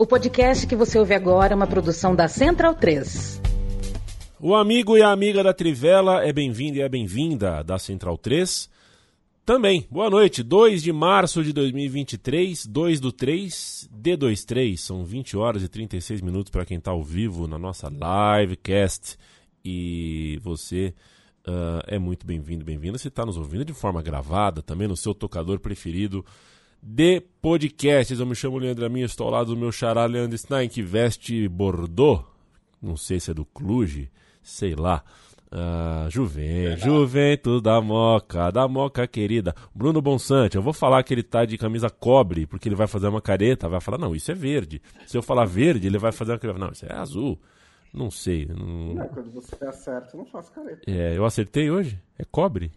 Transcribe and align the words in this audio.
O 0.00 0.06
podcast 0.06 0.66
que 0.66 0.74
você 0.74 0.98
ouve 0.98 1.12
agora 1.12 1.52
é 1.52 1.54
uma 1.54 1.66
produção 1.66 2.16
da 2.16 2.26
Central 2.26 2.74
3. 2.74 3.38
O 4.40 4.54
amigo 4.54 4.96
e 4.96 5.02
a 5.02 5.10
amiga 5.10 5.42
da 5.42 5.52
Trivela 5.52 6.24
é 6.24 6.32
bem-vindo 6.32 6.78
e 6.78 6.80
é 6.80 6.88
bem-vinda 6.88 7.62
da 7.62 7.78
Central 7.78 8.16
3. 8.16 8.70
Também, 9.44 9.86
boa 9.90 10.08
noite, 10.08 10.42
2 10.42 10.82
de 10.82 10.90
março 10.90 11.44
de 11.44 11.52
2023, 11.52 12.64
2 12.64 12.98
do 12.98 13.12
3, 13.12 13.90
D23, 13.94 14.78
são 14.78 15.04
20 15.04 15.36
horas 15.36 15.62
e 15.62 15.68
36 15.68 16.22
minutos 16.22 16.50
para 16.50 16.64
quem 16.64 16.78
está 16.78 16.92
ao 16.92 17.04
vivo 17.04 17.46
na 17.46 17.58
nossa 17.58 17.90
livecast. 17.90 19.18
E 19.62 20.38
você 20.42 20.94
uh, 21.46 21.84
é 21.86 21.98
muito 21.98 22.26
bem-vindo, 22.26 22.64
bem-vinda. 22.64 22.96
Se 22.96 23.08
está 23.08 23.26
nos 23.26 23.36
ouvindo 23.36 23.66
de 23.66 23.74
forma 23.74 24.00
gravada, 24.00 24.62
também 24.62 24.88
no 24.88 24.96
seu 24.96 25.12
tocador 25.14 25.60
preferido 25.60 26.24
de 26.82 27.20
podcasts. 27.42 28.18
Eu 28.18 28.26
me 28.26 28.34
chamo 28.34 28.58
Leandro 28.58 28.86
Amin, 28.86 29.02
estou 29.02 29.26
ao 29.26 29.32
lado 29.32 29.54
do 29.54 29.60
meu 29.60 29.72
xará 29.72 30.04
Leandro 30.06 30.36
Stein, 30.36 30.68
que 30.68 30.82
veste 30.82 31.48
Bordeaux, 31.48 32.24
não 32.80 32.96
sei 32.96 33.20
se 33.20 33.30
é 33.30 33.34
do 33.34 33.44
Cluj, 33.44 34.10
sei 34.42 34.74
lá. 34.74 35.02
Ah, 35.52 36.06
Juventus, 36.08 36.84
Juventus 36.84 37.60
da 37.60 37.80
Moca, 37.80 38.52
da 38.52 38.68
Moca 38.68 39.04
querida. 39.08 39.52
Bruno 39.74 40.00
Bonsante, 40.00 40.56
eu 40.56 40.62
vou 40.62 40.72
falar 40.72 41.02
que 41.02 41.12
ele 41.12 41.24
tá 41.24 41.44
de 41.44 41.58
camisa 41.58 41.90
cobre, 41.90 42.46
porque 42.46 42.68
ele 42.68 42.76
vai 42.76 42.86
fazer 42.86 43.08
uma 43.08 43.20
careta, 43.20 43.68
vai 43.68 43.80
falar, 43.80 43.98
não, 43.98 44.14
isso 44.14 44.30
é 44.30 44.34
verde. 44.34 44.80
Se 45.06 45.16
eu 45.16 45.22
falar 45.22 45.46
verde, 45.46 45.88
ele 45.88 45.98
vai 45.98 46.12
fazer 46.12 46.32
uma 46.32 46.38
careta. 46.38 46.58
Não, 46.58 46.70
isso 46.70 46.86
é 46.86 46.94
azul. 46.94 47.36
Não 47.92 48.12
sei. 48.12 48.46
Não... 48.46 48.94
Não, 48.94 49.08
quando 49.08 49.32
você 49.32 49.64
acerta, 49.64 50.16
não 50.16 50.24
faz 50.24 50.48
careta. 50.48 50.82
É, 50.86 51.16
eu 51.16 51.24
acertei 51.24 51.68
hoje? 51.68 52.00
É 52.16 52.24
cobre? 52.24 52.70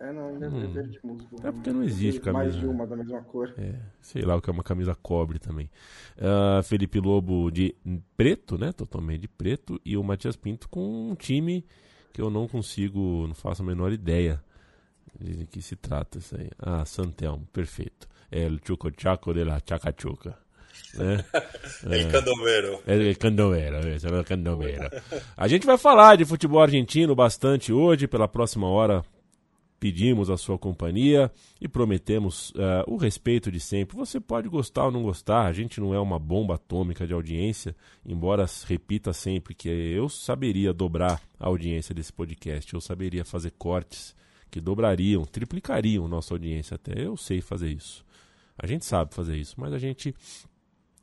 É, 0.00 0.12
não, 0.12 0.28
ainda 0.28 0.48
hum. 0.48 0.64
é 0.64 0.66
verde 0.66 0.98
musgo. 1.04 1.36
É 1.44 1.52
porque 1.52 1.70
não 1.70 1.82
existe 1.82 2.20
camisa. 2.20 2.44
Mais 2.44 2.56
de 2.56 2.66
uma 2.66 2.86
da 2.86 2.96
mesma 2.96 3.22
cor. 3.22 3.52
É, 3.58 3.74
sei 4.00 4.22
lá 4.22 4.34
o 4.34 4.40
que 4.40 4.48
é 4.48 4.52
uma 4.52 4.62
camisa 4.62 4.94
cobre 4.94 5.38
também. 5.38 5.70
Uh, 6.16 6.62
Felipe 6.62 6.98
Lobo 6.98 7.50
de 7.50 7.76
preto, 8.16 8.56
né? 8.56 8.72
Totalmente 8.72 9.20
de 9.20 9.28
preto. 9.28 9.78
E 9.84 9.98
o 9.98 10.02
Matias 10.02 10.36
Pinto 10.36 10.70
com 10.70 11.10
um 11.10 11.14
time 11.14 11.66
que 12.14 12.22
eu 12.22 12.30
não 12.30 12.48
consigo, 12.48 13.26
não 13.26 13.34
faço 13.34 13.62
a 13.62 13.64
menor 13.64 13.92
ideia 13.92 14.42
de 15.20 15.46
que 15.46 15.60
se 15.60 15.76
trata 15.76 16.16
isso 16.16 16.34
aí. 16.34 16.48
Ah, 16.58 16.84
Santelmo, 16.86 17.46
perfeito. 17.52 18.08
É 18.32 18.46
o 18.46 18.58
Chuco 18.64 18.90
Chaco 18.96 19.34
de 19.34 19.44
la 19.44 19.60
Chacachuca. 19.60 20.34
Né? 20.94 21.22
El 21.84 21.92
é. 21.92 22.10
Candomero. 22.10 22.82
El 22.86 23.16
Candomero, 23.18 23.76
é 23.76 24.24
Candomero. 24.24 24.88
A 25.36 25.46
gente 25.46 25.66
vai 25.66 25.76
falar 25.76 26.16
de 26.16 26.24
futebol 26.24 26.62
argentino 26.62 27.14
bastante 27.14 27.70
hoje, 27.70 28.06
pela 28.06 28.26
próxima 28.26 28.66
hora 28.66 29.04
pedimos 29.80 30.28
a 30.28 30.36
sua 30.36 30.58
companhia 30.58 31.32
e 31.58 31.66
prometemos 31.66 32.50
uh, 32.50 32.84
o 32.86 32.96
respeito 32.96 33.50
de 33.50 33.58
sempre. 33.58 33.96
Você 33.96 34.20
pode 34.20 34.46
gostar 34.46 34.84
ou 34.84 34.90
não 34.92 35.02
gostar, 35.02 35.46
a 35.46 35.52
gente 35.54 35.80
não 35.80 35.94
é 35.94 35.98
uma 35.98 36.18
bomba 36.18 36.56
atômica 36.56 37.06
de 37.06 37.14
audiência, 37.14 37.74
embora 38.04 38.44
repita 38.66 39.14
sempre 39.14 39.54
que 39.54 39.68
eu 39.68 40.08
saberia 40.10 40.74
dobrar 40.74 41.20
a 41.38 41.46
audiência 41.46 41.94
desse 41.94 42.12
podcast, 42.12 42.72
eu 42.74 42.80
saberia 42.80 43.24
fazer 43.24 43.52
cortes 43.52 44.14
que 44.50 44.60
dobrariam, 44.60 45.24
triplicariam 45.24 46.06
nossa 46.06 46.34
audiência 46.34 46.74
até. 46.74 47.06
Eu 47.06 47.16
sei 47.16 47.40
fazer 47.40 47.70
isso. 47.70 48.04
A 48.58 48.66
gente 48.66 48.84
sabe 48.84 49.14
fazer 49.14 49.36
isso, 49.36 49.54
mas 49.58 49.72
a 49.72 49.78
gente 49.78 50.10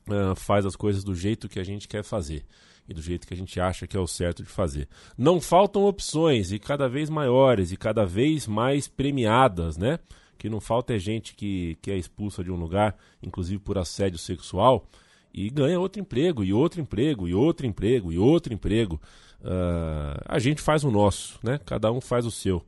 uh, 0.07 0.35
faz 0.35 0.65
as 0.65 0.75
coisas 0.75 1.03
do 1.03 1.15
jeito 1.15 1.49
que 1.49 1.59
a 1.59 1.63
gente 1.63 1.87
quer 1.87 2.03
fazer 2.03 2.45
e 2.87 2.93
do 2.93 3.01
jeito 3.01 3.27
que 3.27 3.33
a 3.33 3.37
gente 3.37 3.59
acha 3.59 3.85
que 3.85 3.97
é 3.97 3.99
o 3.99 4.07
certo 4.07 4.43
de 4.43 4.49
fazer. 4.49 4.87
Não 5.17 5.41
faltam 5.41 5.85
opções 5.85 6.51
e 6.51 6.59
cada 6.59 6.87
vez 6.87 7.09
maiores 7.09 7.71
e 7.71 7.77
cada 7.77 8.05
vez 8.05 8.47
mais 8.47 8.87
premiadas, 8.87 9.77
né? 9.77 9.99
Que 10.37 10.49
não 10.49 10.61
falta 10.61 10.93
é 10.95 10.99
gente 10.99 11.35
que, 11.35 11.77
que 11.81 11.91
é 11.91 11.97
expulsa 11.97 12.43
de 12.43 12.51
um 12.51 12.55
lugar, 12.55 12.95
inclusive 13.21 13.59
por 13.59 13.77
assédio 13.77 14.19
sexual, 14.19 14.87
e 15.33 15.49
ganha 15.49 15.79
outro 15.79 15.99
emprego, 15.99 16.43
e 16.43 16.53
outro 16.53 16.79
emprego, 16.79 17.27
e 17.27 17.33
outro 17.33 17.65
emprego, 17.65 18.11
e 18.11 18.17
outro 18.17 18.53
emprego. 18.53 19.01
Uh, 19.41 20.19
a 20.25 20.39
gente 20.39 20.61
faz 20.61 20.83
o 20.83 20.91
nosso, 20.91 21.39
né? 21.43 21.59
Cada 21.65 21.91
um 21.91 22.01
faz 22.01 22.25
o 22.25 22.31
seu. 22.31 22.63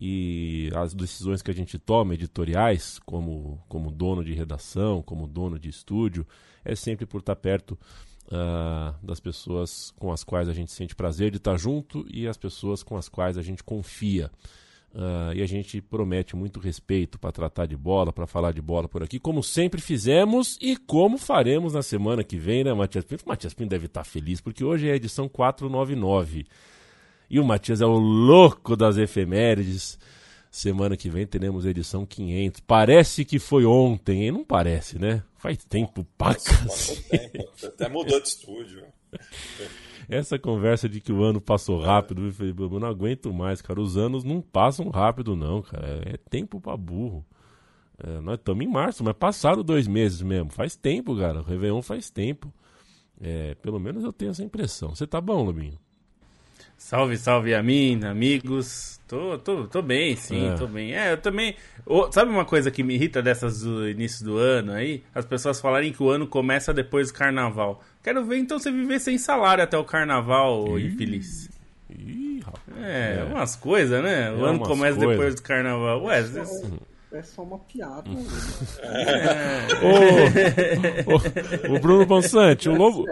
E 0.00 0.70
as 0.74 0.92
decisões 0.92 1.40
que 1.40 1.50
a 1.50 1.54
gente 1.54 1.78
toma, 1.78 2.14
editoriais, 2.14 2.98
como, 3.00 3.62
como 3.68 3.90
dono 3.90 4.24
de 4.24 4.34
redação, 4.34 5.02
como 5.02 5.26
dono 5.26 5.58
de 5.58 5.68
estúdio, 5.68 6.26
é 6.64 6.74
sempre 6.74 7.06
por 7.06 7.20
estar 7.20 7.36
perto 7.36 7.78
uh, 8.26 8.94
das 9.04 9.20
pessoas 9.20 9.92
com 9.98 10.12
as 10.12 10.24
quais 10.24 10.48
a 10.48 10.52
gente 10.52 10.72
sente 10.72 10.94
prazer 10.94 11.30
de 11.30 11.36
estar 11.36 11.56
junto 11.56 12.04
e 12.12 12.26
as 12.26 12.36
pessoas 12.36 12.82
com 12.82 12.96
as 12.96 13.08
quais 13.08 13.38
a 13.38 13.42
gente 13.42 13.62
confia. 13.62 14.30
Uh, 14.94 15.34
e 15.34 15.42
a 15.42 15.46
gente 15.46 15.80
promete 15.80 16.36
muito 16.36 16.60
respeito 16.60 17.18
para 17.18 17.32
tratar 17.32 17.66
de 17.66 17.76
bola, 17.76 18.12
para 18.12 18.28
falar 18.28 18.52
de 18.52 18.62
bola 18.62 18.88
por 18.88 19.02
aqui, 19.02 19.18
como 19.18 19.42
sempre 19.42 19.80
fizemos 19.80 20.56
e 20.60 20.76
como 20.76 21.18
faremos 21.18 21.72
na 21.72 21.82
semana 21.82 22.22
que 22.22 22.36
vem, 22.36 22.62
né, 22.62 22.72
Matias 22.72 23.04
Pinto? 23.04 23.24
O 23.24 23.28
Matias 23.28 23.52
Pinto 23.52 23.70
deve 23.70 23.86
estar 23.86 24.04
feliz, 24.04 24.40
porque 24.40 24.62
hoje 24.62 24.88
é 24.88 24.92
a 24.92 24.96
edição 24.96 25.28
499. 25.28 26.46
E 27.28 27.40
o 27.40 27.44
Matias 27.44 27.80
é 27.80 27.86
o 27.86 27.98
louco 27.98 28.76
das 28.76 28.96
efemérides. 28.96 29.98
Semana 30.50 30.96
que 30.96 31.10
vem 31.10 31.26
teremos 31.26 31.66
edição 31.66 32.06
500. 32.06 32.60
Parece 32.60 33.24
que 33.24 33.38
foi 33.38 33.64
ontem, 33.64 34.24
hein? 34.24 34.32
Não 34.32 34.44
parece, 34.44 34.98
né? 34.98 35.22
Faz 35.36 35.64
tempo 35.64 36.06
pra 36.16 36.34
tempo. 36.34 37.50
Até 37.64 37.88
mudou 37.88 38.20
de 38.20 38.28
estúdio. 38.28 38.84
Essa 40.08 40.38
conversa 40.38 40.88
de 40.88 41.00
que 41.00 41.12
o 41.12 41.22
ano 41.22 41.40
passou 41.40 41.80
rápido, 41.80 42.32
eu 42.40 42.80
não 42.80 42.88
aguento 42.88 43.32
mais, 43.32 43.60
cara. 43.60 43.80
Os 43.80 43.96
anos 43.96 44.22
não 44.22 44.40
passam 44.40 44.90
rápido, 44.90 45.34
não, 45.34 45.60
cara. 45.62 46.02
É 46.06 46.16
tempo 46.30 46.60
pra 46.60 46.76
burro. 46.76 47.24
É, 47.98 48.20
nós 48.20 48.38
estamos 48.38 48.64
em 48.64 48.68
março, 48.68 49.02
mas 49.02 49.14
passaram 49.16 49.62
dois 49.62 49.86
meses 49.86 50.20
mesmo. 50.22 50.50
Faz 50.50 50.76
tempo, 50.76 51.16
cara. 51.16 51.40
O 51.40 51.44
Réveillon 51.44 51.82
faz 51.82 52.10
tempo. 52.10 52.52
É, 53.20 53.54
pelo 53.56 53.78
menos 53.78 54.04
eu 54.04 54.12
tenho 54.12 54.30
essa 54.30 54.42
impressão. 54.42 54.94
Você 54.94 55.06
tá 55.06 55.20
bom, 55.20 55.42
Lobinho? 55.44 55.78
Salve, 56.76 57.16
salve 57.16 57.54
a 57.54 57.62
mim, 57.62 58.00
amigos. 58.04 59.00
Tô, 59.06 59.38
tô, 59.38 59.66
tô 59.66 59.82
bem, 59.82 60.16
sim, 60.16 60.48
é. 60.48 60.54
tô 60.54 60.66
bem. 60.66 60.94
É, 60.94 61.12
eu 61.12 61.18
também. 61.18 61.54
sabe 62.10 62.30
uma 62.30 62.44
coisa 62.44 62.70
que 62.70 62.82
me 62.82 62.94
irrita 62.94 63.22
dessas 63.22 63.60
do 63.60 63.88
início 63.88 64.24
do 64.24 64.38
ano 64.38 64.72
aí? 64.72 65.02
As 65.14 65.24
pessoas 65.24 65.60
falarem 65.60 65.92
que 65.92 66.02
o 66.02 66.08
ano 66.08 66.26
começa 66.26 66.72
depois 66.72 67.08
do 67.12 67.14
carnaval. 67.14 67.82
Quero 68.02 68.24
ver 68.24 68.38
então 68.38 68.58
você 68.58 68.70
viver 68.70 68.98
sem 68.98 69.18
salário 69.18 69.62
até 69.62 69.76
o 69.76 69.84
carnaval, 69.84 70.78
Ih. 70.78 70.86
infeliz. 70.86 71.48
Ih, 71.90 72.42
é, 72.82 73.18
é, 73.20 73.24
umas 73.24 73.56
coisas, 73.56 74.02
né? 74.02 74.30
O 74.32 74.46
é 74.46 74.50
ano 74.50 74.60
começa 74.60 74.96
coisa. 74.96 75.10
depois 75.10 75.34
do 75.34 75.42
carnaval. 75.42 76.02
Ué, 76.04 76.18
às 76.18 76.30
vezes 76.30 76.70
é 77.16 77.22
só 77.22 77.42
uma 77.42 77.58
piada. 77.58 78.10
o, 79.82 81.72
o, 81.72 81.76
o, 81.76 81.80
Bruno 81.80 82.04
Bonsante, 82.06 82.68
o 82.68 82.74
lobo, 82.74 83.06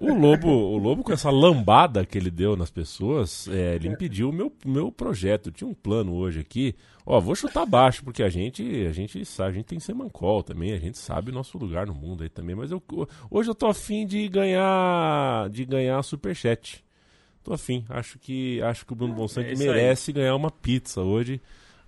o 0.00 0.14
lobo, 0.14 0.48
o 0.48 0.78
lobo 0.78 1.02
com 1.02 1.12
essa 1.12 1.30
lambada 1.30 2.06
que 2.06 2.16
ele 2.16 2.30
deu 2.30 2.56
nas 2.56 2.70
pessoas, 2.70 3.46
é, 3.48 3.74
ele 3.74 3.88
impediu 3.88 4.30
o 4.30 4.32
meu, 4.32 4.52
meu 4.64 4.90
projeto. 4.90 5.48
Eu 5.48 5.52
tinha 5.52 5.68
um 5.68 5.74
plano 5.74 6.14
hoje 6.14 6.40
aqui. 6.40 6.74
Ó, 7.04 7.20
vou 7.20 7.34
chutar 7.34 7.66
baixo 7.66 8.04
porque 8.04 8.22
a 8.22 8.28
gente, 8.28 8.86
a 8.86 8.92
gente 8.92 9.24
sabe, 9.24 9.50
a 9.50 9.54
gente 9.54 9.66
tem 9.66 9.80
semancol 9.80 10.42
também, 10.42 10.72
a 10.72 10.78
gente 10.78 10.96
sabe 10.96 11.30
o 11.30 11.34
nosso 11.34 11.58
lugar 11.58 11.86
no 11.86 11.94
mundo 11.94 12.22
aí 12.22 12.28
também. 12.28 12.54
Mas 12.54 12.70
eu, 12.70 12.82
hoje 13.30 13.50
eu 13.50 13.54
tô 13.54 13.66
afim 13.66 14.06
de 14.06 14.28
ganhar, 14.28 15.50
de 15.50 15.64
ganhar 15.64 16.02
superchat. 16.02 16.84
Tô 17.42 17.52
afim. 17.52 17.84
Acho 17.88 18.18
que, 18.18 18.62
acho 18.62 18.86
que 18.86 18.92
o 18.92 18.96
Bruno 18.96 19.14
Bonsante 19.14 19.52
é 19.52 19.56
merece 19.56 20.10
aí. 20.10 20.14
ganhar 20.14 20.36
uma 20.36 20.50
pizza 20.50 21.00
hoje 21.00 21.40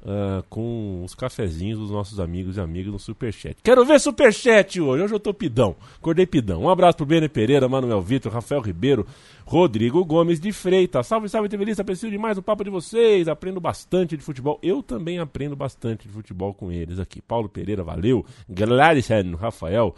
uh, 0.04 0.44
com 0.48 1.02
os 1.04 1.14
cafezinhos 1.14 1.78
dos 1.78 1.90
nossos 1.90 2.20
amigos 2.20 2.56
e 2.56 2.60
amigas 2.60 2.92
no 2.92 2.98
Superchat. 2.98 3.56
Quero 3.62 3.84
ver 3.84 3.98
Superchat 3.98 4.80
hoje. 4.80 5.02
Hoje 5.02 5.14
eu 5.14 5.20
tô 5.20 5.32
pidão. 5.32 5.74
Acordei 5.96 6.26
pidão. 6.26 6.62
Um 6.62 6.68
abraço 6.68 6.96
pro 6.98 7.06
Bene 7.06 7.28
Pereira, 7.28 7.68
Manuel 7.68 8.00
Vitor, 8.00 8.32
Rafael 8.32 8.60
Ribeiro, 8.60 9.06
Rodrigo 9.44 10.04
Gomes 10.04 10.38
de 10.38 10.52
Freitas. 10.52 11.06
Salve, 11.06 11.28
salve, 11.28 11.48
TVLista. 11.48 11.82
Preciso 11.82 12.10
demais 12.10 12.36
do 12.36 12.42
papo 12.42 12.62
de 12.62 12.70
vocês. 12.70 13.28
Aprendo 13.28 13.60
bastante 13.60 14.16
de 14.16 14.22
futebol. 14.22 14.58
Eu 14.62 14.82
também 14.82 15.18
aprendo 15.18 15.56
bastante 15.56 16.06
de 16.06 16.12
futebol 16.12 16.52
com 16.52 16.70
eles 16.70 16.98
aqui. 16.98 17.20
Paulo 17.22 17.48
Pereira, 17.48 17.82
valeu. 17.82 18.24
Gladson, 18.48 19.34
Rafael. 19.36 19.94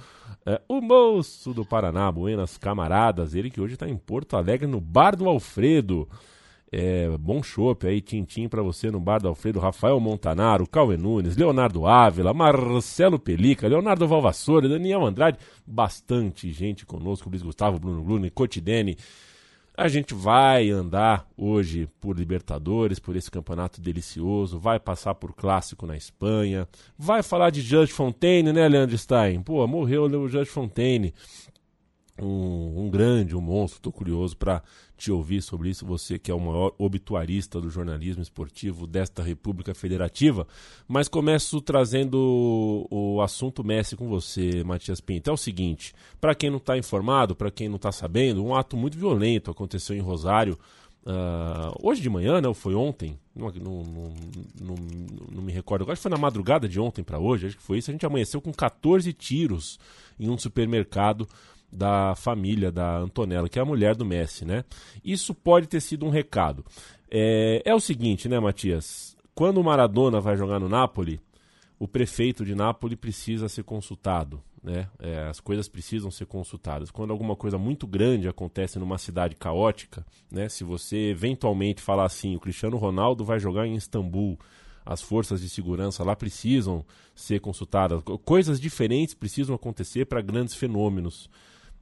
Uh, 0.46 0.76
o 0.76 0.80
moço 0.80 1.52
do 1.52 1.64
Paraná, 1.64 2.10
Buenas 2.10 2.56
Camaradas. 2.56 3.34
Ele 3.34 3.50
que 3.50 3.60
hoje 3.60 3.74
está 3.74 3.88
em 3.88 3.96
Porto 3.96 4.36
Alegre, 4.36 4.66
no 4.66 4.80
Bar 4.80 5.16
do 5.16 5.28
Alfredo. 5.28 6.08
É, 6.72 7.08
bom 7.18 7.42
chopp 7.44 7.86
aí, 7.86 8.00
tintim 8.00 8.48
para 8.48 8.60
você 8.60 8.90
no 8.90 8.98
bar 8.98 9.20
do 9.20 9.28
Alfredo, 9.28 9.60
Rafael 9.60 10.00
Montanaro, 10.00 10.66
Cauê 10.66 10.96
Nunes, 10.96 11.36
Leonardo 11.36 11.86
Ávila, 11.86 12.34
Marcelo 12.34 13.20
Pelica, 13.20 13.68
Leonardo 13.68 14.06
Valvassoura, 14.08 14.68
Daniel 14.68 15.06
Andrade, 15.06 15.38
bastante 15.64 16.50
gente 16.50 16.84
conosco, 16.84 17.30
Luiz 17.30 17.42
Gustavo, 17.42 17.78
Bruno 17.78 18.02
Bruni, 18.02 18.30
Cotidene. 18.30 18.96
A 19.76 19.88
gente 19.88 20.12
vai 20.12 20.70
andar 20.70 21.28
hoje 21.36 21.88
por 22.00 22.18
Libertadores, 22.18 22.98
por 22.98 23.14
esse 23.14 23.30
campeonato 23.30 23.80
delicioso, 23.80 24.58
vai 24.58 24.80
passar 24.80 25.14
por 25.14 25.34
clássico 25.34 25.86
na 25.86 25.96
Espanha, 25.96 26.66
vai 26.98 27.22
falar 27.22 27.50
de 27.50 27.60
Judge 27.60 27.92
Fontaine, 27.92 28.52
né, 28.52 28.66
Leandro 28.66 28.96
Stein? 28.98 29.40
Pô, 29.42 29.64
morreu 29.68 30.04
o 30.04 30.28
Judge 30.28 30.50
Fontaine. 30.50 31.14
um, 32.20 32.86
um 32.86 32.90
grande, 32.90 33.36
um 33.36 33.40
monstro. 33.40 33.78
Estou 33.78 33.92
curioso 33.92 34.36
para 34.36 34.62
te 34.96 35.12
ouvir 35.12 35.42
sobre 35.42 35.70
isso. 35.70 35.84
Você 35.86 36.18
que 36.18 36.30
é 36.30 36.34
o 36.34 36.40
maior 36.40 36.72
obituarista 36.78 37.60
do 37.60 37.70
jornalismo 37.70 38.22
esportivo 38.22 38.86
desta 38.86 39.22
República 39.22 39.74
Federativa. 39.74 40.46
Mas 40.88 41.08
começo 41.08 41.60
trazendo 41.60 42.86
o, 42.90 43.20
assunto 43.20 43.62
Messi 43.62 43.96
com 43.96 44.08
você, 44.08 44.64
Matias 44.64 45.00
Pinto. 45.00 45.30
É 45.30 45.32
o 45.32 45.36
seguinte: 45.36 45.94
para 46.20 46.34
quem 46.34 46.50
não 46.50 46.58
está 46.58 46.76
informado, 46.78 47.36
para 47.36 47.50
quem 47.50 47.68
não 47.68 47.76
está 47.76 47.92
sabendo, 47.92 48.44
um 48.44 48.54
ato 48.54 48.76
muito 48.76 48.98
violento 48.98 49.50
aconteceu 49.50 49.96
em 49.96 50.00
Rosário. 50.00 50.58
Uh, 51.08 51.70
hoje 51.84 52.02
de 52.02 52.10
manhã, 52.10 52.40
né? 52.40 52.48
Ou 52.48 52.54
foi 52.54 52.74
ontem? 52.74 53.16
Não, 53.32 53.48
não, 53.48 53.84
não, 54.60 54.74
não, 55.30 55.42
me 55.42 55.52
recordo. 55.52 55.84
Acho 55.84 56.00
que 56.00 56.02
foi 56.02 56.10
na 56.10 56.18
madrugada 56.18 56.68
de 56.68 56.80
ontem 56.80 57.04
para 57.04 57.16
hoje. 57.16 57.46
Acho 57.46 57.56
que 57.56 57.62
foi 57.62 57.78
isso. 57.78 57.90
A 57.90 57.92
gente 57.92 58.04
amanheceu 58.04 58.40
com 58.40 58.52
14 58.52 59.12
tiros 59.12 59.78
em 60.18 60.28
um 60.28 60.36
supermercado 60.36 61.28
da 61.70 62.14
família 62.14 62.70
da 62.70 62.98
Antonella, 62.98 63.48
que 63.48 63.58
é 63.58 63.62
a 63.62 63.66
mulher 63.66 63.94
do 63.94 64.04
Messi, 64.04 64.44
né? 64.44 64.64
Isso 65.04 65.34
pode 65.34 65.66
ter 65.66 65.80
sido 65.80 66.06
um 66.06 66.10
recado. 66.10 66.64
É, 67.10 67.62
é 67.64 67.74
o 67.74 67.80
seguinte, 67.80 68.28
né, 68.28 68.38
Matias? 68.38 69.16
Quando 69.34 69.58
o 69.58 69.64
Maradona 69.64 70.20
vai 70.20 70.36
jogar 70.36 70.58
no 70.58 70.68
Napoli, 70.68 71.20
o 71.78 71.86
prefeito 71.86 72.44
de 72.44 72.54
Nápoles 72.54 72.98
precisa 72.98 73.48
ser 73.48 73.64
consultado. 73.64 74.42
Né? 74.62 74.88
É, 74.98 75.28
as 75.28 75.38
coisas 75.38 75.68
precisam 75.68 76.10
ser 76.10 76.26
consultadas. 76.26 76.90
Quando 76.90 77.12
alguma 77.12 77.36
coisa 77.36 77.56
muito 77.56 77.86
grande 77.86 78.28
acontece 78.28 78.78
numa 78.78 78.98
cidade 78.98 79.36
caótica, 79.36 80.04
né? 80.30 80.48
se 80.48 80.64
você 80.64 81.10
eventualmente 81.10 81.80
falar 81.80 82.04
assim, 82.04 82.34
o 82.34 82.40
Cristiano 82.40 82.76
Ronaldo 82.76 83.24
vai 83.24 83.38
jogar 83.38 83.66
em 83.66 83.76
Istambul, 83.76 84.38
as 84.84 85.02
forças 85.02 85.40
de 85.40 85.48
segurança 85.48 86.02
lá 86.02 86.16
precisam 86.16 86.84
ser 87.14 87.40
consultadas. 87.40 88.02
Coisas 88.24 88.60
diferentes 88.60 89.14
precisam 89.14 89.54
acontecer 89.54 90.06
para 90.06 90.20
grandes 90.20 90.54
fenômenos. 90.54 91.28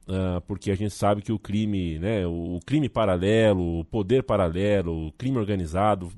Uh, 0.07 0.39
porque 0.41 0.69
a 0.69 0.75
gente 0.75 0.93
sabe 0.93 1.23
que 1.23 1.31
o 1.31 1.39
crime, 1.39 1.97
né, 1.97 2.27
o, 2.27 2.59
crime 2.63 2.87
paralelo, 2.87 3.79
o 3.79 3.85
poder 3.85 4.21
paralelo, 4.21 5.07
o 5.07 5.11
crime 5.13 5.39
organizado 5.39 6.11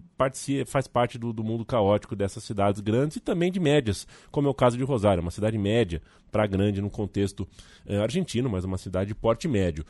faz 0.65 0.87
parte 0.87 1.17
do, 1.17 1.31
do, 1.31 1.41
mundo 1.41 1.63
caótico 1.63 2.13
dessas 2.13 2.43
cidades 2.43 2.81
grandes 2.81 3.15
e 3.15 3.21
também 3.21 3.49
de 3.49 3.61
médias, 3.61 4.05
como 4.29 4.47
é 4.47 4.51
o 4.51 4.53
caso 4.53 4.77
de 4.77 4.83
Rosário, 4.83 5.21
uma 5.21 5.31
cidade 5.31 5.57
média 5.57 6.01
para 6.29 6.45
grande 6.45 6.81
no 6.81 6.89
contexto 6.89 7.47
uh, 7.85 8.01
argentino, 8.01 8.49
mas 8.49 8.65
uma 8.65 8.77
cidade 8.77 9.07
de 9.07 9.15
porte 9.15 9.47
médio. 9.47 9.85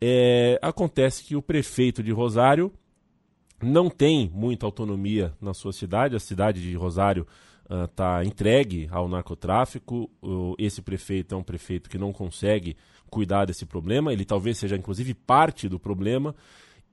É, 0.00 0.58
acontece 0.60 1.22
que 1.22 1.36
o 1.36 1.42
prefeito 1.42 2.02
de 2.02 2.10
Rosário 2.10 2.72
não 3.62 3.88
tem 3.88 4.28
muita 4.34 4.66
autonomia 4.66 5.32
na 5.40 5.54
sua 5.54 5.72
cidade, 5.72 6.16
a 6.16 6.20
cidade 6.20 6.60
de 6.60 6.74
Rosário 6.74 7.24
está 7.84 8.20
uh, 8.20 8.22
entregue 8.22 8.88
ao 8.90 9.08
narcotráfico. 9.08 10.10
Esse 10.56 10.80
prefeito 10.80 11.34
é 11.34 11.38
um 11.38 11.42
prefeito 11.42 11.90
que 11.90 11.98
não 11.98 12.12
consegue 12.12 12.76
cuidar 13.08 13.46
desse 13.46 13.66
problema, 13.66 14.12
ele 14.12 14.24
talvez 14.24 14.58
seja 14.58 14.76
inclusive 14.76 15.14
parte 15.14 15.68
do 15.68 15.78
problema. 15.78 16.34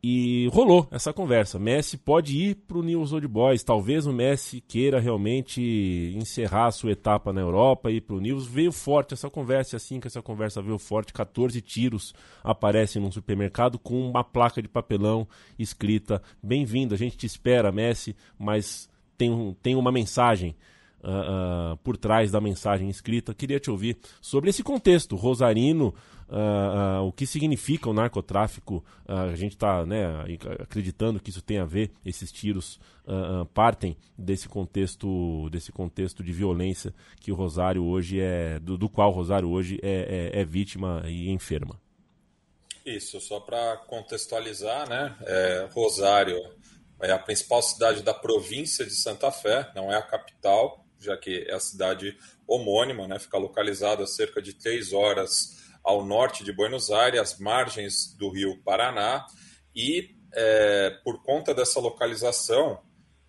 E 0.08 0.48
rolou 0.50 0.88
essa 0.92 1.12
conversa. 1.12 1.58
Messi 1.58 1.98
pode 1.98 2.38
ir 2.38 2.56
para 2.68 2.78
o 2.78 2.84
News 2.84 3.12
Old 3.12 3.28
Boys. 3.28 3.64
Talvez 3.64 4.06
o 4.06 4.14
Messi 4.14 4.62
queira 4.62 5.00
realmente 5.00 6.14
encerrar 6.16 6.68
a 6.68 6.72
sua 6.72 6.92
etapa 6.92 7.34
na 7.34 7.42
Europa 7.42 7.90
e 7.90 7.96
ir 7.96 8.02
para 8.02 8.16
o 8.16 8.20
News. 8.20 8.46
Veio 8.46 8.72
forte 8.72 9.16
essa 9.16 9.32
conversa. 9.32 9.78
Assim 9.78 10.00
que 10.00 10.06
essa 10.06 10.22
conversa 10.22 10.62
veio 10.62 10.78
forte, 10.78 11.12
14 11.12 11.60
tiros 11.60 12.14
aparecem 12.44 13.02
num 13.02 13.12
supermercado 13.12 13.80
com 13.80 14.08
uma 14.08 14.24
placa 14.24 14.62
de 14.62 14.68
papelão 14.68 15.28
escrita: 15.58 16.22
Bem-vindo, 16.44 16.94
a 16.94 16.98
gente 17.00 17.18
te 17.18 17.26
espera, 17.26 17.72
Messi, 17.72 18.16
mas 18.38 18.88
tem, 19.18 19.58
tem 19.64 19.76
uma 19.76 19.92
mensagem 19.92 20.56
uh, 21.06 21.74
uh, 21.74 21.78
por 21.78 21.96
trás 21.96 22.32
da 22.32 22.42
mensagem 22.42 22.90
escrita. 22.90 23.34
Queria 23.34 23.60
te 23.60 23.70
ouvir 23.70 23.98
sobre 24.20 24.50
esse 24.50 24.64
contexto 24.64 25.16
rosarino, 25.16 25.94
uh, 26.28 27.04
o 27.04 27.12
que 27.12 27.28
significa 27.28 27.90
o 27.90 27.94
narcotráfico. 27.94 28.84
a 29.08 29.36
gente 29.36 29.54
está 29.54 29.86
né, 29.86 30.06
acreditando 30.60 31.20
que 31.20 31.30
isso 31.30 31.42
tem 31.42 31.60
a 31.60 31.66
ver, 31.66 31.92
esses 32.04 32.32
tiros 32.32 32.80
partem 33.54 33.96
desse 34.18 34.50
contexto, 34.50 35.48
desse 35.52 35.72
contexto 35.72 36.24
de 36.24 36.34
violência 36.34 36.92
que 37.20 37.32
o 37.32 37.36
Rosário 37.36 37.84
hoje 37.84 38.20
é, 38.20 38.60
do, 38.60 38.78
do 38.78 38.90
qual 38.90 39.12
o 39.12 39.14
Rosário 39.14 39.48
hoje 39.48 39.80
é, 39.84 40.32
é, 40.34 40.42
é 40.42 40.44
vítima 40.46 41.04
e 41.06 41.30
enferma. 41.30 41.80
Isso, 42.84 43.20
só 43.20 43.40
para 43.40 43.78
contextualizar, 43.88 44.88
né? 44.90 45.16
É, 45.22 45.70
Rosário 45.72 46.40
é 47.02 47.12
a 47.12 47.20
principal 47.20 47.62
cidade 47.62 48.02
da 48.02 48.14
província 48.14 48.86
de 48.86 48.96
Santa 48.96 49.32
Fé, 49.32 49.72
não 49.76 49.92
é 49.92 49.98
a 49.98 50.02
capital, 50.02 50.85
já 51.00 51.18
que 51.18 51.46
é 51.48 51.54
a 51.54 51.60
cidade 51.60 52.18
homônima, 52.48 53.08
né? 53.08 53.20
fica 53.20 53.38
localizada 53.38 54.04
a 54.04 54.08
cerca 54.08 54.42
de 54.42 54.54
três 54.54 54.94
horas 54.94 55.64
ao 55.84 56.04
norte 56.04 56.44
de 56.44 56.52
Buenos 56.52 56.90
Aires, 56.90 57.20
às 57.20 57.40
margens 57.40 58.16
do 58.18 58.30
rio 58.30 58.60
Paraná, 58.64 59.26
e 59.76 60.16
é, 60.34 60.90
por 61.04 61.22
conta 61.24 61.54
dessa 61.54 61.80
localização, 61.80 62.82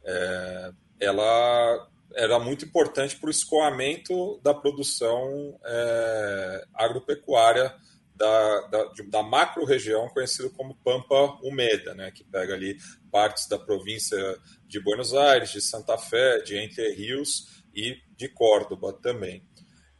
é, 0.05 0.73
ela 1.01 1.89
era 2.15 2.39
muito 2.39 2.65
importante 2.65 3.17
para 3.17 3.29
o 3.29 3.31
escoamento 3.31 4.41
da 4.43 4.55
produção 4.55 5.59
é, 5.65 6.65
agropecuária 6.75 7.75
da, 8.15 8.61
da, 8.69 8.93
da 9.11 9.23
macro-região 9.23 10.09
conhecida 10.09 10.49
como 10.51 10.75
Pampa 10.77 11.39
Humeda, 11.43 11.95
né, 11.95 12.11
que 12.11 12.25
pega 12.25 12.55
ali 12.55 12.79
partes 13.13 13.47
da 13.47 13.59
província 13.59 14.19
de 14.67 14.81
Buenos 14.81 15.13
Aires, 15.13 15.51
de 15.51 15.61
Santa 15.61 15.99
Fé, 15.99 16.41
de 16.41 16.57
Entre 16.57 16.95
Rios 16.95 17.56
e 17.77 17.99
de 18.17 18.29
Córdoba 18.29 18.93
também. 18.95 19.45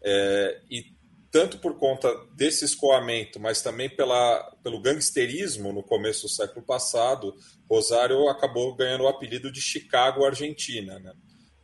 É, 0.03 0.61
e 0.71 0.97
tanto 1.31 1.59
por 1.59 1.77
conta 1.77 2.09
desse 2.35 2.65
escoamento, 2.65 3.39
mas 3.39 3.61
também 3.61 3.91
pela, 3.91 4.43
pelo 4.63 4.81
gangsterismo 4.81 5.71
no 5.71 5.83
começo 5.83 6.23
do 6.23 6.29
século 6.31 6.65
passado, 6.65 7.35
Rosário 7.69 8.29
acabou 8.29 8.75
ganhando 8.75 9.05
o 9.05 9.09
apelido 9.09 9.53
de 9.53 9.61
Chicago 9.61 10.25
Argentina. 10.25 10.99
Né? 10.99 11.13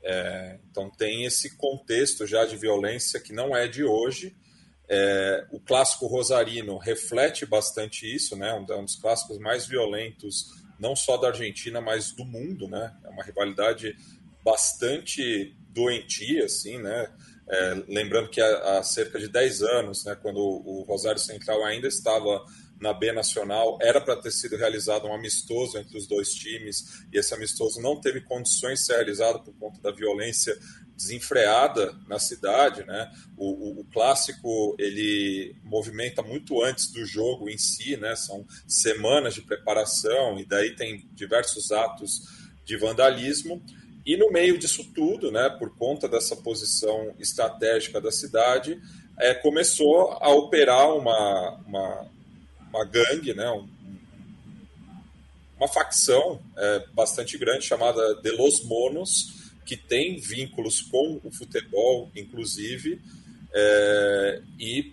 É, 0.04 0.58
então 0.70 0.90
tem 0.90 1.24
esse 1.24 1.56
contexto 1.56 2.26
já 2.26 2.44
de 2.44 2.56
violência 2.56 3.18
que 3.18 3.32
não 3.32 3.56
é 3.56 3.66
de 3.66 3.82
hoje. 3.82 4.36
É, 4.88 5.46
o 5.50 5.58
clássico 5.58 6.06
rosarino 6.06 6.76
reflete 6.76 7.46
bastante 7.46 8.04
isso, 8.12 8.36
né? 8.36 8.52
um, 8.52 8.66
um 8.78 8.84
dos 8.84 8.96
clássicos 8.96 9.38
mais 9.38 9.66
violentos, 9.66 10.48
não 10.78 10.94
só 10.94 11.16
da 11.16 11.28
Argentina, 11.28 11.80
mas 11.80 12.12
do 12.12 12.26
mundo. 12.26 12.68
Né? 12.68 12.94
É 13.04 13.08
uma 13.08 13.22
rivalidade 13.24 13.96
bastante 14.44 15.56
doentia, 15.72 16.44
assim, 16.44 16.78
né? 16.78 17.10
É, 17.48 17.82
lembrando 17.88 18.30
que 18.30 18.40
há, 18.40 18.78
há, 18.78 18.82
cerca 18.82 19.18
de 19.18 19.28
10 19.28 19.62
anos, 19.62 20.04
né, 20.04 20.14
quando 20.14 20.38
o 20.38 20.84
Rosário 20.84 21.18
Central 21.18 21.64
ainda 21.64 21.88
estava 21.88 22.44
na 22.80 22.92
B 22.92 23.12
Nacional, 23.12 23.78
era 23.80 24.00
para 24.00 24.16
ter 24.16 24.32
sido 24.32 24.56
realizado 24.56 25.06
um 25.06 25.14
amistoso 25.14 25.78
entre 25.78 25.96
os 25.96 26.06
dois 26.06 26.32
times, 26.32 27.04
e 27.12 27.18
esse 27.18 27.32
amistoso 27.34 27.80
não 27.80 28.00
teve 28.00 28.20
condições 28.20 28.80
de 28.80 28.86
ser 28.86 28.94
realizado 28.94 29.40
por 29.40 29.54
conta 29.54 29.80
da 29.80 29.92
violência 29.92 30.56
desenfreada 30.96 31.96
na 32.08 32.18
cidade, 32.18 32.84
né? 32.84 33.10
O, 33.36 33.46
o, 33.46 33.80
o, 33.80 33.84
clássico 33.84 34.74
ele 34.78 35.54
movimenta 35.62 36.22
muito 36.22 36.62
antes 36.62 36.90
do 36.92 37.04
jogo 37.04 37.48
em 37.48 37.58
si, 37.58 37.96
né? 37.96 38.14
São 38.16 38.46
semanas 38.66 39.34
de 39.34 39.42
preparação 39.42 40.38
e 40.38 40.44
daí 40.44 40.74
tem 40.74 41.08
diversos 41.12 41.70
atos 41.72 42.22
de 42.64 42.76
vandalismo 42.76 43.62
e 44.04 44.16
no 44.16 44.30
meio 44.30 44.58
disso 44.58 44.84
tudo, 44.94 45.30
né, 45.30 45.48
por 45.48 45.76
conta 45.76 46.08
dessa 46.08 46.34
posição 46.36 47.14
estratégica 47.18 48.00
da 48.00 48.10
cidade, 48.10 48.80
é, 49.18 49.32
começou 49.34 50.12
a 50.20 50.30
operar 50.30 50.94
uma, 50.96 51.60
uma, 51.66 52.10
uma 52.68 52.84
gangue, 52.84 53.32
né, 53.32 53.48
um, 53.50 53.68
uma 55.56 55.68
facção 55.68 56.40
é, 56.56 56.86
bastante 56.92 57.38
grande 57.38 57.64
chamada 57.64 58.16
de 58.16 58.30
Los 58.32 58.64
Monos, 58.64 59.52
que 59.64 59.76
tem 59.76 60.18
vínculos 60.18 60.80
com 60.80 61.20
o 61.22 61.30
futebol, 61.30 62.10
inclusive, 62.16 63.00
é, 63.54 64.42
e 64.58 64.92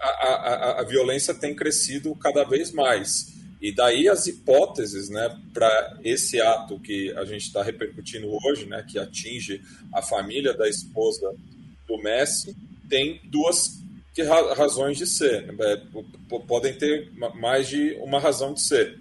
a, 0.00 0.08
a, 0.08 0.80
a 0.80 0.82
violência 0.82 1.32
tem 1.32 1.54
crescido 1.54 2.14
cada 2.16 2.42
vez 2.42 2.72
mais. 2.72 3.39
E 3.60 3.74
daí 3.74 4.08
as 4.08 4.26
hipóteses 4.26 5.10
né, 5.10 5.36
para 5.52 5.98
esse 6.02 6.40
ato 6.40 6.78
que 6.80 7.12
a 7.16 7.24
gente 7.24 7.42
está 7.42 7.62
repercutindo 7.62 8.28
hoje, 8.44 8.64
né, 8.66 8.84
que 8.88 8.98
atinge 8.98 9.60
a 9.92 10.00
família 10.00 10.54
da 10.54 10.68
esposa 10.68 11.34
do 11.86 11.98
Messi, 11.98 12.56
tem 12.88 13.20
duas 13.24 13.80
razões 14.56 14.96
de 14.96 15.06
ser. 15.06 15.54
É, 15.60 15.82
podem 16.46 16.74
ter 16.74 17.10
mais 17.34 17.68
de 17.68 17.94
uma 18.00 18.18
razão 18.18 18.54
de 18.54 18.62
ser. 18.62 18.98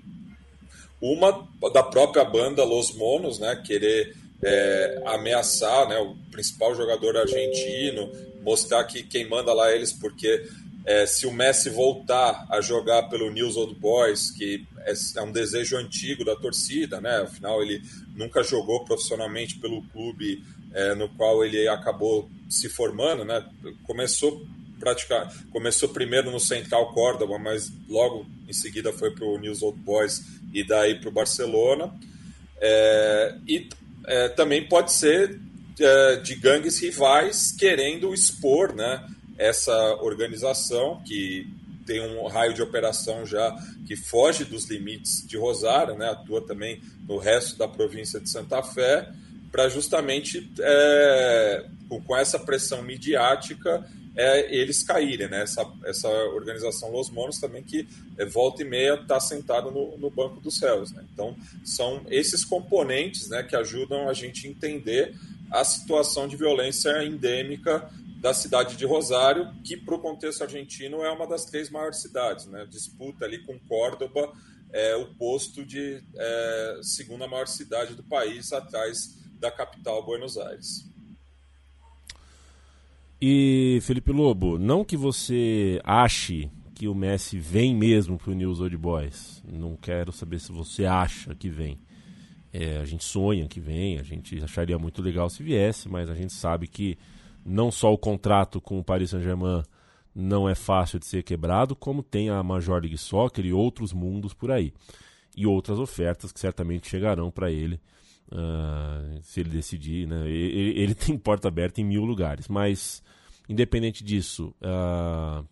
Uma 1.02 1.48
da 1.74 1.82
própria 1.82 2.26
banda 2.26 2.64
Los 2.64 2.94
Monos, 2.94 3.40
né, 3.40 3.56
querer 3.66 4.16
é, 4.44 5.02
ameaçar 5.06 5.88
né, 5.88 5.98
o 5.98 6.16
principal 6.32 6.76
jogador 6.76 7.18
argentino, 7.18 8.12
mostrar 8.42 8.84
que 8.84 9.04
quem 9.04 9.28
manda 9.28 9.54
lá 9.54 9.72
é 9.72 9.76
eles, 9.76 9.94
porque 9.94 10.46
é, 10.90 11.06
se 11.06 11.28
o 11.28 11.32
Messi 11.32 11.70
voltar 11.70 12.48
a 12.50 12.62
jogar 12.62 13.04
pelo 13.04 13.30
News 13.30 13.56
Old 13.56 13.76
Boys, 13.76 14.32
que 14.32 14.66
é, 14.80 14.94
é, 15.18 15.22
um 15.22 15.32
desejo 15.32 15.78
antigo 15.78 16.26
da 16.26 16.36
torcida, 16.36 17.00
né? 17.00 17.18
Afinal, 17.18 17.62
ele 17.62 17.80
nunca 18.16 18.42
jogou 18.42 18.84
profissionalmente 18.84 19.60
pelo 19.60 19.84
clube 19.90 20.44
é, 20.74 20.96
no 20.96 21.08
qual 21.10 21.46
ele 21.46 21.68
acabou 21.68 22.28
se 22.50 22.68
formando, 22.68 23.24
né? 23.24 23.48
Começou 23.84 24.44
praticar. 24.80 25.32
Começou 25.52 25.90
primeiro 25.90 26.32
no 26.32 26.40
Central 26.40 26.92
Córdoba, 26.92 27.38
mas 27.38 27.72
logo 27.88 28.26
em 28.48 28.54
seguida 28.54 28.92
foi 28.92 29.12
para 29.12 29.26
o 29.26 29.38
News 29.38 29.62
Old 29.62 29.78
Boys 29.82 30.24
e 30.52 30.66
daí 30.66 30.96
para 30.96 31.10
o 31.10 31.12
Barcelona. 31.12 31.94
É, 32.60 33.36
e 33.48 33.70
é, 34.08 34.30
também 34.30 34.68
pode 34.68 34.92
ser 34.92 35.40
é, 35.80 36.16
de 36.16 36.34
gangues 36.34 36.80
rivais 36.80 37.52
querendo 37.52 38.12
expor 38.12 38.74
né, 38.74 39.06
essa 39.40 39.74
organização 40.02 41.02
que 41.04 41.48
tem 41.86 42.02
um 42.02 42.28
raio 42.28 42.54
de 42.54 42.62
operação 42.62 43.26
já 43.26 43.52
que 43.88 43.96
foge 43.96 44.46
dos 44.46 44.70
limites 44.70 45.26
de 45.28 45.38
Rosário, 45.38 45.96
né, 45.96 46.10
atua 46.10 46.46
também 46.46 46.80
no 47.08 47.18
resto 47.18 47.58
da 47.58 47.68
província 47.68 48.20
de 48.20 48.30
Santa 48.30 48.62
Fé, 48.62 49.10
para 49.52 49.68
justamente 49.70 50.48
é, 50.60 51.66
com 52.06 52.16
essa 52.16 52.38
pressão 52.38 52.84
midiática 52.84 53.84
é, 54.16 54.54
eles 54.54 54.84
caírem, 54.84 55.30
né? 55.30 55.44
Essa, 55.44 55.66
essa 55.86 56.10
organização 56.10 56.92
Los 56.92 57.10
Monos 57.10 57.40
também 57.40 57.64
que 57.64 57.88
é, 58.18 58.26
volta 58.26 58.62
e 58.62 58.66
meia 58.66 58.96
está 58.96 59.20
sentada 59.20 59.72
no, 59.72 59.98
no, 59.98 60.10
banco 60.10 60.42
dos 60.42 60.60
réus, 60.62 60.92
né? 60.92 61.04
Então 61.14 61.36
são 61.64 62.02
esses 62.10 62.44
componentes, 62.44 63.30
né, 63.30 63.44
que 63.44 63.56
ajudam 63.56 64.10
a 64.10 64.14
gente 64.14 64.48
entender 64.48 65.16
a 65.50 65.64
situação 65.64 66.28
de 66.28 66.36
violência 66.36 67.04
endêmica 67.04 67.90
da 68.20 68.34
cidade 68.34 68.76
de 68.76 68.86
Rosário, 68.86 69.50
que 69.64 69.78
para 69.78 69.96
o 69.96 70.00
contexto 70.00 70.44
argentino 70.44 71.02
é 71.04 71.12
uma 71.12 71.26
das 71.26 71.46
três 71.46 71.70
maiores 71.70 72.02
cidades, 72.02 72.46
né? 72.48 72.66
Disputa 72.70 73.26
ali 73.26 73.44
com 73.46 73.58
Córdoba 73.60 74.32
é, 74.72 74.96
o 74.96 75.08
posto 75.16 75.66
de 75.66 76.04
é, 76.16 76.80
segunda 76.84 77.28
maior 77.28 77.48
cidade 77.48 77.96
do 77.96 78.04
país, 78.04 78.52
atrás 78.52 79.18
da 79.40 79.50
capital 79.50 80.06
Buenos 80.06 80.38
Aires. 80.38 80.88
E 83.22 83.80
Felipe 83.82 84.12
Lobo, 84.12 84.58
não 84.58 84.84
que 84.84 84.96
você 84.96 85.82
ache 85.84 86.50
que 86.76 86.88
o 86.88 86.96
Messi 86.96 87.38
vem 87.38 87.76
mesmo 87.76 88.18
para 88.18 88.32
o 88.32 88.34
News 88.34 88.62
Old 88.62 88.78
Boys. 88.78 89.44
Não 89.46 89.76
quero 89.76 90.14
saber 90.14 90.40
se 90.40 90.52
você 90.52 90.86
acha 90.86 91.36
que 91.36 91.50
vem. 91.50 91.78
É, 92.54 92.78
a 92.78 92.86
gente 92.86 93.04
sonha 93.04 93.48
que 93.48 93.60
vem, 93.60 94.00
a 94.00 94.04
gente 94.04 94.42
acharia 94.42 94.80
muito 94.80 95.02
legal 95.02 95.30
se 95.30 95.44
viesse, 95.44 95.90
mas 95.90 96.10
a 96.10 96.16
gente 96.16 96.34
sabe 96.34 96.68
que 96.68 96.98
não 97.50 97.72
só 97.72 97.92
o 97.94 97.98
contrato 97.98 98.62
com 98.62 98.80
o 98.80 98.84
Paris 98.84 99.10
Saint-Germain 99.10 99.64
não 100.14 100.48
é 100.48 100.56
fácil 100.56 101.00
de 101.00 101.06
ser 101.06 101.24
quebrado, 101.24 101.76
como 101.76 102.04
tem 102.04 102.30
a 102.30 102.42
Major 102.44 102.82
League 102.82 102.98
Soccer 102.98 103.46
e 103.46 103.54
outros 103.54 103.94
mundos 103.94 104.34
por 104.34 104.52
aí. 104.52 104.74
E 105.36 105.46
outras 105.46 105.80
ofertas 105.80 106.32
que 106.32 106.40
certamente 106.40 106.90
chegarão 106.90 107.32
para 107.32 107.52
ele 107.52 107.80
Uh, 108.32 109.20
se 109.24 109.40
ele 109.40 109.50
decidir, 109.50 110.08
né? 110.08 110.30
Ele, 110.30 110.80
ele 110.80 110.94
tem 110.96 111.18
porta 111.18 111.48
aberta 111.48 111.82
em 111.82 111.84
mil 111.84 112.06
lugares, 112.06 112.48
mas 112.48 113.02
independente 113.50 114.04
disso, 114.04 114.54
uh, 114.62 115.44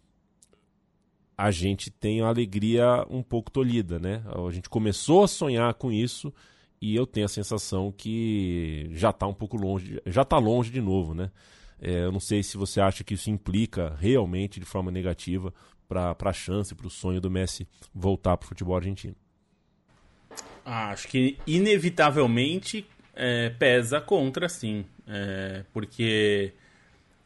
a 1.36 1.50
gente 1.50 1.90
tem 1.90 2.22
a 2.22 2.28
alegria 2.28 3.04
um 3.10 3.24
pouco 3.24 3.50
tolhida, 3.50 3.98
né? 3.98 4.24
A 4.28 4.52
gente 4.52 4.70
começou 4.70 5.24
a 5.24 5.28
sonhar 5.28 5.74
com 5.74 5.92
isso 5.92 6.32
e 6.80 6.96
eu 6.96 7.08
tenho 7.08 7.26
a 7.26 7.30
sensação 7.30 7.92
que 7.92 8.88
já 8.92 9.10
está 9.10 9.26
um 9.26 9.34
pouco 9.34 9.58
longe, 9.58 10.00
já 10.06 10.22
está 10.22 10.38
longe 10.38 10.70
de 10.70 10.80
novo, 10.80 11.16
né? 11.16 11.32
É, 11.82 12.04
eu 12.06 12.12
não 12.12 12.20
sei 12.20 12.42
se 12.42 12.58
você 12.58 12.82
acha 12.82 13.04
que 13.04 13.14
isso 13.14 13.30
implica 13.30 13.96
realmente 14.00 14.60
de 14.60 14.66
forma 14.66 14.92
negativa 14.92 15.54
para 15.88 16.16
a 16.20 16.34
chance, 16.34 16.76
para 16.76 16.88
o 16.88 16.90
sonho 16.90 17.22
do 17.22 17.30
Messi 17.30 17.68
voltar 17.94 18.36
para 18.38 18.46
o 18.46 18.50
futebol 18.50 18.76
argentino. 18.76 19.16
Ah, 20.66 20.90
acho 20.90 21.08
que 21.08 21.38
inevitavelmente 21.48 22.86
é, 23.16 23.50
pesa 23.52 24.02
contra, 24.02 24.50
sim. 24.50 24.86
É, 25.08 25.64
porque 25.72 26.54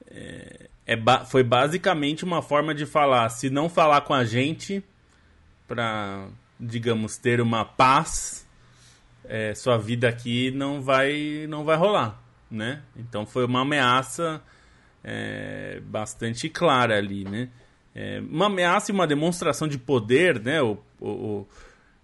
é, 0.08 0.70
é 0.86 0.96
ba 0.96 1.26
foi 1.26 1.44
basicamente 1.44 2.24
uma 2.24 2.42
forma 2.42 2.76
de 2.76 2.86
falar: 2.86 3.28
se 3.30 3.50
não 3.50 3.68
falar 3.68 4.02
com 4.02 4.14
a 4.14 4.24
gente, 4.24 4.84
para, 5.68 6.28
digamos, 6.60 7.18
ter 7.18 7.42
uma 7.42 7.66
paz, 7.66 8.48
é, 9.26 9.56
sua 9.56 9.78
vida 9.78 10.08
aqui 10.08 10.52
não 10.52 10.82
vai, 10.82 11.46
não 11.48 11.64
vai 11.64 11.78
rolar. 11.78 12.22
Né? 12.52 12.82
Então 12.98 13.26
foi 13.26 13.46
uma 13.46 13.62
ameaça 13.62 14.42
é, 15.04 15.80
bastante 15.86 16.50
clara 16.50 16.98
ali. 16.98 17.24
Né? 17.24 17.50
É, 17.96 18.22
uma 18.30 18.48
ameaça 18.48 18.92
e 18.92 18.94
uma 18.94 19.08
demonstração 19.08 19.68
de 19.68 19.78
poder, 19.78 20.42
né? 20.42 20.62
o, 20.62 20.78
o 21.00 21.48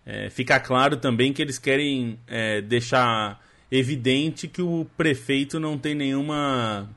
é, 0.09 0.29
fica 0.29 0.57
claro 0.57 0.95
também 0.95 1.33
que 1.33 1.41
eles 1.41 1.59
querem 1.59 2.17
é, 2.27 2.61
deixar 2.61 3.41
evidente 3.69 4.47
que 4.47 4.61
o 4.61 4.87
prefeito 4.95 5.59
não 5.59 5.77
tem 5.77 5.93
nenhuma, 5.93 6.89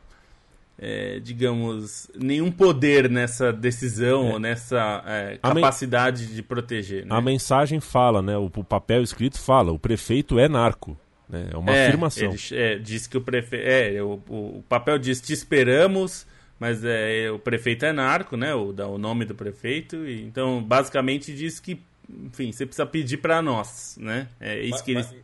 é, 0.78 1.18
digamos, 1.18 2.08
nenhum 2.14 2.52
poder 2.52 3.10
nessa 3.10 3.52
decisão, 3.52 4.36
é. 4.36 4.38
nessa 4.38 5.04
capacidade 5.42 6.32
de 6.32 6.40
proteger. 6.40 7.04
Né? 7.04 7.12
A 7.12 7.20
mensagem 7.20 7.80
fala, 7.80 8.22
né? 8.22 8.36
O, 8.38 8.44
o, 8.44 8.62
papel 8.62 9.02
escrito 9.02 9.40
fala, 9.40 9.72
o 9.72 9.78
prefeito 9.78 10.38
é 10.38 10.48
narco. 10.48 10.96
Né? 11.30 11.50
É 11.52 11.56
uma 11.56 11.72
afirmação. 11.72 12.34
Ele, 12.50 12.80
diz 12.80 13.06
que 13.06 13.16
o 13.16 13.20
prefeito. 13.20 13.64
É, 13.66 14.02
o, 14.02 14.20
o, 14.28 14.64
papel 14.68 14.98
diz 14.98 15.20
te 15.20 15.32
esperamos 15.32 16.26
mas 16.58 16.84
é, 16.84 17.30
o 17.30 17.38
prefeito 17.38 17.86
é 17.86 17.92
narco, 17.92 18.36
né? 18.36 18.54
O, 18.54 18.68
o 18.68 18.98
nome 18.98 19.24
do 19.24 19.34
prefeito. 19.34 20.06
E, 20.06 20.22
então, 20.22 20.62
basicamente 20.62 21.34
diz 21.34 21.58
que 21.58 21.80
enfim, 22.26 22.52
você 22.52 22.66
precisa 22.66 22.86
pedir 22.86 23.18
para 23.18 23.40
nós, 23.40 23.96
né? 23.98 24.28
É 24.40 24.58
isso 24.60 24.70
mas, 24.72 24.82
que 24.82 24.90
eles... 24.90 25.06
mas, 25.06 25.22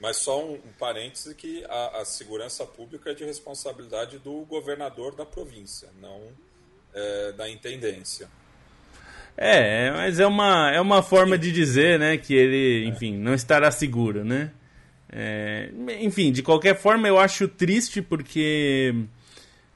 mas 0.00 0.16
só 0.16 0.44
um, 0.44 0.54
um 0.54 0.72
parêntese 0.78 1.34
que 1.34 1.64
a, 1.68 2.00
a, 2.00 2.04
segurança 2.04 2.64
pública 2.64 3.10
é 3.10 3.14
de 3.14 3.24
responsabilidade 3.24 4.18
do 4.18 4.44
governador 4.46 5.14
da 5.14 5.24
província, 5.24 5.88
não 6.00 6.20
é, 6.94 7.32
da 7.32 7.48
intendência. 7.48 8.28
É, 9.36 9.90
mas 9.90 10.20
é 10.20 10.26
uma, 10.26 10.70
é 10.72 10.80
uma 10.80 11.02
forma 11.02 11.38
de 11.38 11.52
dizer, 11.52 11.98
né, 11.98 12.18
que 12.18 12.34
ele, 12.34 12.86
enfim, 12.86 13.16
não 13.16 13.32
estará 13.32 13.70
seguro, 13.70 14.24
né? 14.24 14.52
É, 15.12 15.70
enfim, 16.00 16.32
de 16.32 16.42
qualquer 16.42 16.74
forma, 16.74 17.06
eu 17.06 17.18
acho 17.18 17.46
triste 17.46 18.00
porque 18.00 18.94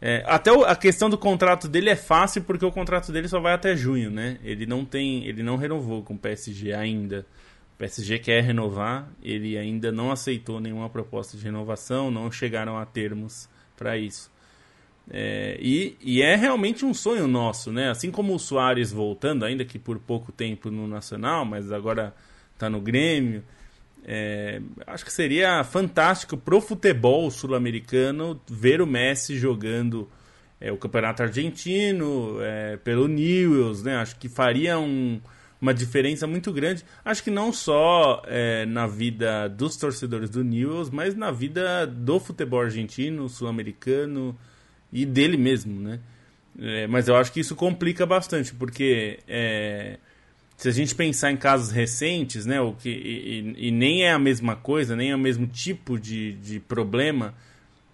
é, 0.01 0.23
até 0.27 0.51
o, 0.51 0.65
a 0.65 0.75
questão 0.75 1.11
do 1.11 1.19
contrato 1.19 1.69
dele 1.69 1.91
é 1.91 1.97
fácil 1.97 2.43
porque 2.43 2.65
o 2.65 2.73
contrato 2.73 3.13
dele 3.13 3.29
só 3.29 3.39
vai 3.39 3.53
até 3.53 3.77
junho, 3.77 4.11
né? 4.11 4.39
Ele 4.43 4.65
não 4.65 4.85
tem, 4.85 5.27
ele 5.27 5.43
não 5.43 5.57
renovou 5.57 6.03
com 6.03 6.15
o 6.15 6.19
PSG 6.19 6.73
ainda. 6.73 7.27
O 7.75 7.79
PSG 7.79 8.19
quer 8.19 8.43
renovar, 8.43 9.11
ele 9.23 9.59
ainda 9.59 9.93
não 9.93 10.11
aceitou 10.11 10.61
nenhuma 10.61 10.89
proposta 10.89 11.37
de 11.37 11.45
renovação, 11.45 12.11
não 12.11 12.31
chegaram 12.33 12.79
a 12.79 12.87
termos 12.87 13.49
para 13.77 13.99
isso. 13.99 14.31
É, 15.11 15.57
e, 15.61 15.97
e, 16.01 16.23
é 16.23 16.35
realmente 16.35 16.85
um 16.85 16.93
sonho 16.93 17.29
nosso, 17.29 17.71
né? 17.71 17.91
Assim 17.91 18.11
como 18.11 18.35
o 18.35 18.39
Soares 18.39 18.91
voltando, 18.91 19.45
ainda 19.45 19.65
que 19.65 19.79
por 19.79 19.99
pouco 19.99 20.33
tempo 20.33 20.71
no 20.71 20.89
Nacional, 20.89 21.45
mas 21.45 21.71
agora 21.71 22.15
está 22.55 22.69
no 22.69 22.81
Grêmio. 22.81 23.45
É, 24.09 24.61
acho 24.87 25.05
que 25.05 25.13
seria 25.13 25.65
fantástico 25.65 26.37
pro 26.37 26.61
futebol 26.61 27.29
sul-americano 27.29 28.41
ver 28.49 28.81
o 28.81 28.87
Messi 28.87 29.37
jogando 29.37 30.09
é, 30.61 30.71
o 30.71 30.77
campeonato 30.77 31.25
argentino 31.25 32.39
é, 32.41 32.77
pelo 32.77 33.09
Newells, 33.09 33.83
né? 33.83 33.97
Acho 33.97 34.15
que 34.15 34.29
faria 34.29 34.79
um, 34.79 35.21
uma 35.61 35.75
diferença 35.75 36.25
muito 36.25 36.53
grande. 36.53 36.85
Acho 37.05 37.21
que 37.23 37.33
não 37.33 37.53
só 37.53 38.23
é, 38.27 38.65
na 38.67 38.87
vida 38.87 39.49
dos 39.49 39.77
torcedores 39.77 40.31
do 40.31 40.45
Newells, 40.45 40.89
mas 40.95 41.17
na 41.17 41.33
vida 41.33 41.85
do 41.85 42.21
futebol 42.21 42.61
argentino, 42.61 43.29
sul-americano 43.29 44.39
e 44.93 45.05
dele 45.05 45.37
mesmo, 45.37 45.81
né? 45.81 45.99
É, 46.59 46.87
mas 46.87 47.09
eu 47.09 47.17
acho 47.17 47.33
que 47.33 47.41
isso 47.41 47.57
complica 47.57 48.07
bastante, 48.07 48.55
porque 48.55 49.19
é, 49.27 49.99
se 50.57 50.69
a 50.69 50.73
gente 50.73 50.95
pensar 50.95 51.31
em 51.31 51.37
casos 51.37 51.71
recentes, 51.71 52.47
né, 52.47 52.61
o 52.61 52.73
que, 52.73 52.89
e, 52.89 53.69
e, 53.69 53.71
nem 53.71 54.05
é 54.05 54.13
a 54.13 54.19
mesma 54.19 54.57
coisa, 54.57 54.97
nem 54.97 55.11
é 55.11 55.15
o 55.15 55.19
mesmo 55.19 55.47
tipo 55.47 55.99
de, 56.01 56.33
de 56.35 56.59
problema, 56.59 57.35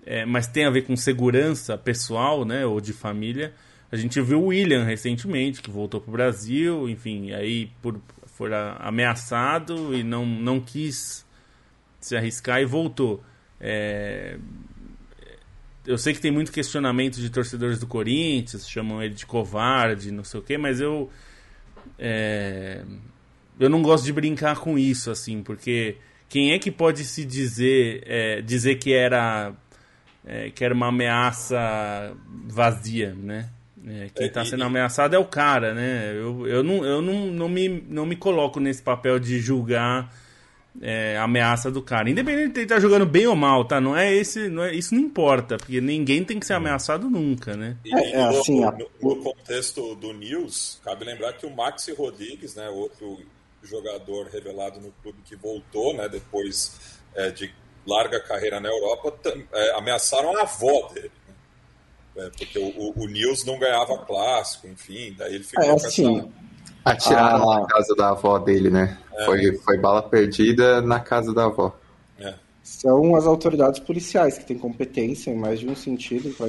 é, 0.06 0.24
mas 0.24 0.46
tem 0.46 0.64
a 0.64 0.70
ver 0.70 0.82
com 0.82 0.96
segurança 0.96 1.76
pessoal, 1.76 2.44
né, 2.44 2.64
ou 2.64 2.80
de 2.80 2.92
família. 2.92 3.52
A 3.90 3.96
gente 3.96 4.20
viu 4.20 4.42
o 4.42 4.46
William 4.46 4.84
recentemente, 4.84 5.60
que 5.60 5.70
voltou 5.70 6.00
para 6.00 6.08
o 6.08 6.12
Brasil, 6.12 6.88
enfim, 6.88 7.32
aí 7.32 7.68
por, 7.82 8.00
foi 8.26 8.50
ameaçado 8.78 9.94
e 9.94 10.04
não, 10.04 10.24
não 10.24 10.60
quis 10.60 11.26
se 12.00 12.16
arriscar 12.16 12.60
e 12.60 12.64
voltou. 12.64 13.22
É, 13.60 14.38
eu 15.84 15.98
sei 15.98 16.14
que 16.14 16.20
tem 16.20 16.30
muito 16.30 16.52
questionamento 16.52 17.16
de 17.16 17.28
torcedores 17.28 17.80
do 17.80 17.88
Corinthians, 17.88 18.68
chamam 18.68 19.02
ele 19.02 19.14
de 19.14 19.26
covarde, 19.26 20.12
não 20.12 20.22
sei 20.22 20.38
o 20.38 20.42
quê, 20.42 20.56
mas 20.56 20.80
eu 20.80 21.10
é... 22.04 22.82
Eu 23.60 23.70
não 23.70 23.80
gosto 23.80 24.04
de 24.04 24.12
brincar 24.12 24.58
com 24.58 24.76
isso, 24.76 25.10
assim, 25.10 25.40
porque 25.42 25.96
quem 26.28 26.52
é 26.52 26.58
que 26.58 26.70
pode 26.70 27.04
se 27.04 27.24
dizer, 27.24 28.02
é, 28.06 28.42
dizer 28.42 28.76
que 28.76 28.92
era, 28.92 29.52
é, 30.26 30.50
que 30.50 30.64
era 30.64 30.74
uma 30.74 30.88
ameaça 30.88 32.12
vazia, 32.48 33.14
né? 33.14 33.50
É, 33.86 34.08
quem 34.14 34.26
está 34.26 34.40
é, 34.40 34.44
sendo 34.44 34.64
ameaçado 34.64 35.14
é 35.14 35.18
o 35.18 35.24
cara, 35.24 35.74
né? 35.74 36.12
Eu, 36.14 36.46
eu, 36.46 36.62
não, 36.64 36.84
eu 36.84 37.02
não, 37.02 37.26
não, 37.26 37.48
me, 37.48 37.68
não 37.68 38.06
me 38.06 38.16
coloco 38.16 38.58
nesse 38.58 38.82
papel 38.82 39.20
de 39.20 39.38
julgar 39.38 40.12
é, 40.80 41.16
ameaça 41.18 41.70
do 41.70 41.82
cara. 41.82 42.08
Independente 42.08 42.52
de 42.52 42.60
ele 42.60 42.64
estar 42.64 42.76
tá 42.76 42.80
jogando 42.80 43.04
bem 43.04 43.26
ou 43.26 43.36
mal, 43.36 43.64
tá? 43.64 43.80
Não 43.80 43.96
é 43.96 44.12
esse. 44.12 44.48
Não 44.48 44.62
é, 44.62 44.74
isso 44.74 44.94
não 44.94 45.02
importa, 45.02 45.56
porque 45.56 45.80
ninguém 45.80 46.24
tem 46.24 46.38
que 46.38 46.46
ser 46.46 46.54
ameaçado 46.54 47.10
nunca, 47.10 47.56
né? 47.56 47.76
E, 47.84 47.94
é, 47.94 48.10
é 48.12 48.22
assim, 48.22 48.60
no, 48.60 48.70
no, 48.70 48.88
no, 49.00 49.22
contexto 49.22 49.94
do 49.96 50.12
News, 50.12 50.80
cabe 50.84 51.04
lembrar 51.04 51.34
que 51.34 51.46
o 51.46 51.50
Maxi 51.50 51.92
Rodrigues, 51.92 52.54
né, 52.54 52.68
outro 52.68 53.18
jogador 53.62 54.26
revelado 54.26 54.80
no 54.80 54.92
clube 55.02 55.18
que 55.24 55.36
voltou, 55.36 55.94
né, 55.94 56.08
depois 56.08 56.98
é, 57.14 57.30
de 57.30 57.52
larga 57.86 58.20
carreira 58.20 58.60
na 58.60 58.68
Europa, 58.68 59.14
é, 59.52 59.76
ameaçaram 59.76 60.36
a 60.36 60.42
avó 60.42 60.88
dele. 60.92 61.12
Né? 61.28 62.24
É, 62.24 62.30
porque 62.30 62.58
o, 62.58 62.68
o, 62.68 63.04
o 63.04 63.06
News 63.06 63.44
não 63.44 63.58
ganhava 63.58 63.98
clássico, 63.98 64.66
enfim, 64.66 65.14
daí 65.16 65.34
ele 65.34 65.44
ficou 65.44 65.64
é, 65.64 65.70
assim, 65.72 66.18
essa... 66.18 66.28
Atiraram 66.84 67.50
ah, 67.50 67.60
na 67.60 67.66
casa 67.66 67.94
da 67.94 68.10
avó 68.10 68.38
dele, 68.40 68.68
né? 68.68 68.98
É. 69.14 69.24
Foi, 69.24 69.56
foi 69.58 69.78
bala 69.78 70.02
perdida 70.02 70.80
na 70.80 71.00
casa 71.00 71.34
da 71.34 71.44
avó. 71.44 71.76
É. 72.18 72.34
São 72.62 73.14
as 73.14 73.26
autoridades 73.26 73.80
policiais 73.80 74.38
que 74.38 74.44
têm 74.44 74.58
competência 74.58 75.30
em 75.30 75.36
mais 75.36 75.60
de 75.60 75.68
um 75.68 75.74
sentido 75.74 76.34
para 76.34 76.48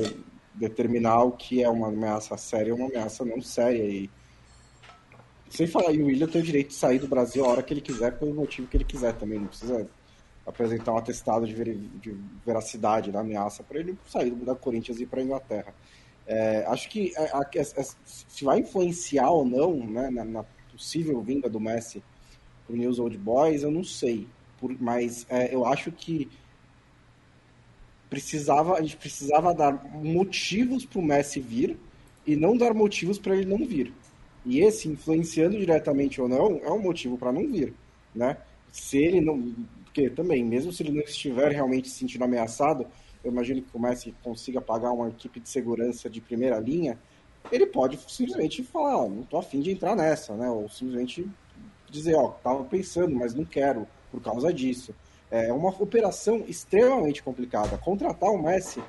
determinar 0.54 1.24
o 1.24 1.32
que 1.32 1.64
é 1.64 1.70
uma 1.70 1.88
ameaça 1.88 2.38
séria 2.38 2.74
ou 2.74 2.80
uma 2.80 2.88
ameaça 2.88 3.26
não 3.26 3.42
séria. 3.42 3.84
E 3.84 4.10
sem 5.50 5.68
falar, 5.68 5.92
e 5.92 6.02
o 6.02 6.06
William 6.08 6.28
tem 6.28 6.42
o 6.42 6.44
direito 6.46 6.70
de 6.70 6.76
sair 6.76 7.00
do 7.00 7.08
Brasil 7.08 7.46
a 7.46 7.50
hora 7.50 7.64
que 7.64 7.74
ele 7.74 7.82
quiser, 7.82 8.18
pelo 8.18 8.34
motivo 8.34 8.68
que 8.68 8.78
ele 8.78 8.84
quiser 8.84 9.14
também. 9.14 9.40
Não 9.40 9.48
precisa 9.48 9.88
apresentar 10.46 10.94
um 10.94 10.98
atestado 10.98 11.48
de, 11.48 11.54
ver, 11.54 11.76
de 11.76 12.16
veracidade 12.46 13.12
da 13.12 13.22
ameaça 13.22 13.64
para 13.64 13.80
ele 13.80 13.98
sair 14.08 14.32
da 14.32 14.56
Corinthians 14.56 15.00
e 15.00 15.04
ir 15.04 15.06
para 15.08 15.22
a 15.22 15.24
Inglaterra. 15.24 15.74
É, 16.26 16.66
acho 16.68 16.90
que 16.90 17.14
a, 17.18 17.40
a, 17.40 17.42
a, 17.42 17.84
se 17.84 18.44
vai 18.44 18.60
influenciar 18.60 19.30
ou 19.30 19.46
não 19.46 19.76
né, 19.86 20.10
na, 20.10 20.24
na 20.24 20.46
possível 20.72 21.22
vinda 21.22 21.50
do 21.50 21.60
Messi 21.60 22.04
para 22.66 22.74
o 22.74 22.78
News 22.78 23.00
Old 23.00 23.18
Boys, 23.18 23.64
eu 23.64 23.72
não 23.72 23.84
sei. 23.84 24.28
Por, 24.60 24.76
mas 24.80 25.26
é, 25.30 25.54
eu 25.54 25.66
acho 25.66 25.92
que 25.92 26.30
precisava, 28.10 28.76
a 28.76 28.82
gente 28.82 28.98
precisava 28.98 29.54
dar 29.54 29.74
motivos 29.96 30.86
para 30.86 31.00
o 31.00 31.04
Messi 31.04 31.40
vir 31.40 31.78
e 32.26 32.36
não 32.36 32.56
dar 32.56 32.74
motivos 32.74 33.18
para 33.18 33.36
ele 33.36 33.46
não 33.46 33.66
vir. 33.66 33.92
E 34.46 34.60
esse, 34.60 34.88
influenciando 34.88 35.58
diretamente 35.58 36.22
ou 36.22 36.28
não, 36.28 36.60
é 36.64 36.72
um 36.72 36.80
motivo 36.80 37.18
para 37.18 37.32
não 37.32 37.48
vir, 37.48 37.74
né? 38.14 38.38
Se 38.72 38.98
ele 38.98 39.22
não... 39.22 39.54
Porque 39.86 40.10
também, 40.10 40.44
mesmo 40.44 40.72
se 40.72 40.84
ele 40.84 40.92
não 40.92 41.02
estiver 41.02 41.52
realmente 41.52 41.90
se 41.90 42.00
sentindo 42.00 42.24
ameaçado, 42.24 42.86
eu 43.24 43.32
imagino 43.32 43.62
que 43.62 43.76
o 43.76 43.80
Messi 43.80 44.14
consiga 44.22 44.60
pagar 44.60 44.92
uma 44.92 45.10
equipe 45.10 45.40
de 45.40 45.48
segurança 45.48 46.10
de 46.10 46.20
primeira 46.20 46.60
linha, 46.60 47.00
ele 47.52 47.66
pode 47.66 48.00
simplesmente 48.12 48.64
falar, 48.64 48.98
oh, 49.04 49.10
não 49.10 49.24
tô 49.24 49.38
afim 49.38 49.60
de 49.60 49.72
entrar 49.72 49.96
nessa, 49.96 50.36
né? 50.36 50.50
Ou 50.50 50.70
simplesmente 50.70 51.28
dizer, 51.94 52.16
ó, 52.16 52.30
tava 52.30 52.64
pensando, 52.64 53.16
mas 53.16 53.34
não 53.34 53.46
quero 53.46 53.88
por 54.12 54.22
causa 54.22 54.52
disso. 54.52 54.94
É 55.32 55.52
uma 55.54 55.70
operação 55.70 56.44
extremamente 56.48 57.24
complicada. 57.24 57.78
Contratar 57.78 58.30
o 58.30 58.42
Messi 58.42 58.84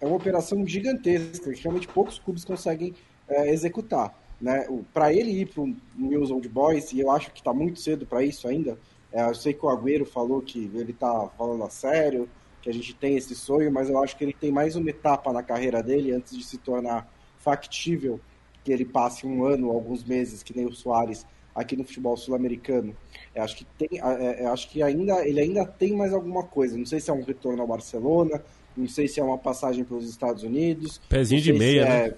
é 0.00 0.06
uma 0.06 0.16
operação 0.16 0.66
gigantesca, 0.66 1.52
que 1.52 1.62
realmente 1.62 1.88
poucos 1.88 2.18
clubes 2.18 2.44
conseguem 2.44 2.94
é, 3.28 3.52
executar. 3.52 4.16
Né? 4.40 4.66
Para 4.92 5.12
ele 5.12 5.30
ir 5.30 5.48
para 5.48 5.62
o 5.62 5.76
News 5.94 6.30
Old 6.30 6.48
Boys, 6.48 6.92
e 6.92 7.00
eu 7.00 7.10
acho 7.10 7.30
que 7.30 7.40
está 7.40 7.52
muito 7.52 7.80
cedo 7.80 8.06
para 8.06 8.22
isso 8.22 8.48
ainda, 8.48 8.78
é, 9.12 9.22
eu 9.22 9.34
sei 9.34 9.52
que 9.52 9.64
o 9.64 9.68
Agüero 9.68 10.04
falou 10.06 10.40
que 10.40 10.70
ele 10.74 10.92
está 10.92 11.28
falando 11.36 11.62
a 11.64 11.70
sério, 11.70 12.28
que 12.60 12.70
a 12.70 12.72
gente 12.72 12.94
tem 12.94 13.16
esse 13.16 13.34
sonho, 13.34 13.70
mas 13.70 13.90
eu 13.90 14.02
acho 14.02 14.16
que 14.16 14.24
ele 14.24 14.32
tem 14.32 14.50
mais 14.50 14.76
uma 14.76 14.88
etapa 14.88 15.32
na 15.32 15.42
carreira 15.42 15.82
dele 15.82 16.12
antes 16.12 16.36
de 16.36 16.44
se 16.44 16.58
tornar 16.58 17.12
factível 17.38 18.20
que 18.64 18.72
ele 18.72 18.84
passe 18.84 19.26
um 19.26 19.44
ano, 19.44 19.70
alguns 19.70 20.04
meses, 20.04 20.42
que 20.42 20.56
nem 20.56 20.66
o 20.66 20.72
Soares 20.72 21.26
aqui 21.54 21.76
no 21.76 21.84
futebol 21.84 22.16
sul-americano. 22.16 22.94
Eu 23.34 23.42
acho 23.42 23.56
que 23.56 23.64
tem, 23.78 24.00
é, 24.00 24.44
eu 24.44 24.52
acho 24.52 24.68
que 24.68 24.82
ainda 24.82 25.26
ele 25.26 25.40
ainda 25.40 25.66
tem 25.66 25.94
mais 25.94 26.12
alguma 26.12 26.42
coisa. 26.42 26.76
Não 26.76 26.86
sei 26.86 27.00
se 27.00 27.10
é 27.10 27.12
um 27.12 27.22
retorno 27.22 27.62
ao 27.62 27.68
Barcelona, 27.68 28.42
não 28.76 28.88
sei 28.88 29.08
se 29.08 29.20
é 29.20 29.24
uma 29.24 29.38
passagem 29.38 29.84
pelos 29.84 30.08
Estados 30.08 30.42
Unidos. 30.42 31.00
Pezinho 31.08 31.40
de 31.40 31.52
meia, 31.52 31.82
é... 31.82 32.08
né? 32.08 32.14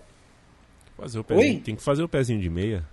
Fazer 0.97 1.19
o 1.19 1.25
pezinho, 1.25 1.61
tem 1.61 1.75
que 1.75 1.83
fazer 1.83 2.03
o 2.05 2.09
pezinho 2.09 2.41
de 2.41 2.49
meia. 2.49 2.87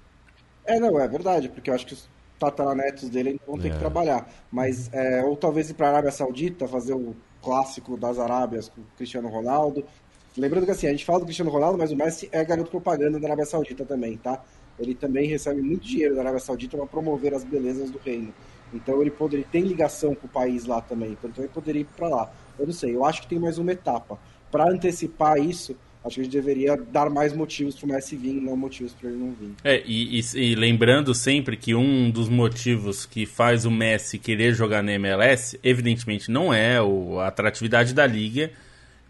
É, 0.66 0.80
não, 0.80 1.00
é 1.00 1.08
verdade, 1.08 1.50
porque 1.50 1.70
eu 1.70 1.74
acho 1.76 1.86
que 1.86 1.94
os 1.94 2.10
tataranetos 2.40 3.10
dele 3.10 3.40
vão 3.46 3.58
ter 3.60 3.68
é. 3.68 3.72
que 3.72 3.78
trabalhar. 3.78 4.28
Mas, 4.52 4.92
é, 4.92 5.24
ou 5.24 5.36
talvez 5.36 5.70
ir 5.70 5.76
para 5.76 5.88
a 5.88 5.90
Arábia 5.92 6.12
Saudita, 6.12 6.68
fazer 6.68 6.94
o 6.94 7.16
clássico 7.42 7.98
das 7.98 8.18
Arábias 8.18 8.70
com 8.70 8.82
o 8.82 8.86
Cristiano 8.98 9.28
Ronaldo. 9.28 9.86
Lembrando 10.38 10.66
que 10.66 10.72
assim, 10.72 10.88
a 10.88 10.92
gente 10.92 11.06
fala 11.06 11.20
do 11.20 11.26
Cristiano 11.26 11.52
Ronaldo, 11.52 11.78
mas 11.78 11.92
o 11.92 11.96
Messi 11.96 12.30
é 12.32 12.44
garoto 12.44 12.72
propaganda 12.72 13.20
da 13.20 13.28
Arábia 13.28 13.46
Saudita 13.46 13.86
também, 13.86 14.18
tá? 14.18 14.42
Ele 14.82 14.96
também 14.96 15.28
recebe 15.28 15.62
muito 15.62 15.86
dinheiro 15.86 16.16
da 16.16 16.22
Arábia 16.22 16.40
Saudita 16.40 16.76
para 16.76 16.86
promover 16.88 17.34
as 17.34 17.44
belezas 17.44 17.90
do 17.90 18.00
reino. 18.00 18.34
Então 18.74 19.02
ele 19.02 19.12
poderia 19.12 19.46
tem 19.52 19.64
ligação 19.64 20.16
com 20.16 20.28
o 20.28 20.30
país 20.30 20.66
lá 20.66 20.82
também, 20.82 21.12
então 21.12 21.32
ele 21.38 21.48
poderia 21.48 21.82
ir 21.82 21.88
para 21.96 22.08
lá. 22.08 22.32
Eu 22.58 22.66
não 22.66 22.74
sei, 22.74 22.96
eu 22.96 23.06
acho 23.06 23.22
que 23.22 23.28
tem 23.28 23.40
mais 23.40 23.58
uma 23.58 23.72
etapa. 23.72 24.18
Para 24.50 24.70
antecipar 24.70 25.38
isso, 25.38 25.76
Acho 26.04 26.16
que 26.16 26.22
a 26.22 26.24
gente 26.24 26.34
deveria 26.34 26.76
dar 26.76 27.12
mais 27.12 27.32
motivos 27.32 27.76
para 27.76 27.86
o 27.86 27.90
Messi 27.90 28.16
vir, 28.16 28.34
não 28.34 28.58
motivos 28.58 28.92
para 28.92 29.08
ele 29.08 29.20
não 29.20 29.32
vir. 29.34 29.52
É, 29.64 29.84
e, 29.86 30.20
e, 30.20 30.24
e, 30.36 30.56
lembrando 30.56 31.14
sempre 31.14 31.56
que 31.56 31.76
um 31.76 32.10
dos 32.10 32.28
motivos 32.28 33.06
que 33.06 33.28
faz 33.28 33.66
o 33.66 33.72
Messi 33.72 34.18
querer 34.18 34.56
jogar 34.56 34.82
na 34.82 34.94
MLS, 34.94 35.60
evidentemente 35.64 36.32
não 36.32 36.52
é 36.52 36.82
o, 36.82 37.20
a 37.20 37.28
atratividade 37.28 37.94
da 37.94 38.08
liga, 38.08 38.52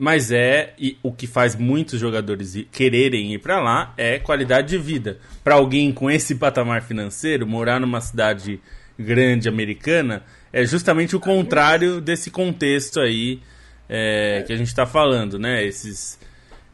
mas 0.02 0.32
é 0.32 0.74
e, 0.80 0.98
o 1.04 1.12
que 1.12 1.28
faz 1.28 1.56
muitos 1.56 2.00
jogadores 2.00 2.58
quererem 2.72 3.36
ir 3.36 3.38
para 3.38 3.60
lá 3.60 3.94
é 3.96 4.18
qualidade 4.18 4.70
de 4.70 4.78
vida. 4.80 5.20
Para 5.44 5.54
alguém 5.54 5.92
com 5.92 6.10
esse 6.10 6.34
patamar 6.34 6.82
financeiro, 6.82 7.46
morar 7.46 7.80
numa 7.80 8.02
cidade 8.02 8.60
grande 8.98 9.48
americana 9.48 10.24
é 10.52 10.66
justamente 10.66 11.16
o 11.16 11.20
contrário 11.20 12.02
desse 12.02 12.32
contexto 12.32 13.00
aí 13.00 13.42
é, 13.88 14.44
que 14.48 14.52
a 14.52 14.58
gente 14.58 14.70
está 14.70 14.88
falando, 14.88 15.38
né? 15.38 15.64
Esses 15.64 16.18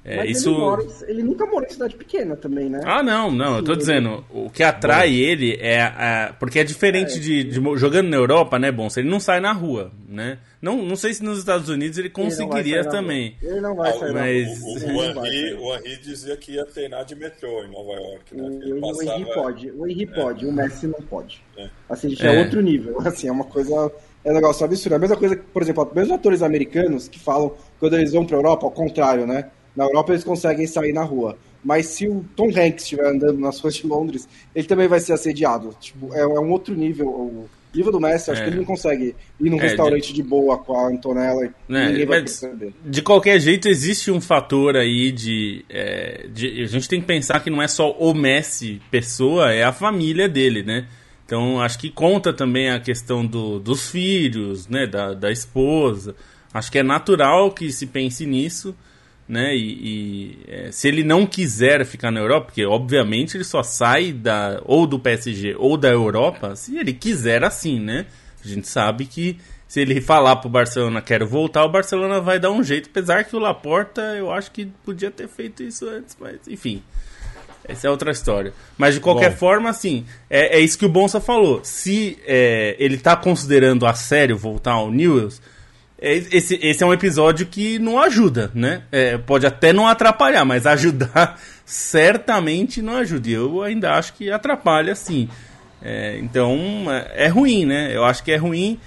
é, 0.07 0.15
Mas 0.15 0.37
isso... 0.37 0.49
ele, 0.49 0.57
mora, 0.57 0.87
ele, 1.05 1.23
nunca 1.23 1.45
morou 1.45 1.67
em 1.67 1.69
cidade 1.69 1.93
pequena 1.97 2.37
também, 2.37 2.69
né? 2.69 2.79
Ah, 2.85 3.03
não, 3.03 3.29
não, 3.29 3.57
eu 3.57 3.63
tô 3.63 3.75
dizendo, 3.75 4.23
o 4.31 4.49
que 4.49 4.63
atrai 4.63 5.09
Bom. 5.09 5.15
ele 5.15 5.57
é, 5.59 5.79
é, 5.79 6.33
Porque 6.39 6.59
é 6.59 6.63
diferente 6.63 7.17
é, 7.17 7.19
de, 7.19 7.43
de, 7.43 7.61
Jogando 7.77 8.07
na 8.07 8.15
Europa, 8.15 8.57
né, 8.57 8.71
bom, 8.71 8.89
se 8.89 9.01
ele 9.01 9.09
não 9.09 9.19
sai 9.19 9.41
na 9.41 9.51
rua, 9.51 9.91
né? 10.07 10.39
Não, 10.61 10.77
não 10.77 10.95
sei 10.95 11.13
se 11.13 11.21
nos 11.21 11.37
Estados 11.37 11.67
Unidos 11.67 11.97
ele 11.97 12.09
conseguiria 12.09 12.79
ele 12.79 12.89
também. 12.89 13.35
Ele 13.43 13.59
não 13.59 13.75
vai 13.75 13.91
sair 13.91 14.13
mas... 14.13 14.61
O, 14.61 14.65
o, 14.65 14.95
o, 14.95 15.03
Henry, 15.03 15.53
o 15.55 15.75
Henry 15.75 15.97
dizia 15.97 16.37
que 16.37 16.53
ia 16.53 16.65
treinar 16.65 17.03
de 17.03 17.13
metrô 17.13 17.65
em 17.65 17.71
Nova 17.71 17.91
York, 17.91 18.33
né? 18.33 18.47
O, 18.47 18.79
passava... 18.79 18.97
o 18.97 19.19
Henry 19.19 19.33
pode, 19.33 19.71
o 19.71 19.87
Henry 19.87 20.05
pode, 20.05 20.45
o 20.45 20.51
Messi 20.53 20.87
não 20.87 21.01
pode. 21.01 21.43
É. 21.57 21.69
Assim, 21.89 22.15
já 22.15 22.31
é. 22.31 22.39
outro 22.39 22.61
nível, 22.61 22.97
assim, 23.05 23.27
é 23.27 23.31
uma 23.31 23.43
coisa... 23.43 23.91
É 24.23 24.31
um 24.31 24.35
negócio 24.35 24.65
absurdo. 24.65 24.93
É 24.93 24.95
a 24.95 24.99
mesma 24.99 25.15
coisa, 25.17 25.37
por 25.37 25.61
exemplo, 25.61 25.91
mesmo 25.93 26.13
atores 26.13 26.41
americanos 26.41 27.07
que 27.07 27.19
falam, 27.19 27.53
quando 27.79 27.97
eles 27.97 28.11
vão 28.13 28.25
pra 28.25 28.37
Europa, 28.37 28.65
ao 28.65 28.71
contrário, 28.71 29.27
né? 29.27 29.51
Na 29.77 29.83
Europa 29.83 30.11
eles 30.11 30.23
conseguem 30.23 30.65
sair 30.65 30.91
na 30.91 31.03
rua. 31.03 31.37
Mas 31.63 31.85
se 31.85 32.07
o 32.07 32.25
Tom 32.35 32.47
Hanks 32.47 32.83
estiver 32.83 33.05
andando 33.05 33.39
nas 33.39 33.59
ruas 33.59 33.75
de 33.75 33.85
Londres, 33.85 34.27
ele 34.55 34.67
também 34.67 34.87
vai 34.87 34.99
ser 34.99 35.13
assediado. 35.13 35.75
Tipo, 35.79 36.11
é, 36.15 36.21
é 36.21 36.25
um 36.25 36.49
outro 36.49 36.73
nível. 36.73 37.07
O 37.07 37.49
nível 37.75 37.91
do 37.91 37.99
Messi, 37.99 38.31
acho 38.31 38.41
é. 38.41 38.43
que 38.45 38.49
ele 38.49 38.57
não 38.57 38.65
consegue 38.65 39.15
ir 39.39 39.49
num 39.51 39.59
é, 39.59 39.61
restaurante 39.61 40.07
de... 40.07 40.13
de... 40.13 40.23
boa 40.23 40.57
com 40.57 40.73
a 40.75 40.87
Antonella 40.87 41.45
e 41.45 41.75
é, 41.75 41.89
ninguém 41.89 42.05
vai 42.07 42.19
perceber. 42.21 42.73
De 42.83 43.03
qualquer 43.03 43.39
jeito, 43.39 43.67
existe 43.67 44.09
um 44.09 44.19
fator 44.19 44.75
aí 44.75 45.11
de, 45.11 45.63
é, 45.69 46.25
de, 46.33 46.63
A 46.63 46.67
gente 46.67 46.89
tem 46.89 46.99
que 46.99 47.05
pensar 47.05 47.39
que 47.43 47.51
não 47.51 47.61
é 47.61 47.67
só 47.67 47.91
o 47.91 48.15
Messi 48.15 48.81
pessoa, 48.89 49.51
é 49.51 49.63
a 49.63 49.71
família 49.71 50.27
dele, 50.27 50.63
né? 50.63 50.87
Então, 51.23 51.61
acho 51.61 51.77
que 51.77 51.91
conta 51.91 52.33
também 52.33 52.71
a 52.71 52.79
questão 52.79 53.23
do, 53.23 53.59
dos 53.59 53.91
filhos, 53.91 54.67
né? 54.67 54.87
Da, 54.87 55.13
da 55.13 55.29
esposa. 55.29 56.15
Acho 56.51 56.71
que 56.71 56.79
é 56.79 56.83
natural 56.83 57.51
que 57.51 57.71
se 57.71 57.85
pense 57.85 58.25
nisso 58.25 58.73
né? 59.27 59.55
E, 59.55 59.59
e 59.59 60.39
é, 60.47 60.71
se 60.71 60.87
ele 60.87 61.03
não 61.03 61.25
quiser 61.25 61.85
ficar 61.85 62.11
na 62.11 62.19
Europa, 62.19 62.47
porque 62.47 62.65
obviamente 62.65 63.35
ele 63.35 63.43
só 63.43 63.61
sai 63.61 64.13
da 64.13 64.61
ou 64.65 64.87
do 64.87 64.99
PSG 64.99 65.55
ou 65.57 65.77
da 65.77 65.89
Europa, 65.89 66.55
se 66.55 66.77
ele 66.77 66.93
quiser 66.93 67.43
assim, 67.43 67.79
né? 67.79 68.05
A 68.43 68.47
gente 68.47 68.67
sabe 68.67 69.05
que 69.05 69.37
se 69.67 69.81
ele 69.81 69.99
falar 69.99 70.37
pro 70.37 70.49
Barcelona 70.49 71.01
quero 71.01 71.27
voltar, 71.27 71.65
o 71.65 71.69
Barcelona 71.69 72.21
vai 72.21 72.39
dar 72.39 72.51
um 72.51 72.63
jeito, 72.63 72.89
apesar 72.89 73.25
que 73.25 73.35
o 73.35 73.39
Laporta 73.39 74.01
eu 74.15 74.31
acho 74.31 74.49
que 74.51 74.65
podia 74.85 75.11
ter 75.11 75.27
feito 75.27 75.61
isso 75.61 75.87
antes, 75.89 76.15
mas 76.19 76.39
enfim. 76.47 76.81
Essa 77.67 77.87
é 77.87 77.89
outra 77.89 78.11
história. 78.11 78.53
Mas 78.77 78.95
de 78.95 79.01
qualquer 79.01 79.31
Bom. 79.31 79.37
forma, 79.37 79.69
assim, 79.69 80.05
é, 80.29 80.57
é, 80.57 80.59
isso 80.61 80.77
que 80.77 80.85
o 80.85 80.89
Bonsa 80.89 81.19
falou. 81.19 81.59
Se 81.63 82.17
é, 82.25 82.77
ele 82.79 82.97
tá 82.97 83.13
considerando 83.13 83.85
a 83.85 83.93
sério 83.93 84.37
voltar 84.37 84.71
ao 84.71 84.89
Newells, 84.89 85.41
esse, 85.99 86.59
esse 86.61 86.83
é 86.83 86.85
um 86.85 86.93
episódio 86.93 87.47
que 87.47 87.79
não 87.79 87.99
ajuda, 87.99 88.51
né? 88.53 88.83
É, 88.91 89.17
pode 89.17 89.47
até 89.47 89.73
não 89.73 89.87
atrapalhar, 89.87 90.45
mas 90.45 90.67
ajudar 90.67 91.39
certamente 91.65 92.81
não 92.81 92.97
ajuda. 92.97 93.29
E 93.29 93.33
eu 93.33 93.63
ainda 93.63 93.93
acho 93.95 94.13
que 94.13 94.31
atrapalha, 94.31 94.93
sim. 94.93 95.27
É, 95.81 96.17
então 96.19 96.85
é, 96.89 97.25
é 97.25 97.27
ruim, 97.27 97.65
né? 97.65 97.95
Eu 97.95 98.05
acho 98.05 98.23
que 98.23 98.31
é 98.31 98.35
ruim 98.35 98.79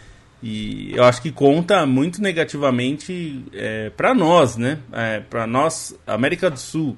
e 0.43 0.93
eu 0.95 1.03
acho 1.05 1.21
que 1.21 1.33
conta 1.33 1.85
muito 1.85 2.23
negativamente 2.23 3.45
é, 3.53 3.91
para 3.91 4.15
nós, 4.15 4.57
né? 4.57 4.79
É, 4.93 5.21
para 5.21 5.47
nós, 5.49 5.95
América 6.07 6.49
do 6.49 6.59
Sul. 6.61 6.97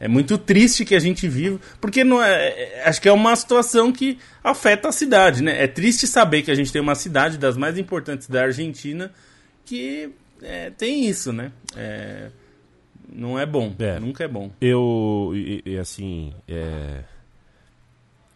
é 0.00 0.08
muito 0.08 0.36
triste 0.36 0.84
que 0.84 0.96
a 0.96 0.98
gente 0.98 1.28
vive, 1.28 1.60
porque 1.80 2.02
não 2.02 2.20
é, 2.20 2.48
é, 2.48 2.82
acho 2.86 3.00
que 3.00 3.08
é 3.08 3.12
uma 3.12 3.36
situação 3.36 3.92
que 3.92 4.18
afeta 4.42 4.88
a 4.88 4.92
cidade, 4.92 5.40
né? 5.40 5.62
É 5.62 5.68
triste 5.68 6.08
saber 6.08 6.42
que 6.42 6.50
a 6.50 6.54
gente 6.56 6.72
tem 6.72 6.82
uma 6.82 6.96
cidade 6.96 7.38
das 7.38 7.56
mais 7.56 7.78
importantes 7.78 8.28
da 8.28 8.42
Argentina 8.42 9.12
que 9.72 10.12
é, 10.42 10.68
tem 10.68 11.06
isso, 11.06 11.32
né? 11.32 11.50
É, 11.74 12.30
não 13.10 13.38
é 13.38 13.46
bom, 13.46 13.74
é. 13.78 13.98
nunca 13.98 14.22
é 14.22 14.28
bom. 14.28 14.50
Eu, 14.60 15.32
e, 15.34 15.62
e 15.64 15.78
assim, 15.78 16.34
é, 16.46 17.04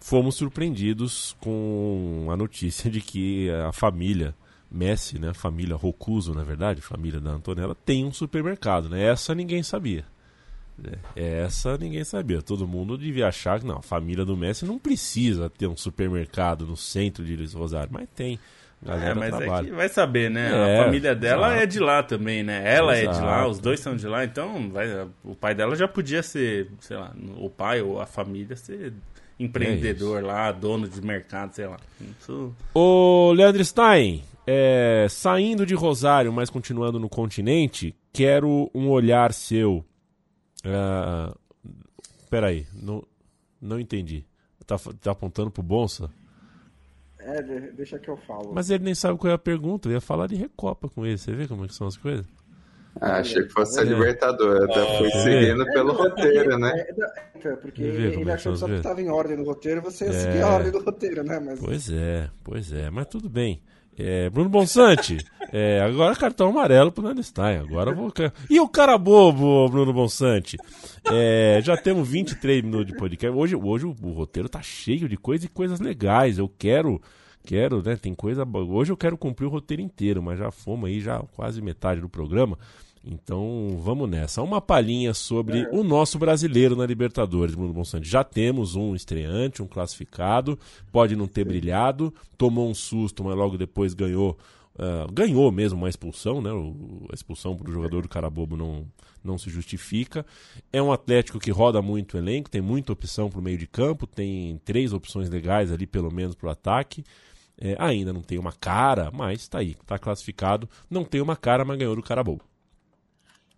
fomos 0.01 0.37
surpreendidos 0.37 1.37
com 1.39 2.29
a 2.31 2.37
notícia 2.39 2.89
de 2.91 3.03
que 3.03 3.51
a 3.51 3.71
família 3.71 4.35
Messi, 4.71 5.19
né, 5.19 5.29
a 5.29 5.35
família 5.35 5.77
Rocuso, 5.77 6.33
na 6.33 6.43
verdade, 6.43 6.81
família 6.81 7.21
da 7.21 7.33
Antonella, 7.33 7.77
tem 7.85 8.07
um 8.07 8.13
supermercado, 8.13 8.89
né? 8.89 9.05
Essa 9.05 9.35
ninguém 9.35 9.63
sabia. 9.63 10.07
É, 11.15 11.43
essa 11.43 11.77
ninguém 11.77 12.03
sabia. 12.03 12.41
Todo 12.41 12.67
mundo 12.67 12.97
devia 12.97 13.29
achar 13.29 13.61
que 13.61 13.67
não, 13.67 13.77
a 13.77 13.83
família 13.83 14.25
do 14.25 14.37
Messi 14.37 14.65
não 14.65 14.79
precisa 14.79 15.51
ter 15.51 15.67
um 15.67 15.77
supermercado 15.77 16.67
no 16.67 16.79
centro 16.79 17.25
de 17.25 17.37
Rosário, 17.55 17.93
mas 17.93 18.09
tem. 18.15 18.39
Galera 18.83 19.11
é, 19.11 19.15
mas 19.15 19.35
é 19.35 19.39
trabalha. 19.39 19.69
é 19.69 19.73
vai 19.73 19.89
saber, 19.89 20.31
né? 20.31 20.51
É, 20.53 20.81
a 20.81 20.85
família 20.85 21.15
dela 21.15 21.49
exato. 21.49 21.63
é 21.63 21.67
de 21.67 21.79
lá 21.81 22.03
também, 22.03 22.43
né? 22.43 22.63
Ela 22.65 22.99
exato. 22.99 23.17
é 23.17 23.21
de 23.21 23.27
lá, 23.27 23.49
os 23.49 23.59
dois 23.59 23.81
são 23.81 23.97
de 23.97 24.07
lá, 24.07 24.25
então 24.25 24.71
vai, 24.71 24.87
o 25.25 25.35
pai 25.35 25.55
dela 25.55 25.75
já 25.75 25.89
podia 25.89 26.23
ser, 26.23 26.69
sei 26.81 26.97
lá, 26.97 27.13
o 27.39 27.49
pai 27.49 27.81
ou 27.81 28.01
a 28.01 28.07
família 28.07 28.55
ser 28.55 28.93
empreendedor 29.39 30.21
é 30.21 30.27
lá, 30.27 30.53
dono 30.53 30.89
de 30.89 31.01
mercado, 31.03 31.53
sei 31.53 31.67
lá. 31.67 31.79
Isso... 32.21 32.55
Ô, 32.73 33.33
Leandro 33.33 33.65
Stein, 33.65 34.23
é, 34.47 35.07
saindo 35.11 35.67
de 35.67 35.75
Rosário, 35.75 36.33
mas 36.33 36.49
continuando 36.49 36.99
no 36.99 37.09
continente, 37.09 37.95
quero 38.13 38.71
um 38.75 38.89
olhar 38.89 39.33
seu 39.33 39.85
Uh, 40.67 41.39
peraí, 42.29 42.67
não, 42.75 43.07
não 43.61 43.79
entendi. 43.79 44.25
Tá, 44.67 44.77
tá 45.01 45.13
apontando 45.13 45.51
pro 45.51 45.63
Bonsa? 45.63 46.11
É, 47.27 47.43
deixa 47.73 47.99
que 47.99 48.09
eu 48.09 48.17
falo. 48.17 48.53
Mas 48.55 48.71
ele 48.71 48.85
nem 48.85 48.95
sabe 48.95 49.19
qual 49.19 49.33
é 49.33 49.35
a 49.35 49.39
pergunta. 49.39 49.89
Eu 49.89 49.93
ia 49.93 50.01
falar 50.01 50.29
de 50.29 50.37
Recopa 50.37 50.89
com 50.89 51.05
ele. 51.05 51.19
Você 51.19 51.33
vê 51.33 51.49
como 51.49 51.65
é 51.65 51.69
que 51.69 51.75
são 51.75 51.89
as 51.89 51.97
coisas? 51.97 52.25
Ah, 53.01 53.19
achei 53.19 53.43
que 53.43 53.53
fosse 53.53 53.81
a 53.81 53.83
é. 53.83 53.87
Libertador. 53.87 54.63
Até 54.65 54.99
fui 54.99 55.11
seguindo 55.11 55.63
é, 55.63 55.73
pelo 55.73 55.93
roteiro, 55.93 56.57
né? 56.57 56.73
É, 56.73 57.49
é 57.49 57.57
porque 57.57 57.83
ele 57.83 58.31
achou 58.31 58.53
que 58.53 58.59
só 58.59 58.67
que 58.67 58.75
estava 58.75 59.03
em 59.03 59.11
ordem 59.11 59.37
no 59.37 59.45
roteiro, 59.45 59.83
você 59.83 60.07
ia 60.07 60.13
seguir 60.13 60.43
a 60.43 60.49
ordem 60.49 60.71
do 60.73 60.79
roteiro, 60.79 61.23
né? 61.25 61.39
Mas... 61.39 61.59
Pois 61.59 61.91
é, 61.91 62.31
pois 62.45 62.73
é. 62.73 62.89
Mas 62.91 63.07
tudo 63.09 63.29
bem. 63.29 63.61
É, 63.99 64.29
Bruno 64.29 64.51
Bonsante, 64.51 65.17
é, 65.53 65.81
agora 65.81 66.15
cartão 66.15 66.51
amarelo 66.51 66.93
pro 66.93 67.05
Landstein. 67.05 67.59
Agora 67.59 67.95
vou. 67.95 68.13
E 68.51 68.61
o 68.61 68.69
cara 68.69 68.99
bobo, 68.99 69.69
Bruno 69.69 69.93
Bonsante? 69.93 70.59
É, 71.11 71.61
já 71.63 71.77
temos 71.77 72.07
23 72.09 72.63
minutos 72.63 72.87
de 72.87 72.97
podcast. 72.97 73.37
Hoje, 73.37 73.57
hoje 73.57 73.87
o, 73.87 73.97
o, 74.03 74.13
roteiro 74.13 74.49
tá 74.49 74.61
cheio 74.61 75.09
de 75.09 75.17
coisas 75.17 75.47
e 75.47 75.49
coisas 75.49 75.81
legais. 75.81 76.39
Eu 76.39 76.49
quero. 76.49 77.01
Quero, 77.45 77.81
né? 77.81 77.97
Tem 77.97 78.13
coisa. 78.13 78.45
Hoje 78.45 78.93
eu 78.93 78.97
quero 78.97 79.17
cumprir 79.17 79.47
o 79.47 79.51
roteiro 79.51 79.81
inteiro, 79.81 80.21
mas 80.21 80.39
já 80.39 80.51
fomos 80.51 80.89
aí, 80.89 81.01
já 81.01 81.21
quase 81.35 81.63
metade 81.63 82.01
do 82.01 82.09
programa. 82.09 82.59
Então 83.07 83.79
vamos 83.81 84.11
nessa. 84.11 84.43
Uma 84.43 84.61
palhinha 84.61 85.15
sobre 85.15 85.61
é. 85.61 85.69
o 85.71 85.85
nosso 85.85 86.19
brasileiro 86.19 86.75
na 86.75 86.85
Libertadores, 86.85 87.55
Bruno 87.55 87.73
Bonsante. 87.73 88.09
Já 88.09 88.25
temos 88.25 88.75
um 88.75 88.97
estreante, 88.97 89.63
um 89.63 89.67
classificado, 89.67 90.59
pode 90.91 91.15
não 91.15 91.29
ter 91.29 91.45
brilhado, 91.45 92.13
tomou 92.37 92.69
um 92.69 92.75
susto, 92.75 93.23
mas 93.23 93.37
logo 93.37 93.57
depois 93.57 93.95
ganhou. 93.95 94.37
Uh, 94.75 95.11
ganhou 95.11 95.51
mesmo 95.51 95.79
uma 95.79 95.89
expulsão, 95.89 96.43
né? 96.43 96.53
O, 96.53 97.07
a 97.11 97.15
expulsão 97.15 97.57
para 97.57 97.71
o 97.71 97.73
jogador 97.73 98.03
do 98.03 98.09
Carabobo 98.09 98.57
não, 98.57 98.85
não 99.25 99.39
se 99.39 99.49
justifica. 99.49 100.27
É 100.71 100.83
um 100.83 100.93
Atlético 100.93 101.39
que 101.39 101.51
roda 101.51 101.81
muito 101.81 102.15
o 102.15 102.19
elenco, 102.19 102.51
tem 102.51 102.61
muita 102.61 102.93
opção 102.93 103.31
para 103.31 103.39
o 103.39 103.43
meio 103.43 103.57
de 103.57 103.67
campo, 103.67 104.07
tem 104.07 104.61
três 104.65 104.93
opções 104.93 105.31
legais 105.31 105.73
ali, 105.73 105.87
pelo 105.87 106.13
menos, 106.13 106.35
para 106.35 106.49
o 106.49 106.51
ataque. 106.51 107.05
É, 107.59 107.75
ainda 107.79 108.13
não 108.13 108.21
tem 108.21 108.37
uma 108.37 108.53
cara, 108.53 109.11
mas 109.11 109.43
está 109.43 109.61
aí, 109.61 109.71
está 109.71 109.99
classificado. 109.99 110.69
Não 110.91 111.05
tem 111.05 111.23
uma 111.23 111.37
cara, 111.37 111.65
mas 111.65 111.79
ganhou 111.79 111.97
do 111.97 112.03
Carabobo. 112.03 112.45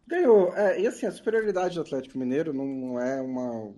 Ganhou. 0.09 0.55
É, 0.57 0.81
e 0.81 0.87
assim, 0.87 1.05
a 1.05 1.13
superioridade 1.13 1.75
do 1.75 1.83
Atlético 1.83 2.17
Mineiro 2.17 2.55
não 2.55 2.99
é 2.99 3.21
uma, 3.21 3.75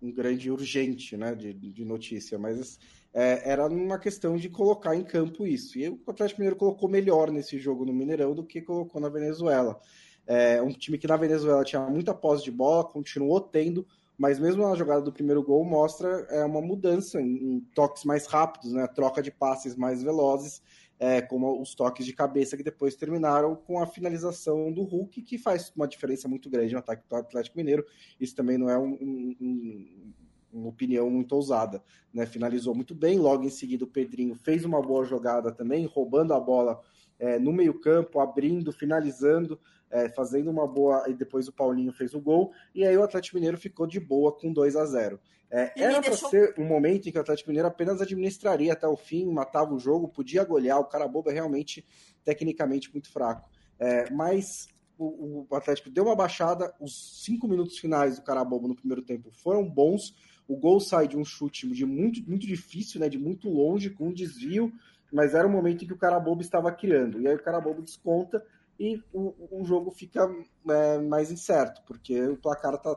um 0.00 0.12
grande 0.12 0.48
urgente 0.48 1.16
né, 1.16 1.34
de, 1.34 1.52
de 1.52 1.84
notícia, 1.84 2.38
mas 2.38 2.78
é, 3.12 3.50
era 3.50 3.66
uma 3.66 3.98
questão 3.98 4.36
de 4.36 4.48
colocar 4.48 4.94
em 4.94 5.02
campo 5.02 5.44
isso. 5.44 5.76
E 5.76 5.88
o 5.88 6.00
Atlético 6.06 6.40
Mineiro 6.40 6.54
colocou 6.54 6.88
melhor 6.88 7.32
nesse 7.32 7.58
jogo 7.58 7.84
no 7.84 7.92
Mineirão 7.92 8.36
do 8.36 8.44
que 8.44 8.62
colocou 8.62 9.00
na 9.00 9.08
Venezuela. 9.08 9.80
É 10.24 10.62
um 10.62 10.70
time 10.70 10.96
que 10.96 11.08
na 11.08 11.16
Venezuela 11.16 11.64
tinha 11.64 11.82
muita 11.82 12.14
posse 12.14 12.44
de 12.44 12.52
bola, 12.52 12.84
continuou 12.84 13.40
tendo, 13.40 13.84
mas 14.16 14.38
mesmo 14.38 14.62
na 14.62 14.76
jogada 14.76 15.02
do 15.02 15.12
primeiro 15.12 15.42
gol 15.42 15.64
mostra 15.64 16.08
é, 16.30 16.44
uma 16.44 16.62
mudança 16.62 17.20
em, 17.20 17.56
em 17.56 17.60
toques 17.74 18.04
mais 18.04 18.26
rápidos, 18.26 18.72
né, 18.72 18.86
troca 18.86 19.20
de 19.20 19.32
passes 19.32 19.74
mais 19.74 20.04
velozes 20.04 20.62
é, 20.98 21.20
como 21.20 21.60
os 21.60 21.74
toques 21.74 22.06
de 22.06 22.12
cabeça 22.12 22.56
que 22.56 22.62
depois 22.62 22.94
terminaram 22.94 23.56
com 23.56 23.80
a 23.80 23.86
finalização 23.86 24.72
do 24.72 24.82
Hulk, 24.82 25.22
que 25.22 25.38
faz 25.38 25.72
uma 25.74 25.88
diferença 25.88 26.28
muito 26.28 26.48
grande 26.48 26.72
no 26.72 26.78
ataque 26.78 27.02
do 27.08 27.16
Atlético 27.16 27.56
Mineiro. 27.56 27.84
Isso 28.20 28.34
também 28.34 28.56
não 28.56 28.70
é 28.70 28.78
um, 28.78 28.92
um, 29.40 30.12
uma 30.52 30.68
opinião 30.68 31.10
muito 31.10 31.34
ousada. 31.34 31.82
Né? 32.12 32.24
Finalizou 32.26 32.74
muito 32.74 32.94
bem, 32.94 33.18
logo 33.18 33.44
em 33.44 33.50
seguida 33.50 33.84
o 33.84 33.88
Pedrinho 33.88 34.34
fez 34.34 34.64
uma 34.64 34.80
boa 34.80 35.04
jogada 35.04 35.50
também, 35.50 35.84
roubando 35.86 36.32
a 36.32 36.40
bola 36.40 36.80
é, 37.18 37.38
no 37.38 37.52
meio-campo, 37.52 38.20
abrindo, 38.20 38.72
finalizando, 38.72 39.58
é, 39.90 40.08
fazendo 40.08 40.50
uma 40.50 40.66
boa. 40.66 41.04
E 41.08 41.14
depois 41.14 41.48
o 41.48 41.52
Paulinho 41.52 41.92
fez 41.92 42.14
o 42.14 42.20
gol, 42.20 42.52
e 42.74 42.84
aí 42.84 42.96
o 42.96 43.02
Atlético 43.02 43.36
Mineiro 43.36 43.58
ficou 43.58 43.86
de 43.86 43.98
boa 43.98 44.32
com 44.32 44.52
2 44.52 44.76
a 44.76 44.84
0 44.84 45.20
é, 45.56 45.72
era 45.76 46.00
para 46.00 46.10
deixou... 46.10 46.30
ser 46.30 46.52
um 46.58 46.64
momento 46.64 47.08
em 47.08 47.12
que 47.12 47.18
o 47.18 47.20
Atlético 47.20 47.48
Mineiro 47.48 47.68
apenas 47.68 48.00
administraria 48.00 48.72
até 48.72 48.88
o 48.88 48.96
fim, 48.96 49.24
matava 49.30 49.72
o 49.72 49.78
jogo, 49.78 50.08
podia 50.08 50.42
golear. 50.42 50.80
O 50.80 50.84
cara 50.84 51.06
bobo 51.06 51.30
é 51.30 51.32
realmente 51.32 51.86
tecnicamente 52.24 52.92
muito 52.92 53.08
fraco. 53.08 53.48
É, 53.78 54.10
mas 54.10 54.66
o, 54.98 55.46
o, 55.48 55.54
Atlético 55.54 55.90
deu 55.90 56.06
uma 56.06 56.16
baixada. 56.16 56.74
Os 56.80 57.22
cinco 57.22 57.46
minutos 57.46 57.78
finais 57.78 58.16
do 58.16 58.24
Carabobo 58.24 58.66
no 58.66 58.74
primeiro 58.74 59.00
tempo 59.00 59.30
foram 59.30 59.64
bons. 59.64 60.12
O 60.48 60.56
gol 60.56 60.80
sai 60.80 61.06
de 61.06 61.16
um 61.16 61.24
chute 61.24 61.68
de 61.68 61.86
muito, 61.86 62.28
muito 62.28 62.48
difícil, 62.48 63.00
né, 63.00 63.08
de 63.08 63.18
muito 63.18 63.48
longe, 63.48 63.90
com 63.90 64.08
um 64.08 64.12
desvio, 64.12 64.72
mas 65.12 65.34
era 65.34 65.46
o 65.46 65.50
momento 65.50 65.84
em 65.84 65.86
que 65.86 65.92
o 65.92 65.98
Carabobo 65.98 66.42
estava 66.42 66.72
criando. 66.72 67.20
E 67.20 67.28
aí 67.28 67.34
o 67.36 67.42
Carabobo 67.42 67.80
desconta 67.80 68.44
e 68.78 69.02
o, 69.12 69.60
o 69.60 69.64
jogo 69.64 69.90
fica 69.90 70.28
é, 70.68 70.98
mais 70.98 71.30
incerto, 71.30 71.82
porque 71.86 72.20
o 72.26 72.36
placar 72.36 72.76
tá, 72.78 72.96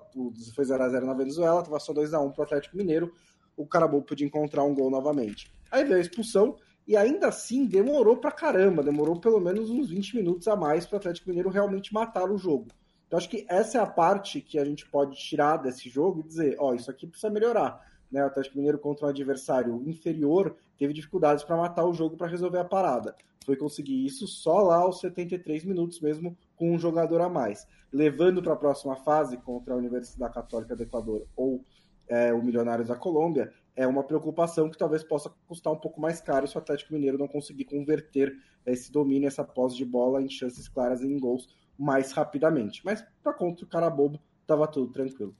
foi 0.55 0.65
0x0 0.65 1.03
na 1.03 1.13
Venezuela, 1.13 1.59
estava 1.59 1.79
só 1.79 1.93
2x1 1.93 2.33
para 2.33 2.41
o 2.41 2.45
Atlético 2.45 2.77
Mineiro, 2.77 3.13
o 3.55 3.65
Carabobo 3.65 4.05
podia 4.05 4.25
encontrar 4.25 4.63
um 4.63 4.73
gol 4.73 4.89
novamente. 4.89 5.51
Aí 5.71 5.83
veio 5.83 5.97
a 5.97 6.01
expulsão, 6.01 6.57
e 6.87 6.95
ainda 6.95 7.27
assim 7.27 7.65
demorou 7.65 8.17
pra 8.17 8.31
caramba, 8.31 8.81
demorou 8.81 9.19
pelo 9.19 9.39
menos 9.39 9.69
uns 9.69 9.89
20 9.89 10.15
minutos 10.15 10.47
a 10.47 10.55
mais 10.55 10.85
para 10.85 10.95
o 10.95 10.99
Atlético 10.99 11.29
Mineiro 11.29 11.49
realmente 11.49 11.93
matar 11.93 12.31
o 12.31 12.37
jogo. 12.37 12.67
Então 13.05 13.17
acho 13.17 13.29
que 13.29 13.45
essa 13.49 13.77
é 13.77 13.81
a 13.81 13.85
parte 13.85 14.41
que 14.41 14.57
a 14.57 14.65
gente 14.65 14.89
pode 14.89 15.17
tirar 15.17 15.57
desse 15.57 15.89
jogo 15.89 16.21
e 16.21 16.27
dizer, 16.27 16.55
ó, 16.59 16.69
oh, 16.69 16.75
isso 16.75 16.89
aqui 16.89 17.05
precisa 17.05 17.29
melhorar. 17.29 17.85
Né, 18.09 18.23
o 18.23 18.27
Atlético 18.27 18.55
Mineiro 18.55 18.79
contra 18.79 19.05
um 19.05 19.09
adversário 19.09 19.83
inferior 19.85 20.55
teve 20.77 20.93
dificuldades 20.93 21.43
para 21.43 21.57
matar 21.57 21.85
o 21.85 21.93
jogo 21.93 22.15
para 22.15 22.27
resolver 22.27 22.59
a 22.59 22.65
parada 22.65 23.15
foi 23.47 23.55
conseguir 23.55 24.05
isso 24.05 24.27
só 24.27 24.61
lá 24.61 24.79
aos 24.79 24.99
73 24.99 25.63
minutos, 25.63 26.01
mesmo 26.01 26.37
com 26.57 26.73
um 26.73 26.77
jogador 26.77 27.21
a 27.21 27.29
mais. 27.29 27.65
Levando 27.93 28.43
para 28.43 28.51
a 28.51 28.57
próxima 28.57 28.97
fase 28.97 29.37
contra 29.37 29.73
a 29.73 29.77
Universidade 29.77 30.33
Católica 30.33 30.75
do 30.75 30.83
Equador 30.83 31.25
ou 31.33 31.63
é, 32.09 32.33
o 32.33 32.43
Milionários 32.43 32.89
da 32.89 32.95
Colômbia, 32.97 33.53
é 33.73 33.87
uma 33.87 34.03
preocupação 34.03 34.69
que 34.69 34.77
talvez 34.77 35.01
possa 35.01 35.31
custar 35.47 35.71
um 35.71 35.77
pouco 35.77 36.01
mais 36.01 36.19
caro 36.19 36.45
se 36.45 36.57
o 36.57 36.59
Atlético 36.59 36.93
Mineiro 36.93 37.17
não 37.17 37.27
conseguir 37.27 37.63
converter 37.63 38.35
esse 38.65 38.91
domínio, 38.91 39.27
essa 39.27 39.45
posse 39.45 39.77
de 39.77 39.85
bola 39.85 40.21
em 40.21 40.27
chances 40.27 40.67
claras 40.67 41.01
e 41.01 41.07
em 41.07 41.17
gols 41.17 41.47
mais 41.79 42.11
rapidamente. 42.11 42.81
Mas 42.83 43.01
para 43.23 43.31
contra 43.31 43.63
o 43.63 43.69
Carabobo, 43.69 44.19
estava 44.41 44.67
tudo 44.67 44.91
tranquilo. 44.91 45.33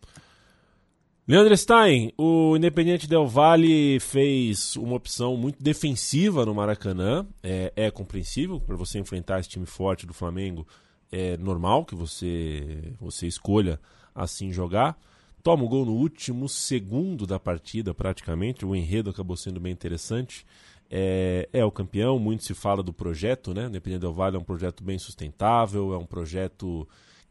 Leandro 1.27 1.57
Stein, 1.57 2.13
o 2.17 2.55
Independiente 2.55 3.05
Del 3.05 3.27
Valle 3.27 3.99
fez 3.99 4.77
uma 4.77 4.95
opção 4.95 5.35
muito 5.35 5.61
defensiva 5.61 6.45
no 6.45 6.55
Maracanã. 6.55 7.27
É, 7.43 7.73
é 7.75 7.91
compreensível 7.91 8.61
para 8.61 8.77
você 8.77 8.97
enfrentar 8.97 9.41
esse 9.41 9.49
time 9.49 9.65
forte 9.65 10.05
do 10.07 10.13
Flamengo. 10.13 10.65
É 11.11 11.35
normal 11.35 11.83
que 11.83 11.95
você, 11.95 12.93
você 12.97 13.27
escolha 13.27 13.77
assim 14.15 14.53
jogar. 14.53 14.97
Toma 15.43 15.65
o 15.65 15.67
gol 15.67 15.85
no 15.85 15.95
último 15.95 16.47
segundo 16.47 17.27
da 17.27 17.37
partida, 17.37 17.93
praticamente. 17.93 18.65
O 18.65 18.73
enredo 18.73 19.09
acabou 19.09 19.35
sendo 19.35 19.59
bem 19.59 19.73
interessante. 19.73 20.45
É, 20.89 21.49
é 21.51 21.65
o 21.65 21.71
campeão, 21.71 22.17
muito 22.17 22.45
se 22.45 22.53
fala 22.53 22.81
do 22.81 22.93
projeto, 22.93 23.53
né? 23.53 23.65
O 23.65 23.67
Independiente 23.67 24.01
Del 24.01 24.13
Valle 24.13 24.37
é 24.37 24.39
um 24.39 24.45
projeto 24.45 24.81
bem 24.81 24.97
sustentável, 24.97 25.93
é 25.93 25.97
um 25.97 26.05
projeto 26.05 26.87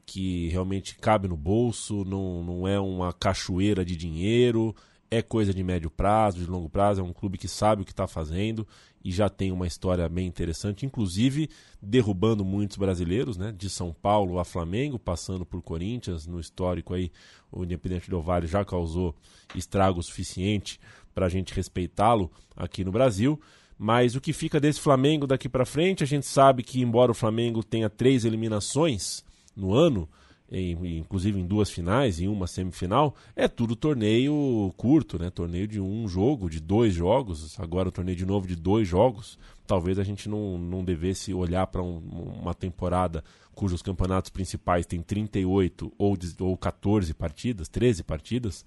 que 0.07 0.49
realmente 0.49 0.97
cabe 0.97 1.27
no 1.27 1.37
bolso, 1.37 2.05
não, 2.05 2.43
não 2.43 2.69
é 2.69 2.79
uma 2.79 3.13
cachoeira 3.13 3.85
de 3.85 3.97
dinheiro, 3.97 4.75
é 5.11 5.21
coisa 5.21 5.53
de 5.53 5.63
médio 5.63 5.91
prazo, 5.91 6.39
de 6.39 6.47
longo 6.47 6.69
prazo, 6.69 7.01
é 7.01 7.05
um 7.05 7.13
clube 7.13 7.37
que 7.37 7.49
sabe 7.49 7.83
o 7.83 7.85
que 7.85 7.91
está 7.91 8.07
fazendo 8.07 8.67
e 9.05 9.13
já 9.13 9.29
tem 9.29 9.53
uma 9.53 9.67
história 9.67 10.09
bem 10.09 10.27
interessante, 10.27 10.87
inclusive 10.87 11.49
derrubando 11.81 12.45
muitos 12.45 12.77
brasileiros, 12.77 13.37
né? 13.37 13.53
De 13.57 13.69
São 13.69 13.93
Paulo 13.93 14.39
a 14.39 14.45
Flamengo, 14.45 14.99
passando 14.99 15.45
por 15.45 15.63
Corinthians, 15.63 16.27
no 16.27 16.41
histórico 16.41 16.95
aí, 16.95 17.11
o 17.53 17.63
Independente 17.63 18.11
do 18.11 18.21
Vale 18.21 18.47
já 18.47 18.65
causou 18.65 19.15
estrago 19.55 20.03
suficiente 20.03 20.81
para 21.15 21.27
a 21.27 21.29
gente 21.29 21.55
respeitá-lo 21.55 22.31
aqui 22.57 22.85
no 22.85 22.91
Brasil. 22.93 23.41
Mas 23.79 24.17
o 24.17 24.21
que 24.21 24.33
fica 24.33 24.59
desse 24.59 24.81
Flamengo 24.81 25.27
daqui 25.27 25.49
para 25.49 25.67
frente, 25.67 26.03
a 26.03 26.07
gente 26.07 26.27
sabe 26.27 26.63
que 26.63 26.81
embora 26.81 27.13
o 27.13 27.15
Flamengo 27.15 27.63
tenha 27.63 27.91
três 27.91 28.25
eliminações 28.25 29.25
no 29.57 29.75
ano, 29.75 30.09
em, 30.51 30.99
inclusive 30.99 31.41
em 31.41 31.47
duas 31.47 31.71
finais 31.71 32.21
e 32.21 32.29
uma 32.29 32.47
semifinal, 32.47 33.15
é 33.35 33.49
tudo 33.49 33.75
torneio 33.75 34.73
curto, 34.77 35.19
né? 35.19 35.31
Torneio 35.31 35.67
de 35.67 35.81
um 35.81 36.07
jogo, 36.07 36.49
de 36.49 36.61
dois 36.61 36.95
jogos, 36.95 37.59
agora 37.59 37.89
o 37.89 37.93
torneio 37.93 38.17
de 38.17 38.27
novo 38.27 38.47
de 38.47 38.55
dois 38.55 38.87
jogos. 38.87 39.39
Talvez 39.67 39.99
a 39.99 40.05
gente 40.05 40.29
não, 40.29 40.57
não 40.57 40.85
devesse 40.85 41.35
olhar 41.35 41.67
para 41.67 41.83
um, 41.83 41.99
uma 42.41 42.55
temporada 42.55 43.25
cujos 43.55 43.81
campeonatos 43.81 44.31
principais 44.31 44.85
têm 44.85 45.01
38 45.01 45.91
ou, 45.99 46.17
ou 46.41 46.57
14 46.57 47.15
partidas, 47.15 47.69
13 47.69 48.05
partidas, 48.05 48.67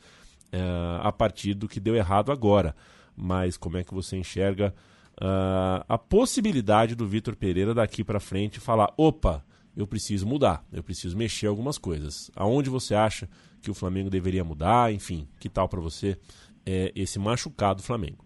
é, 0.52 0.60
a 1.02 1.12
partir 1.12 1.54
do 1.54 1.68
que 1.68 1.80
deu 1.80 1.96
errado 1.96 2.32
agora. 2.32 2.76
Mas 3.16 3.56
como 3.56 3.78
é 3.78 3.84
que 3.84 3.94
você 3.94 4.18
enxerga 4.18 4.74
uh, 5.22 5.84
a 5.88 5.98
possibilidade 5.98 6.96
do 6.96 7.08
Vitor 7.08 7.36
Pereira 7.36 7.74
daqui 7.74 8.04
para 8.04 8.20
frente 8.20 8.60
falar: 8.60 8.94
opa, 8.98 9.44
eu 9.76 9.88
preciso 9.88 10.28
mudar, 10.28 10.66
eu 10.72 10.84
preciso 10.84 11.18
mexer 11.18 11.48
algumas 11.48 11.78
coisas. 11.78 12.30
Aonde 12.36 12.70
você 12.70 12.96
acha 12.96 13.30
que 13.62 13.72
o 13.72 13.74
Flamengo 13.74 14.10
deveria 14.10 14.44
mudar? 14.44 14.92
Enfim, 14.92 15.28
que 15.40 15.50
tal 15.50 15.68
para 15.70 15.80
você 15.80 16.18
é, 16.66 16.92
esse 16.96 17.18
machucado 17.20 17.82
Flamengo? 17.82 18.26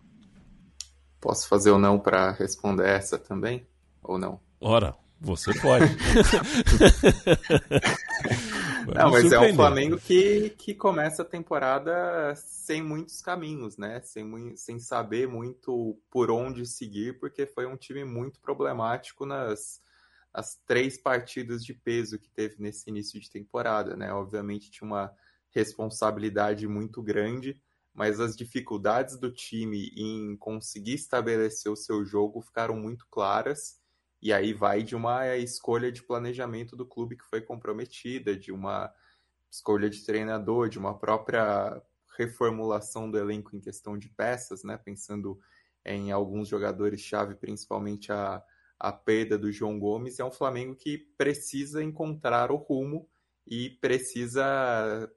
Posso 1.20 1.48
fazer 1.48 1.72
ou 1.72 1.80
não 1.80 2.00
para 2.00 2.32
responder 2.32 2.88
essa 2.88 3.18
também? 3.18 3.66
Ou 4.02 4.18
não? 4.18 4.40
Ora, 4.60 4.96
você 5.24 5.58
pode. 5.62 5.86
não, 8.94 9.12
mas 9.12 9.32
é 9.32 9.40
um 9.40 9.56
Flamengo 9.56 9.98
que, 9.98 10.50
que 10.58 10.74
começa 10.74 11.22
a 11.22 11.26
temporada 11.26 12.36
sem 12.36 12.82
muitos 12.82 13.22
caminhos, 13.22 13.78
né? 13.78 14.02
Sem, 14.02 14.56
sem 14.58 14.80
saber 14.80 15.28
muito 15.28 15.98
por 16.12 16.30
onde 16.30 16.66
seguir, 16.66 17.20
porque 17.20 17.46
foi 17.46 17.66
um 17.66 17.78
time 17.78 18.04
muito 18.04 18.38
problemático 18.42 19.26
nas 19.26 19.82
as 20.34 20.56
três 20.66 20.98
partidas 20.98 21.64
de 21.64 21.74
peso 21.74 22.18
que 22.18 22.30
teve 22.30 22.56
nesse 22.60 22.90
início 22.90 23.20
de 23.20 23.30
temporada, 23.30 23.96
né? 23.96 24.12
Obviamente 24.12 24.72
tinha 24.72 24.88
uma 24.88 25.14
responsabilidade 25.52 26.68
muito 26.68 27.02
grande, 27.04 27.62
mas 27.94 28.20
as 28.20 28.36
dificuldades 28.36 29.20
do 29.20 29.32
time 29.32 29.92
em 29.96 30.36
conseguir 30.38 30.96
estabelecer 30.96 31.72
o 31.72 31.76
seu 31.76 32.04
jogo 32.04 32.42
ficaram 32.42 32.76
muito 32.76 33.06
claras. 33.12 33.80
E 34.20 34.34
aí 34.34 34.54
vai 34.54 34.82
de 34.82 34.96
uma 34.96 35.36
escolha 35.36 35.92
de 35.92 36.02
planejamento 36.02 36.76
do 36.76 36.86
clube 36.86 37.18
que 37.18 37.26
foi 37.26 37.42
comprometida, 37.42 38.36
de 38.36 38.52
uma 38.52 38.92
escolha 39.52 39.90
de 39.90 40.04
treinador, 40.04 40.70
de 40.70 40.80
uma 40.80 40.98
própria 40.98 41.80
reformulação 42.18 43.12
do 43.12 43.18
elenco 43.20 43.56
em 43.56 43.60
questão 43.60 43.98
de 43.98 44.10
peças, 44.10 44.64
né? 44.64 44.78
Pensando 44.78 45.40
em 45.86 46.12
alguns 46.12 46.48
jogadores-chave, 46.48 47.36
principalmente 47.36 48.12
a 48.12 48.42
a 48.84 48.92
perda 48.92 49.38
do 49.38 49.50
João 49.50 49.80
Gomes, 49.80 50.20
é 50.20 50.26
um 50.26 50.32
Flamengo 50.32 50.76
que 50.76 50.98
precisa 51.18 51.82
encontrar 51.82 52.52
o 52.52 52.58
rumo 52.58 53.08
e 53.48 53.70
precisa 53.70 55.10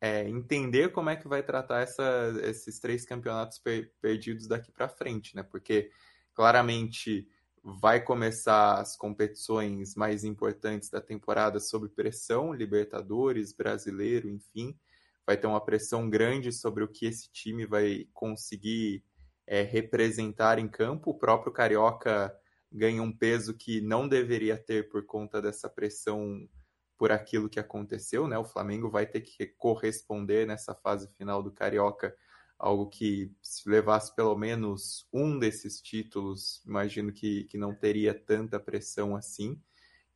é, 0.00 0.28
entender 0.28 0.90
como 0.90 1.08
é 1.08 1.14
que 1.14 1.28
vai 1.28 1.40
tratar 1.40 1.82
essa, 1.82 2.34
esses 2.42 2.80
três 2.80 3.06
campeonatos 3.06 3.60
per 3.60 3.92
perdidos 4.00 4.48
daqui 4.48 4.72
para 4.72 4.88
frente, 4.88 5.36
né? 5.36 5.44
Porque 5.44 5.92
claramente 6.34 7.28
vai 7.62 8.02
começar 8.02 8.80
as 8.80 8.96
competições 8.96 9.94
mais 9.94 10.24
importantes 10.24 10.90
da 10.90 11.00
temporada 11.00 11.60
sob 11.60 11.88
pressão, 11.90 12.52
Libertadores, 12.52 13.52
Brasileiro, 13.52 14.28
enfim, 14.28 14.76
vai 15.24 15.36
ter 15.36 15.46
uma 15.46 15.64
pressão 15.64 16.10
grande 16.10 16.50
sobre 16.50 16.82
o 16.82 16.88
que 16.88 17.06
esse 17.06 17.30
time 17.30 17.66
vai 17.66 18.08
conseguir 18.12 19.04
é, 19.46 19.62
representar 19.62 20.58
em 20.58 20.66
campo. 20.66 21.12
O 21.12 21.18
próprio 21.18 21.52
Carioca 21.52 22.36
ganha 22.72 23.02
um 23.02 23.12
peso 23.12 23.54
que 23.54 23.80
não 23.80 24.08
deveria 24.08 24.56
ter 24.56 24.88
por 24.88 25.04
conta 25.04 25.40
dessa 25.40 25.68
pressão 25.68 26.48
por 26.96 27.10
aquilo 27.10 27.48
que 27.48 27.60
aconteceu, 27.60 28.28
né? 28.28 28.38
O 28.38 28.44
Flamengo 28.44 28.88
vai 28.88 29.06
ter 29.06 29.20
que 29.20 29.46
corresponder 29.46 30.46
nessa 30.46 30.74
fase 30.74 31.08
final 31.16 31.42
do 31.42 31.50
Carioca, 31.50 32.16
algo 32.58 32.88
que 32.88 33.32
se 33.42 33.68
levasse 33.68 34.14
pelo 34.14 34.36
menos 34.36 35.06
um 35.12 35.38
desses 35.38 35.80
títulos, 35.80 36.62
imagino 36.64 37.12
que, 37.12 37.44
que 37.44 37.58
não 37.58 37.74
teria 37.74 38.14
tanta 38.14 38.60
pressão 38.60 39.16
assim. 39.16 39.60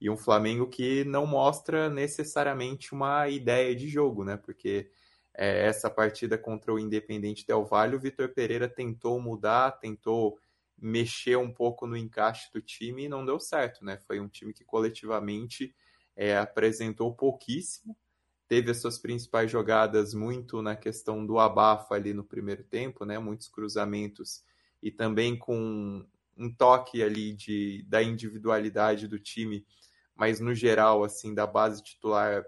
E 0.00 0.08
um 0.08 0.16
Flamengo 0.16 0.68
que 0.68 1.04
não 1.04 1.26
mostra 1.26 1.90
necessariamente 1.90 2.92
uma 2.94 3.28
ideia 3.28 3.74
de 3.74 3.88
jogo, 3.88 4.24
né? 4.24 4.36
Porque 4.36 4.90
é, 5.34 5.66
essa 5.66 5.90
partida 5.90 6.38
contra 6.38 6.72
o 6.72 6.78
Independente 6.78 7.46
Del 7.46 7.64
Valle, 7.64 7.96
o 7.96 8.00
Vitor 8.00 8.28
Pereira 8.28 8.68
tentou 8.68 9.20
mudar, 9.20 9.72
tentou 9.72 10.38
mexer 10.78 11.36
um 11.36 11.52
pouco 11.52 11.86
no 11.86 11.96
encaixe 11.96 12.52
do 12.52 12.60
time 12.60 13.04
e 13.04 13.08
não 13.08 13.24
deu 13.24 13.40
certo, 13.40 13.84
né? 13.84 13.98
Foi 14.06 14.20
um 14.20 14.28
time 14.28 14.52
que 14.52 14.64
coletivamente 14.64 15.74
é, 16.14 16.36
apresentou 16.36 17.14
pouquíssimo, 17.14 17.96
teve 18.48 18.70
as 18.70 18.80
suas 18.80 18.98
principais 18.98 19.50
jogadas 19.50 20.14
muito 20.14 20.62
na 20.62 20.76
questão 20.76 21.24
do 21.24 21.38
abafa 21.38 21.94
ali 21.94 22.12
no 22.12 22.24
primeiro 22.24 22.62
tempo, 22.64 23.04
né? 23.04 23.18
Muitos 23.18 23.48
cruzamentos 23.48 24.44
e 24.82 24.90
também 24.90 25.36
com 25.36 26.06
um 26.36 26.52
toque 26.52 27.02
ali 27.02 27.32
de, 27.32 27.82
da 27.88 28.02
individualidade 28.02 29.08
do 29.08 29.18
time, 29.18 29.66
mas 30.14 30.38
no 30.38 30.54
geral, 30.54 31.02
assim, 31.02 31.34
da 31.34 31.46
base 31.46 31.82
titular, 31.82 32.44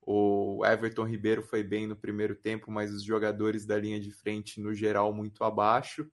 o 0.00 0.64
Everton 0.64 1.04
Ribeiro 1.04 1.42
foi 1.42 1.62
bem 1.62 1.86
no 1.86 1.96
primeiro 1.96 2.34
tempo, 2.34 2.70
mas 2.70 2.92
os 2.92 3.02
jogadores 3.02 3.64
da 3.64 3.78
linha 3.78 4.00
de 4.00 4.10
frente, 4.10 4.60
no 4.60 4.74
geral, 4.74 5.12
muito 5.12 5.44
abaixo. 5.44 6.10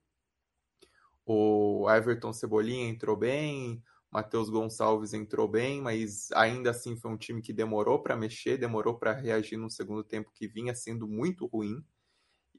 O 1.24 1.88
Everton 1.90 2.32
Cebolinha 2.32 2.88
entrou 2.88 3.16
bem, 3.16 3.82
Matheus 4.10 4.50
Gonçalves 4.50 5.14
entrou 5.14 5.48
bem, 5.48 5.80
mas 5.80 6.30
ainda 6.32 6.70
assim 6.70 6.96
foi 6.96 7.10
um 7.10 7.16
time 7.16 7.40
que 7.40 7.52
demorou 7.52 8.02
para 8.02 8.14
mexer, 8.14 8.58
demorou 8.58 8.98
para 8.98 9.12
reagir 9.12 9.56
no 9.56 9.70
segundo 9.70 10.04
tempo 10.04 10.30
que 10.34 10.46
vinha 10.46 10.74
sendo 10.74 11.08
muito 11.08 11.46
ruim. 11.46 11.82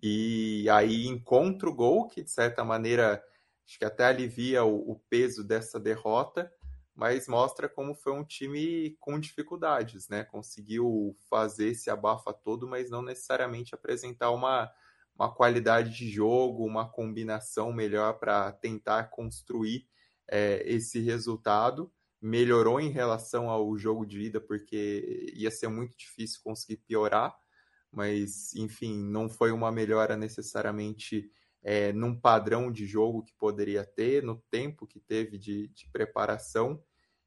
E 0.01 0.67
aí 0.69 1.07
encontra 1.07 1.69
o 1.69 1.75
gol, 1.75 2.07
que 2.07 2.23
de 2.23 2.31
certa 2.31 2.63
maneira 2.63 3.23
acho 3.67 3.77
que 3.77 3.85
até 3.85 4.05
alivia 4.05 4.63
o, 4.63 4.91
o 4.91 4.99
peso 5.09 5.43
dessa 5.43 5.79
derrota, 5.79 6.51
mas 6.95 7.27
mostra 7.27 7.69
como 7.69 7.93
foi 7.93 8.13
um 8.13 8.23
time 8.23 8.97
com 8.99 9.19
dificuldades, 9.19 10.09
né? 10.09 10.23
Conseguiu 10.23 11.15
fazer 11.29 11.69
esse 11.69 11.89
abafa 11.89 12.33
todo, 12.33 12.67
mas 12.67 12.89
não 12.89 13.01
necessariamente 13.01 13.75
apresentar 13.75 14.31
uma 14.31 14.71
uma 15.15 15.33
qualidade 15.33 15.95
de 15.95 16.09
jogo, 16.09 16.65
uma 16.65 16.89
combinação 16.89 17.71
melhor 17.71 18.19
para 18.19 18.51
tentar 18.51 19.05
construir 19.05 19.87
é, 20.29 20.63
esse 20.65 20.99
resultado. 20.99 21.91
Melhorou 22.21 22.79
em 22.79 22.89
relação 22.89 23.49
ao 23.49 23.77
jogo 23.77 24.05
de 24.05 24.21
ida, 24.21 24.39
porque 24.39 25.31
ia 25.35 25.51
ser 25.51 25.67
muito 25.67 25.97
difícil 25.97 26.39
conseguir 26.43 26.77
piorar, 26.77 27.35
mas 27.91 28.55
enfim, 28.55 28.97
não 29.03 29.29
foi 29.29 29.51
uma 29.51 29.71
melhora 29.71 30.15
necessariamente 30.15 31.29
é, 31.61 31.93
num 31.93 32.19
padrão 32.19 32.71
de 32.71 32.85
jogo 32.85 33.23
que 33.23 33.33
poderia 33.33 33.85
ter, 33.85 34.23
no 34.23 34.37
tempo 34.49 34.87
que 34.87 34.99
teve 34.99 35.37
de, 35.37 35.67
de 35.69 35.89
preparação. 35.91 36.81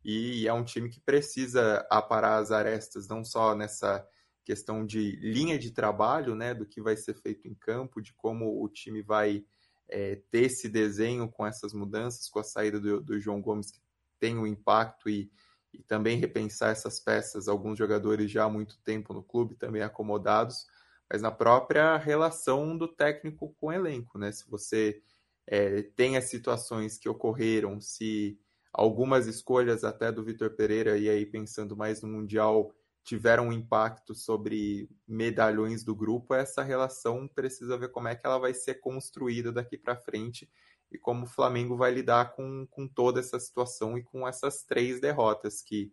E 0.05 0.47
é 0.47 0.53
um 0.53 0.65
time 0.65 0.89
que 0.89 1.01
precisa 1.01 1.87
aparar 1.91 2.39
as 2.39 2.51
arestas, 2.51 3.09
não 3.09 3.25
só 3.25 3.55
nessa 3.55 4.07
questão 4.47 4.87
de 4.87 5.17
linha 5.17 5.59
de 5.59 5.73
trabalho, 5.73 6.37
né, 6.37 6.55
do 6.55 6.65
que 6.65 6.81
vai 6.81 6.97
ser 6.97 7.15
feito 7.15 7.49
em 7.49 7.55
campo, 7.55 8.01
de 8.01 8.15
como 8.15 8.63
o 8.63 8.69
time 8.69 9.03
vai 9.03 9.45
é, 9.89 10.23
ter 10.31 10.43
esse 10.43 10.69
desenho 10.69 11.29
com 11.29 11.45
essas 11.45 11.73
mudanças, 11.73 12.29
com 12.29 12.39
a 12.39 12.45
saída 12.45 12.79
do, 12.79 13.01
do 13.01 13.19
João 13.19 13.43
Gomes, 13.43 13.73
que 13.73 13.81
tem 14.21 14.39
um 14.39 14.47
impacto, 14.47 15.11
e, 15.11 15.33
e 15.75 15.83
também 15.83 16.17
repensar 16.17 16.71
essas 16.71 17.01
peças, 17.01 17.49
alguns 17.49 17.77
jogadores 17.77 18.31
já 18.31 18.45
há 18.45 18.49
muito 18.49 18.79
tempo 18.85 19.13
no 19.13 19.23
clube, 19.23 19.57
também 19.57 19.83
acomodados, 19.83 20.65
mas 21.11 21.21
na 21.21 21.33
própria 21.33 21.97
relação 21.97 22.79
do 22.79 22.87
técnico 22.87 23.53
com 23.61 23.67
o 23.67 23.73
elenco, 23.73 24.17
né? 24.17 24.31
Se 24.31 24.49
você 24.49 25.03
é, 25.45 25.83
tem 25.83 26.17
as 26.17 26.25
situações 26.25 26.99
que 26.99 27.09
ocorreram, 27.09 27.81
se 27.81 28.39
algumas 28.73 29.27
escolhas 29.27 29.83
até 29.83 30.13
do 30.13 30.23
Vitor 30.23 30.51
Pereira, 30.51 30.97
e 30.97 31.09
aí 31.09 31.27
pensando 31.27 31.77
mais 31.77 32.01
no 32.01 32.09
Mundial, 32.09 32.73
tiveram 33.07 33.49
um 33.49 33.53
impacto 33.53 34.17
sobre 34.17 34.91
medalhões 35.07 35.85
do 35.85 35.95
grupo, 35.95 36.35
essa 36.35 36.61
relação 36.61 37.29
precisa 37.29 37.79
ver 37.79 37.93
como 37.93 38.09
é 38.09 38.17
que 38.17 38.27
ela 38.27 38.37
vai 38.37 38.53
ser 38.53 38.81
construída 38.81 39.53
daqui 39.53 39.79
para 39.79 39.95
frente 39.95 40.51
e 40.91 40.99
como 40.99 41.23
o 41.23 41.29
Flamengo 41.29 41.77
vai 41.77 41.93
lidar 41.93 42.35
com, 42.35 42.67
com 42.69 42.89
toda 42.89 43.21
essa 43.21 43.39
situação 43.39 43.97
e 43.97 44.03
com 44.03 44.27
essas 44.27 44.65
três 44.65 45.01
derrotas 45.01 45.63
que, 45.63 45.93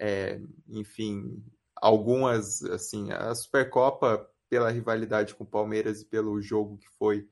é, 0.00 0.40
enfim, 0.66 1.40
algumas, 1.76 2.64
assim, 2.64 3.12
a 3.12 3.32
Supercopa 3.36 4.28
pela 4.48 4.68
rivalidade 4.68 5.36
com 5.36 5.44
o 5.44 5.48
Palmeiras 5.48 6.00
e 6.00 6.06
pelo 6.06 6.42
jogo 6.42 6.76
que 6.76 6.88
foi, 6.88 7.28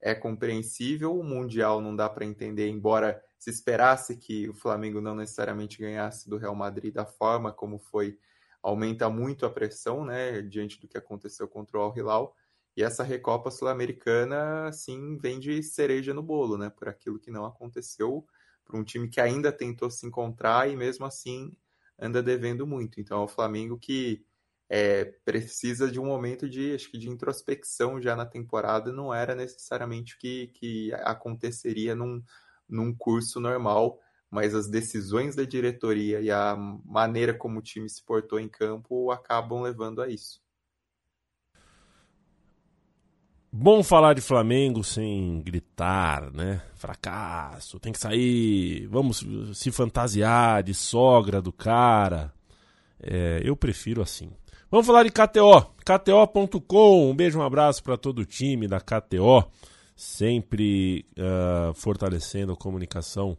é 0.00 0.14
compreensível. 0.14 1.18
O 1.18 1.22
Mundial 1.22 1.82
não 1.82 1.94
dá 1.94 2.08
para 2.08 2.24
entender, 2.24 2.68
embora 2.68 3.22
se 3.38 3.50
esperasse 3.50 4.16
que 4.16 4.48
o 4.48 4.54
Flamengo 4.54 5.02
não 5.02 5.14
necessariamente 5.14 5.78
ganhasse 5.78 6.30
do 6.30 6.38
Real 6.38 6.54
Madrid 6.54 6.94
da 6.94 7.04
forma 7.04 7.52
como 7.52 7.78
foi, 7.78 8.18
aumenta 8.62 9.08
muito 9.08 9.46
a 9.46 9.50
pressão, 9.50 10.04
né, 10.04 10.42
diante 10.42 10.80
do 10.80 10.88
que 10.88 10.98
aconteceu 10.98 11.48
contra 11.48 11.78
o 11.78 11.80
Al 11.80 11.96
Hilal. 11.96 12.36
E 12.76 12.82
essa 12.82 13.02
Recopa 13.02 13.50
Sul-Americana, 13.50 14.72
sim, 14.72 15.18
vem 15.18 15.40
de 15.40 15.62
cereja 15.62 16.14
no 16.14 16.22
bolo, 16.22 16.56
né, 16.56 16.70
por 16.70 16.88
aquilo 16.88 17.18
que 17.18 17.30
não 17.30 17.44
aconteceu, 17.44 18.26
para 18.64 18.78
um 18.78 18.84
time 18.84 19.08
que 19.08 19.20
ainda 19.20 19.50
tentou 19.50 19.90
se 19.90 20.06
encontrar 20.06 20.70
e 20.70 20.76
mesmo 20.76 21.04
assim 21.04 21.56
anda 21.98 22.22
devendo 22.22 22.66
muito. 22.66 23.00
Então, 23.00 23.20
é 23.20 23.24
o 23.24 23.28
Flamengo 23.28 23.78
que 23.78 24.24
é, 24.68 25.04
precisa 25.24 25.90
de 25.90 25.98
um 25.98 26.06
momento 26.06 26.48
de, 26.48 26.74
acho 26.74 26.90
que 26.90 26.96
de 26.96 27.08
introspecção 27.08 28.00
já 28.00 28.14
na 28.14 28.24
temporada, 28.24 28.92
não 28.92 29.12
era 29.12 29.34
necessariamente 29.34 30.14
o 30.14 30.18
que, 30.18 30.46
que 30.54 30.94
aconteceria 30.94 31.94
num, 31.94 32.22
num 32.68 32.94
curso 32.94 33.40
normal, 33.40 34.00
mas 34.30 34.54
as 34.54 34.68
decisões 34.68 35.34
da 35.34 35.42
diretoria 35.42 36.20
e 36.20 36.30
a 36.30 36.56
maneira 36.84 37.34
como 37.34 37.58
o 37.58 37.62
time 37.62 37.88
se 37.88 38.02
portou 38.02 38.38
em 38.38 38.48
campo 38.48 39.10
acabam 39.10 39.60
levando 39.60 40.00
a 40.00 40.08
isso. 40.08 40.40
Bom 43.52 43.82
falar 43.82 44.14
de 44.14 44.20
Flamengo 44.20 44.84
sem 44.84 45.42
gritar, 45.42 46.32
né? 46.32 46.62
Fracasso, 46.76 47.80
tem 47.80 47.92
que 47.92 47.98
sair, 47.98 48.86
vamos 48.86 49.26
se 49.54 49.72
fantasiar 49.72 50.62
de 50.62 50.72
sogra 50.72 51.42
do 51.42 51.52
cara. 51.52 52.32
É, 53.02 53.40
eu 53.42 53.56
prefiro 53.56 54.02
assim. 54.02 54.30
Vamos 54.70 54.86
falar 54.86 55.02
de 55.02 55.10
KTO, 55.10 55.74
KTO.com. 55.84 57.10
Um 57.10 57.16
beijo, 57.16 57.40
um 57.40 57.42
abraço 57.42 57.82
para 57.82 57.96
todo 57.96 58.20
o 58.20 58.24
time 58.24 58.68
da 58.68 58.80
KTO, 58.80 59.50
sempre 59.96 61.04
uh, 61.18 61.74
fortalecendo 61.74 62.52
a 62.52 62.56
comunicação 62.56 63.36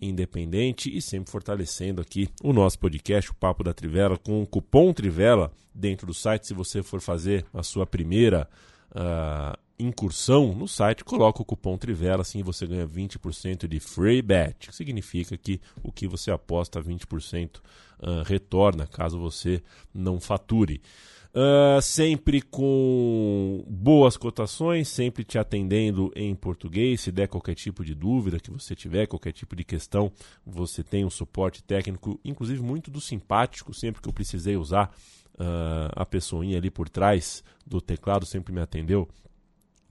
independente 0.00 0.94
e 0.94 1.00
sempre 1.00 1.30
fortalecendo 1.30 2.00
aqui 2.00 2.28
o 2.42 2.52
nosso 2.52 2.78
podcast, 2.78 3.30
o 3.30 3.34
Papo 3.34 3.64
da 3.64 3.72
Trivela, 3.72 4.18
com 4.18 4.42
o 4.42 4.46
cupom 4.46 4.92
Trivela 4.92 5.50
dentro 5.74 6.06
do 6.06 6.14
site. 6.14 6.46
Se 6.46 6.54
você 6.54 6.82
for 6.82 7.00
fazer 7.00 7.44
a 7.52 7.62
sua 7.62 7.86
primeira 7.86 8.48
uh, 8.90 9.58
incursão 9.78 10.54
no 10.54 10.66
site, 10.66 11.04
coloca 11.04 11.42
o 11.42 11.44
cupom 11.44 11.76
Trivela, 11.76 12.22
assim 12.22 12.42
você 12.42 12.66
ganha 12.66 12.86
20% 12.86 13.66
de 13.66 13.80
free 13.80 14.22
bet, 14.22 14.68
que 14.68 14.74
significa 14.74 15.36
que 15.36 15.60
o 15.82 15.92
que 15.92 16.06
você 16.06 16.30
aposta 16.30 16.82
20% 16.82 17.56
uh, 17.56 18.22
retorna, 18.24 18.86
caso 18.86 19.18
você 19.18 19.62
não 19.94 20.20
fature. 20.20 20.80
Uh, 21.36 21.82
sempre 21.82 22.40
com 22.40 23.62
boas 23.68 24.16
cotações, 24.16 24.88
sempre 24.88 25.22
te 25.22 25.38
atendendo 25.38 26.10
em 26.16 26.34
português. 26.34 27.02
Se 27.02 27.12
der 27.12 27.28
qualquer 27.28 27.54
tipo 27.54 27.84
de 27.84 27.94
dúvida 27.94 28.40
que 28.40 28.50
você 28.50 28.74
tiver, 28.74 29.06
qualquer 29.06 29.32
tipo 29.32 29.54
de 29.54 29.62
questão, 29.62 30.10
você 30.46 30.82
tem 30.82 31.04
um 31.04 31.10
suporte 31.10 31.62
técnico, 31.62 32.18
inclusive 32.24 32.62
muito 32.62 32.90
do 32.90 33.02
simpático, 33.02 33.74
sempre 33.74 34.00
que 34.00 34.08
eu 34.08 34.14
precisei 34.14 34.56
usar 34.56 34.90
uh, 35.34 35.92
a 35.94 36.06
pessoinha 36.06 36.56
ali 36.56 36.70
por 36.70 36.88
trás 36.88 37.44
do 37.66 37.82
teclado, 37.82 38.24
sempre 38.24 38.50
me 38.50 38.62
atendeu 38.62 39.06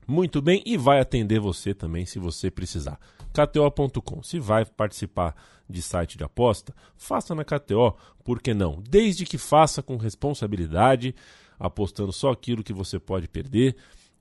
muito 0.06 0.40
bem 0.40 0.62
e 0.64 0.76
vai 0.76 1.00
atender 1.00 1.40
você 1.40 1.74
também 1.74 2.06
se 2.06 2.18
você 2.18 2.50
precisar. 2.50 2.98
KTO.com. 3.32 4.22
Se 4.22 4.38
vai 4.38 4.64
participar 4.64 5.34
de 5.68 5.82
site 5.82 6.16
de 6.16 6.24
aposta, 6.24 6.74
faça 6.96 7.34
na 7.34 7.44
KTO, 7.44 7.96
por 8.24 8.40
que 8.40 8.54
não? 8.54 8.82
Desde 8.88 9.24
que 9.24 9.36
faça 9.36 9.82
com 9.82 9.96
responsabilidade, 9.96 11.14
apostando 11.58 12.12
só 12.12 12.30
aquilo 12.30 12.62
que 12.62 12.72
você 12.72 12.98
pode 12.98 13.28
perder. 13.28 13.76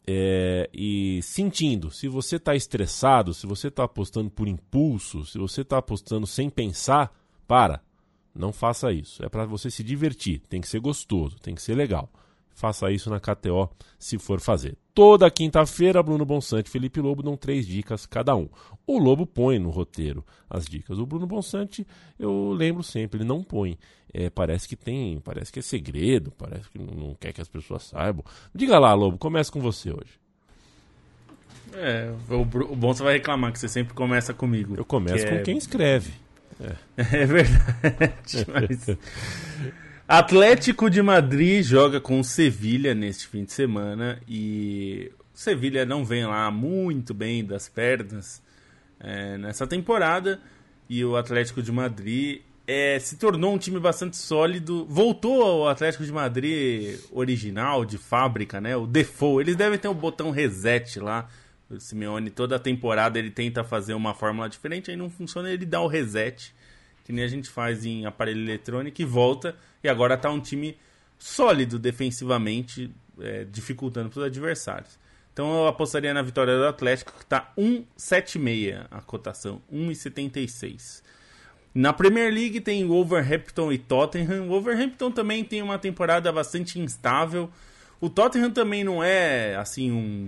É, 0.08 0.70
e 0.74 1.20
sentindo, 1.24 1.90
se 1.90 2.08
você 2.08 2.36
está 2.36 2.56
estressado, 2.56 3.34
se 3.34 3.48
você 3.48 3.70
está 3.70 3.84
apostando 3.84 4.30
por 4.30 4.48
impulso, 4.48 5.26
se 5.26 5.38
você 5.38 5.62
está 5.62 5.78
apostando 5.78 6.28
sem 6.28 6.50
pensar, 6.50 7.12
para. 7.48 7.82
Não 8.34 8.52
faça 8.52 8.92
isso. 8.92 9.24
É 9.24 9.30
para 9.30 9.46
você 9.46 9.72
se 9.72 9.84
divertir. 9.84 10.42
Tem 10.50 10.60
que 10.60 10.68
ser 10.68 10.80
gostoso, 10.80 11.38
tem 11.40 11.56
que 11.56 11.62
ser 11.62 11.76
legal. 11.76 12.10
Faça 12.56 12.90
isso 12.90 13.10
na 13.10 13.20
KTO 13.20 13.70
se 14.00 14.18
for 14.18 14.40
fazer. 14.40 14.78
Toda 14.94 15.30
quinta-feira, 15.30 16.02
Bruno 16.02 16.26
Bonsante 16.26 16.68
e 16.68 16.72
Felipe 16.72 17.02
Lobo 17.02 17.22
dão 17.22 17.36
três 17.36 17.68
dicas 17.68 18.06
cada 18.06 18.34
um. 18.34 18.48
O 18.88 18.98
Lobo 18.98 19.28
põe 19.28 19.60
no 19.60 19.70
roteiro 19.70 20.24
as 20.50 20.66
dicas. 20.66 20.98
O 20.98 21.06
Bruno 21.06 21.28
Bonsante, 21.28 21.86
eu 22.18 22.54
lembro 22.54 22.82
sempre, 22.82 23.18
ele 23.18 23.28
não 23.28 23.44
põe. 23.44 23.78
É, 24.14 24.30
parece 24.30 24.70
que 24.70 24.78
tem, 24.78 25.20
parece 25.20 25.52
que 25.52 25.60
é 25.60 25.62
segredo, 25.62 26.32
parece 26.32 26.70
que 26.70 26.80
não 26.80 27.14
quer 27.20 27.34
que 27.34 27.42
as 27.42 27.50
pessoas 27.50 27.84
saibam. 27.84 28.24
Diga 28.54 28.80
lá, 28.80 28.94
Lobo, 28.94 29.18
começa 29.18 29.52
com 29.52 29.60
você 29.60 29.92
hoje. 29.92 30.18
É, 31.74 32.10
o, 32.30 32.42
o 32.42 32.76
Bonsa 32.78 33.04
vai 33.04 33.16
reclamar 33.16 33.52
que 33.52 33.60
você 33.60 33.68
sempre 33.68 33.94
começa 33.94 34.34
comigo. 34.34 34.76
Eu 34.78 34.86
começo 34.86 35.26
que 35.26 35.30
com 35.30 35.36
é... 35.36 35.42
quem 35.42 35.58
escreve. 35.58 36.14
É, 36.58 36.76
é 37.22 37.26
verdade, 37.26 38.48
mas... 38.48 38.98
Atlético 40.08 40.88
de 40.88 41.02
Madrid 41.02 41.64
joga 41.64 42.00
com 42.00 42.22
Sevilha 42.22 42.94
neste 42.94 43.26
fim 43.26 43.44
de 43.44 43.52
semana 43.52 44.22
e 44.28 45.12
Sevilha 45.34 45.84
não 45.84 46.06
vem 46.06 46.28
lá 46.28 46.52
muito 46.52 47.12
bem 47.12 47.44
das 47.44 47.68
pernas 47.68 48.40
é, 49.00 49.36
nessa 49.40 49.66
temporada 49.66 50.40
e 50.88 51.04
o 51.04 51.18
Atlético 51.18 51.60
de 51.60 51.72
Madrid 51.72 52.42
é, 52.68 53.00
se 53.00 53.18
tornou 53.18 53.56
um 53.56 53.58
time 53.58 53.80
bastante 53.80 54.16
sólido. 54.16 54.86
Voltou 54.86 55.42
ao 55.42 55.68
Atlético 55.68 56.06
de 56.06 56.12
Madrid 56.12 57.00
original, 57.12 57.84
de 57.84 57.98
fábrica, 57.98 58.62
né? 58.62 58.78
O 58.78 58.86
default. 58.86 59.42
Eles 59.42 59.56
devem 59.56 59.80
ter 59.80 59.88
o 59.88 59.92
um 59.92 59.96
botão 59.96 60.30
reset 60.30 61.00
lá. 61.00 61.28
O 61.68 61.80
Simeone, 61.80 62.30
toda 62.30 62.60
temporada, 62.60 63.18
ele 63.18 63.32
tenta 63.32 63.64
fazer 63.64 63.96
uma 63.96 64.14
fórmula 64.14 64.48
diferente, 64.48 64.92
aí 64.92 64.98
não 64.98 65.10
funciona, 65.10 65.50
ele 65.50 65.66
dá 65.66 65.82
o 65.82 65.88
reset 65.88 66.54
que 67.06 67.14
nem 67.14 67.24
a 67.24 67.28
gente 67.28 67.48
faz 67.50 67.86
em 67.86 68.06
aparelho 68.06 68.42
eletrônico, 68.42 69.00
e 69.00 69.06
volta. 69.06 69.56
E 69.86 69.88
agora 69.88 70.16
está 70.16 70.32
um 70.32 70.40
time 70.40 70.76
sólido 71.16 71.78
defensivamente, 71.78 72.90
é, 73.22 73.46
dificultando 73.46 74.10
para 74.10 74.20
os 74.20 74.26
adversários. 74.26 74.98
Então 75.32 75.62
eu 75.62 75.68
apostaria 75.68 76.12
na 76.12 76.24
vitória 76.24 76.58
do 76.58 76.66
Atlético, 76.66 77.14
que 77.14 77.24
está 77.24 77.54
1,76 77.56 78.84
a 78.90 79.00
cotação, 79.02 79.62
1,76. 79.72 81.04
Na 81.72 81.94
Premier 81.94 82.34
League 82.34 82.62
tem 82.62 82.88
Wolverhampton 82.88 83.72
e 83.72 83.78
Tottenham. 83.78 84.46
O 84.46 84.48
Wolverhampton 84.48 85.12
também 85.12 85.44
tem 85.44 85.62
uma 85.62 85.78
temporada 85.78 86.32
bastante 86.32 86.80
instável. 86.80 87.48
O 88.02 88.10
Tottenham 88.10 88.50
também 88.50 88.84
não 88.84 89.04
é 89.04 89.56
assim 89.56 89.92
um, 89.92 90.28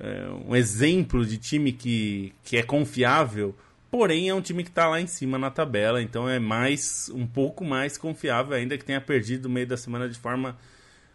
é, 0.00 0.26
um 0.48 0.56
exemplo 0.56 1.24
de 1.24 1.38
time 1.38 1.70
que, 1.70 2.32
que 2.42 2.56
é 2.56 2.62
confiável 2.64 3.54
Porém, 3.96 4.28
é 4.28 4.34
um 4.34 4.42
time 4.42 4.62
que 4.62 4.68
está 4.68 4.86
lá 4.86 5.00
em 5.00 5.06
cima 5.06 5.38
na 5.38 5.50
tabela, 5.50 6.02
então 6.02 6.28
é 6.28 6.38
mais 6.38 7.10
um 7.14 7.26
pouco 7.26 7.64
mais 7.64 7.96
confiável, 7.96 8.54
ainda 8.54 8.76
que 8.76 8.84
tenha 8.84 9.00
perdido 9.00 9.48
no 9.48 9.54
meio 9.54 9.66
da 9.66 9.78
semana 9.78 10.06
de 10.06 10.18
forma 10.18 10.54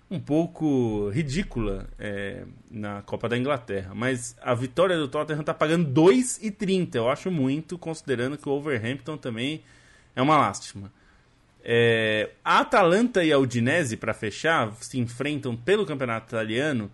um 0.10 0.20
pouco 0.20 1.08
ridícula 1.10 1.88
é, 2.00 2.44
na 2.72 3.04
Copa 3.04 3.30
da 3.30 3.38
Inglaterra. 3.38 3.92
Mas 3.94 4.36
a 4.42 4.56
vitória 4.56 4.98
do 4.98 5.08
Tottenham 5.08 5.42
está 5.42 5.54
pagando 5.54 5.92
2,30. 5.94 6.96
Eu 6.96 7.08
acho 7.08 7.30
muito, 7.30 7.78
considerando 7.78 8.36
que 8.36 8.50
o 8.50 8.52
Overhampton 8.52 9.16
também 9.16 9.62
é 10.16 10.22
uma 10.24 10.40
lástima. 10.40 10.92
É, 11.64 12.32
a 12.44 12.62
Atalanta 12.62 13.24
e 13.24 13.32
a 13.32 13.38
Udinese, 13.38 13.96
para 13.96 14.12
fechar, 14.12 14.74
se 14.82 15.00
enfrentam 15.00 15.56
pelo 15.56 15.86
campeonato 15.86 16.34
italiano. 16.34 16.90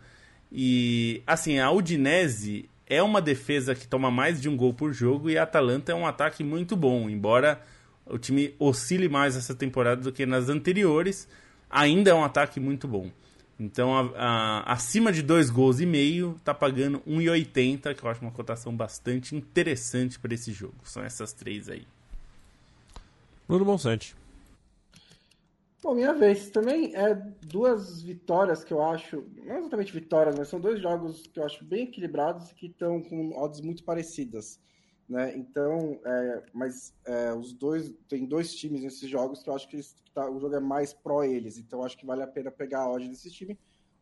E 0.52 1.24
assim, 1.26 1.60
a 1.60 1.72
Udinese 1.72 2.70
é 2.90 3.02
uma 3.04 3.22
defesa 3.22 3.76
que 3.76 3.88
toma 3.88 4.10
mais 4.10 4.42
de 4.42 4.48
um 4.48 4.56
gol 4.56 4.74
por 4.74 4.94
jogo 4.94 5.30
e 5.30 5.38
a 5.38 5.44
Atalanta 5.44 5.92
é 5.92 5.96
um 5.96 6.08
ataque 6.08 6.44
muito 6.44 6.76
bom, 6.76 7.10
embora 7.10 7.62
o 8.06 8.18
time 8.18 8.56
oscile 8.58 9.10
mais 9.10 9.36
essa 9.36 9.54
temporada 9.54 10.02
do 10.02 10.12
que 10.12 10.26
nas 10.26 10.50
anteriores, 10.50 11.28
ainda 11.70 12.12
é 12.12 12.14
um 12.14 12.24
ataque 12.24 12.60
muito 12.60 12.88
bom. 12.88 13.12
Então, 13.60 13.98
a, 13.98 14.12
a, 14.16 14.74
acima 14.74 15.12
de 15.12 15.22
dois 15.22 15.50
gols 15.50 15.80
e 15.80 15.86
meio, 15.86 16.40
tá 16.44 16.54
pagando 16.54 17.00
1,80, 17.02 17.96
que 17.96 18.04
eu 18.04 18.10
acho 18.10 18.22
uma 18.22 18.32
cotação 18.32 18.76
bastante 18.76 19.36
interessante 19.36 20.20
para 20.20 20.34
esse 20.34 20.52
jogo. 20.54 20.76
São 20.84 21.04
essas 21.04 21.34
três 21.34 21.68
aí. 21.68 21.88
Bruno 23.48 23.66
Bonsante. 23.66 24.16
Bom, 25.82 25.94
minha 25.94 26.14
vez 26.14 26.50
também 26.50 26.96
é 26.96 27.14
duas 27.14 28.02
vitórias 28.02 28.64
que 28.64 28.74
eu 28.74 28.82
acho, 28.82 29.24
não 29.46 29.60
exatamente 29.60 29.94
vitórias, 29.94 30.36
mas 30.36 30.48
são 30.48 30.60
dois 30.60 30.82
jogos 30.82 31.28
que 31.28 31.40
eu 31.40 31.46
acho 31.46 31.64
bem 31.64 31.84
equilibrados 31.84 32.50
e 32.50 32.56
que 32.56 32.66
estão 32.66 33.02
com 33.02 33.38
odds 33.38 33.62
muito 33.62 33.84
parecidas, 33.84 34.60
né? 35.08 35.38
Então, 35.38 36.00
é, 36.04 36.44
mas 36.52 36.96
é, 37.06 37.32
os 37.32 37.54
dois 37.54 37.94
tem 38.10 38.26
dois 38.26 38.56
times 38.56 38.82
nesses 38.82 39.08
jogos 39.08 39.44
que 39.44 39.50
eu 39.50 39.56
acho 39.56 39.68
que, 39.68 39.80
tá, 40.16 40.28
o 40.28 40.40
jogo 40.40 40.56
é 40.56 40.60
mais 40.60 40.94
pró 40.94 41.24
eles, 41.24 41.60
então 41.60 41.80
eu 41.80 41.86
acho 41.86 41.96
que 41.96 42.08
vale 42.08 42.24
a 42.24 42.28
pena 42.28 42.50
pegar 42.50 42.82
a 42.82 42.92
odd 42.92 43.08
desse 43.08 43.30
time 43.30 43.58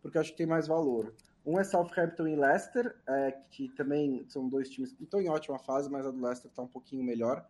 porque 0.05 0.19
eu 0.19 0.21
acho 0.21 0.31
que 0.31 0.37
tem 0.37 0.45
mais 0.45 0.67
valor. 0.67 1.15
Um 1.43 1.59
é 1.59 1.63
Southampton 1.63 2.27
e 2.27 2.35
Leicester, 2.35 2.95
é, 3.07 3.31
que 3.49 3.69
também 3.69 4.23
são 4.29 4.47
dois 4.47 4.69
times 4.69 4.93
que 4.93 5.03
estão 5.03 5.19
em 5.19 5.29
ótima 5.29 5.57
fase, 5.57 5.89
mas 5.89 6.05
a 6.05 6.11
do 6.11 6.21
Leicester 6.21 6.49
está 6.49 6.61
um 6.61 6.67
pouquinho 6.67 7.03
melhor 7.03 7.43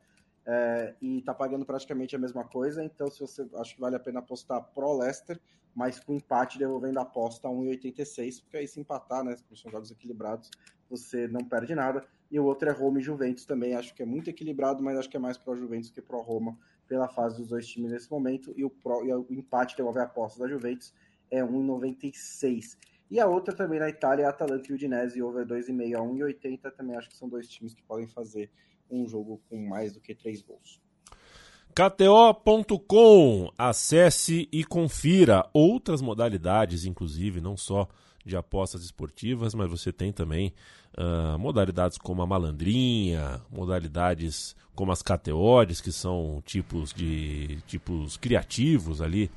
é, 0.45 0.95
e 1.01 1.19
está 1.19 1.34
pagando 1.34 1.65
praticamente 1.65 2.15
a 2.15 2.19
mesma 2.19 2.43
coisa. 2.43 2.84
Então, 2.84 3.10
se 3.10 3.19
você 3.19 3.47
acho 3.55 3.75
que 3.75 3.81
vale 3.81 3.96
a 3.96 4.00
pena 4.00 4.19
apostar 4.19 4.62
pro 4.73 4.98
Leicester, 4.98 5.39
mas 5.73 6.00
com 6.00 6.13
empate 6.13 6.58
devolvendo 6.58 7.00
a 7.00 7.02
aposta 7.02 7.48
a 7.48 7.52
1,86, 7.52 8.41
porque 8.41 8.58
aí 8.58 8.67
se 8.67 8.79
empatar, 8.79 9.23
né, 9.23 9.35
são 9.54 9.69
jogos 9.69 9.91
equilibrados, 9.91 10.50
você 10.89 11.27
não 11.27 11.41
perde 11.41 11.75
nada. 11.75 12.06
E 12.31 12.39
o 12.39 12.46
outro 12.46 12.69
é 12.69 12.71
Roma 12.71 13.00
e 13.00 13.04
Juventus 13.04 13.46
também, 13.46 13.75
acho 13.75 13.93
que 13.93 14.02
é 14.02 14.06
muito 14.06 14.29
equilibrado, 14.29 14.81
mas 14.81 14.98
acho 14.98 15.10
que 15.10 15.17
é 15.17 15.19
mais 15.19 15.37
pro 15.37 15.56
Juventus 15.56 15.91
que 15.91 16.02
pro 16.02 16.21
Roma 16.21 16.58
pela 16.87 17.08
fase 17.08 17.37
dos 17.37 17.50
dois 17.50 17.67
times 17.67 17.91
nesse 17.91 18.10
momento, 18.10 18.54
e 18.56 18.63
o, 18.63 18.69
pro, 18.69 19.06
e 19.06 19.12
o 19.12 19.25
empate 19.31 19.75
devolve 19.75 20.00
a 20.00 20.04
aposta 20.04 20.39
da 20.39 20.48
Juventus 20.48 20.93
é 21.31 21.41
1,96. 21.41 22.77
E 23.10 23.19
a 23.19 23.27
outra 23.27 23.56
também 23.56 23.79
na 23.79 23.89
Itália 23.89 24.23
é 24.23 24.25
Atalanta 24.27 24.71
e 24.71 24.73
Udinese, 24.73 25.21
over 25.21 25.46
2,5 25.46 25.96
a 25.96 26.02
1,80, 26.02 26.71
também 26.71 26.96
acho 26.96 27.10
que 27.10 27.17
são 27.17 27.27
dois 27.27 27.48
times 27.48 27.73
que 27.73 27.83
podem 27.83 28.08
fazer 28.08 28.50
um 28.90 29.08
jogo 29.08 29.42
com 29.50 29.58
mais 29.67 29.94
do 29.94 30.00
que 30.00 30.13
três 30.13 30.42
gols. 30.42 30.79
KTO.com, 31.75 33.52
acesse 33.58 34.48
e 34.50 34.63
confira 34.63 35.46
outras 35.54 36.02
modalidades, 36.02 36.86
inclusive, 36.86 37.42
não 37.42 37.58
só 37.58 37.88
de 38.25 38.36
apostas 38.36 38.83
esportivas, 38.83 39.54
mas 39.54 39.69
você 39.69 39.92
tem 39.92 40.12
também 40.12 40.54
uh, 40.98 41.38
modalidades 41.38 41.98
como 41.98 42.21
a 42.21 42.25
malandrinha, 42.25 43.42
modalidades 43.52 44.56
como 44.73 44.92
as 44.92 45.02
KTOs, 45.02 45.81
que 45.81 45.92
são 45.92 46.42
tipos 46.46 46.94
de 46.94 47.62
tipos 47.67 48.17
criativos 48.17 49.02
ali 49.02 49.29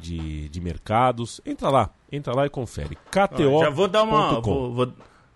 de, 0.00 0.48
de 0.48 0.60
mercados. 0.60 1.40
Entra 1.44 1.68
lá, 1.68 1.90
entra 2.10 2.34
lá 2.34 2.46
e 2.46 2.50
confere. 2.50 2.96
KTO. 3.10 3.60
Já 3.60 3.70
vou 3.70 3.88
dar 3.88 4.04
uma 4.04 4.40
vou, 4.40 4.72
vou, 4.72 4.92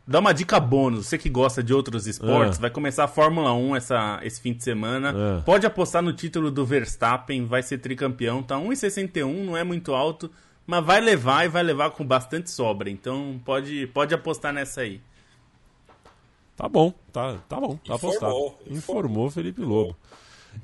dar 0.07 0.21
uma 0.21 0.33
dica 0.33 0.59
bônus. 0.61 1.07
Você 1.07 1.19
que 1.19 1.29
gosta 1.29 1.63
de 1.63 1.73
outros 1.73 2.07
esportes, 2.07 2.59
ah. 2.59 2.63
vai 2.63 2.71
começar 2.71 3.05
a 3.05 3.09
Fórmula 3.09 3.53
1 3.53 3.77
essa, 3.77 4.21
esse 4.23 4.41
fim 4.41 4.53
de 4.53 4.63
semana. 4.63 5.15
Ah. 5.15 5.43
Pode 5.43 5.67
apostar 5.67 6.03
no 6.03 6.13
título 6.13 6.51
do 6.51 6.65
Verstappen, 6.65 7.47
vai 7.47 7.63
ser 7.63 7.79
tricampeão, 7.79 8.43
tá 8.43 8.57
1,61, 8.57 9.45
não 9.45 9.57
é 9.57 9.65
muito 9.65 9.95
alto 9.95 10.31
mas 10.67 10.85
vai 10.85 11.01
levar 11.01 11.45
e 11.45 11.49
vai 11.49 11.63
levar 11.63 11.91
com 11.91 12.05
bastante 12.05 12.51
sobra. 12.51 12.91
Então 12.91 13.41
pode, 13.45 13.87
pode 13.89 14.15
apostar 14.15 14.53
nessa 14.53 14.83
aí. 14.83 15.01
Tá 16.57 16.69
bom, 16.69 16.93
tá, 17.13 17.39
tá 17.49 17.61
bom, 17.61 17.77
tá 17.77 17.95
apostado. 17.95 18.33
Informou, 18.33 18.59
informou 18.71 19.31
Felipe 19.31 19.61
Lobo. 19.61 19.97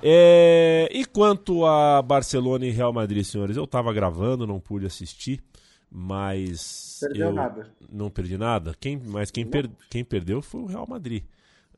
É, 0.01 0.89
e 0.93 1.05
quanto 1.05 1.67
a 1.67 2.01
Barcelona 2.01 2.65
e 2.65 2.71
Real 2.71 2.93
Madrid, 2.93 3.25
senhores, 3.25 3.57
eu 3.57 3.67
tava 3.67 3.93
gravando, 3.93 4.47
não 4.47 4.61
pude 4.61 4.87
assistir, 4.87 5.43
mas. 5.91 6.90
Perdeu 7.01 7.29
eu 7.29 7.33
nada. 7.33 7.71
Não 7.91 8.11
perdi 8.11 8.37
nada. 8.37 8.75
Quem, 8.79 8.99
mas 8.99 9.31
quem, 9.31 9.47
per, 9.47 9.71
quem 9.89 10.05
perdeu 10.05 10.43
foi 10.43 10.61
o 10.61 10.67
Real 10.67 10.87
Madrid. 10.87 11.25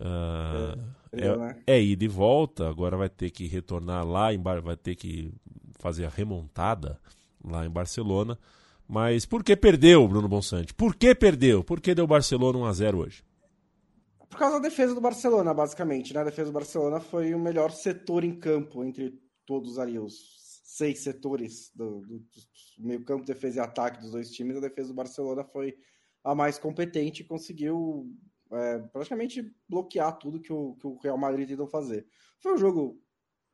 Uh, 0.01 0.79
é, 1.13 1.37
né? 1.37 1.57
é 1.67 1.81
ida 1.81 2.05
e 2.05 2.09
volta, 2.09 2.69
agora 2.69 2.97
vai 2.97 3.09
ter 3.09 3.31
que 3.31 3.47
retornar 3.47 4.05
lá, 4.05 4.29
vai 4.63 4.77
ter 4.77 4.97
que 4.97 5.33
fazer 5.79 6.07
a 6.07 6.09
remontada 6.09 6.99
lá 7.45 7.65
em 7.65 7.71
Barcelona. 7.71 8.39
Mas 8.89 9.25
por 9.25 9.45
que 9.45 9.57
perdeu, 9.57 10.07
Bruno 10.07 10.29
Bonsante? 10.29 10.75
Por 10.75 10.95
que 10.95 11.15
perdeu? 11.15 11.63
Por 11.63 11.81
que 11.81 11.95
deu 11.95 12.07
Barcelona 12.07 12.59
1 12.59 12.65
a 12.65 12.73
0 12.73 12.99
hoje? 12.99 13.25
Por 14.29 14.39
causa 14.39 14.57
da 14.57 14.69
defesa 14.69 14.95
do 14.95 15.01
Barcelona, 15.01 15.53
basicamente. 15.55 16.13
Né? 16.13 16.21
A 16.21 16.25
defesa 16.25 16.51
do 16.51 16.55
Barcelona 16.55 17.01
foi 17.01 17.35
o 17.35 17.39
melhor 17.39 17.71
setor 17.71 18.25
em 18.25 18.35
campo 18.35 18.83
entre 18.83 19.19
todos 19.47 19.79
ali, 19.79 19.99
os 19.99 20.42
seis 20.73 21.01
setores 21.01 21.71
do, 21.75 22.01
do, 22.01 22.19
do 22.79 22.87
meio 22.87 23.05
campo, 23.05 23.27
defesa 23.27 23.59
e 23.59 23.61
ataque 23.61 24.01
dos 24.01 24.13
dois 24.13 24.31
times. 24.31 24.57
A 24.57 24.61
defesa 24.61 24.89
do 24.89 24.95
Barcelona 24.95 25.45
foi 25.45 25.77
a 26.25 26.35
mais 26.35 26.59
competente 26.59 27.21
e 27.21 27.27
conseguiu 27.27 28.11
é, 28.51 28.79
praticamente 28.79 29.55
bloquear 29.69 30.19
tudo 30.19 30.41
que 30.41 30.51
o, 30.51 30.75
que 30.77 30.87
o 30.87 30.97
Real 30.97 31.19
Madrid 31.19 31.47
tentou 31.47 31.67
fazer. 31.67 32.07
Foi 32.41 32.55
um 32.55 32.57
jogo 32.57 32.99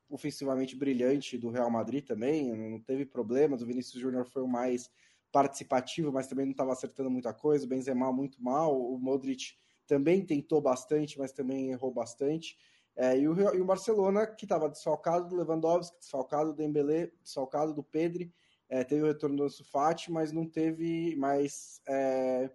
ofensivamente 0.08 0.76
brilhante 0.76 1.36
do 1.36 1.50
Real 1.50 1.68
Madrid 1.68 2.06
também, 2.06 2.54
não 2.54 2.80
teve 2.80 3.04
problemas. 3.04 3.62
O 3.62 3.66
Vinícius 3.66 4.00
Júnior 4.00 4.24
foi 4.24 4.42
o 4.42 4.48
mais 4.48 4.88
participativo, 5.32 6.12
mas 6.12 6.28
também 6.28 6.46
não 6.46 6.52
estava 6.52 6.72
acertando 6.72 7.10
muita 7.10 7.34
coisa. 7.34 7.66
O 7.66 7.68
Benzema 7.68 8.12
muito 8.12 8.40
mal, 8.40 8.80
o 8.80 8.96
Modric 8.96 9.54
também 9.88 10.24
tentou 10.24 10.60
bastante, 10.60 11.18
mas 11.18 11.32
também 11.32 11.72
errou 11.72 11.92
bastante. 11.92 12.56
É, 13.00 13.16
e, 13.16 13.28
o, 13.28 13.54
e, 13.54 13.60
o, 13.60 13.64
Barcelona, 13.64 14.26
que 14.26 14.44
estava 14.44 14.68
desfalcado 14.68 15.28
do 15.28 15.36
Lewandowski, 15.36 15.96
desfalcado 16.00 16.50
do 16.50 16.56
Dembélé, 16.56 17.12
desfalcado 17.22 17.72
do 17.72 17.80
Pedri, 17.80 18.34
é, 18.68 18.82
teve 18.82 19.02
o 19.02 19.06
retorno 19.06 19.36
do 19.36 19.48
Sufati, 19.48 20.10
mas 20.10 20.32
não 20.32 20.44
teve 20.44 21.14
mais... 21.14 21.80
É, 21.86 22.50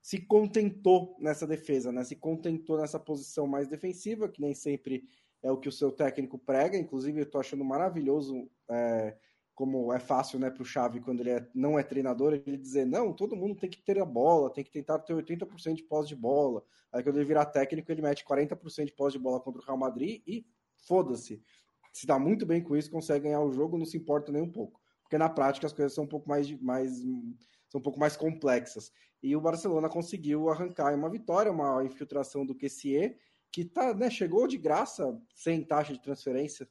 se 0.00 0.20
contentou 0.20 1.16
nessa 1.18 1.44
defesa, 1.44 1.90
né? 1.90 2.04
se 2.04 2.14
contentou 2.14 2.78
nessa 2.78 3.00
posição 3.00 3.48
mais 3.48 3.66
defensiva, 3.66 4.28
que 4.28 4.40
nem 4.40 4.54
sempre 4.54 5.04
é 5.42 5.50
o 5.50 5.58
que 5.58 5.68
o 5.68 5.72
seu 5.72 5.90
técnico 5.90 6.38
prega. 6.38 6.78
Inclusive, 6.78 7.18
eu 7.18 7.24
estou 7.24 7.40
achando 7.40 7.64
maravilhoso 7.64 8.48
é, 8.70 9.16
como 9.60 9.92
é 9.92 9.98
fácil 9.98 10.38
né, 10.38 10.48
para 10.48 10.62
o 10.62 10.64
Xavi, 10.64 11.00
quando 11.00 11.20
ele 11.20 11.32
é, 11.32 11.46
não 11.54 11.78
é 11.78 11.82
treinador, 11.82 12.32
ele 12.32 12.56
dizer: 12.56 12.86
não, 12.86 13.12
todo 13.12 13.36
mundo 13.36 13.60
tem 13.60 13.68
que 13.68 13.82
ter 13.82 14.00
a 14.00 14.06
bola, 14.06 14.50
tem 14.50 14.64
que 14.64 14.70
tentar 14.70 14.98
ter 15.00 15.12
80% 15.12 15.74
de 15.74 15.82
pós 15.82 16.08
de 16.08 16.16
bola. 16.16 16.64
Aí, 16.90 17.02
quando 17.02 17.16
ele 17.16 17.26
virar 17.26 17.44
técnico, 17.44 17.92
ele 17.92 18.00
mete 18.00 18.24
40% 18.24 18.86
de 18.86 18.94
pós 18.94 19.12
de 19.12 19.18
bola 19.18 19.38
contra 19.38 19.60
o 19.60 19.64
Real 19.66 19.76
Madrid 19.76 20.22
e 20.26 20.46
foda-se. 20.86 21.42
Se 21.92 22.06
dá 22.06 22.18
muito 22.18 22.46
bem 22.46 22.62
com 22.62 22.74
isso, 22.74 22.90
consegue 22.90 23.24
ganhar 23.24 23.42
o 23.42 23.52
jogo, 23.52 23.76
não 23.76 23.84
se 23.84 23.98
importa 23.98 24.32
nem 24.32 24.40
um 24.40 24.50
pouco. 24.50 24.80
Porque 25.02 25.18
na 25.18 25.28
prática 25.28 25.66
as 25.66 25.74
coisas 25.74 25.92
são 25.92 26.04
um 26.04 26.08
pouco 26.08 26.26
mais, 26.26 26.50
mais 26.62 26.96
são 27.68 27.80
um 27.80 27.82
pouco 27.82 28.00
mais 28.00 28.16
complexas. 28.16 28.90
E 29.22 29.36
o 29.36 29.42
Barcelona 29.42 29.90
conseguiu 29.90 30.48
arrancar 30.48 30.94
uma 30.94 31.10
vitória, 31.10 31.52
uma 31.52 31.84
infiltração 31.84 32.46
do 32.46 32.54
QCE 32.54 33.14
que 33.52 33.62
tá, 33.62 33.92
né, 33.92 34.08
chegou 34.08 34.46
de 34.46 34.56
graça, 34.56 35.20
sem 35.34 35.62
taxa 35.62 35.92
de 35.92 36.00
transferência 36.00 36.66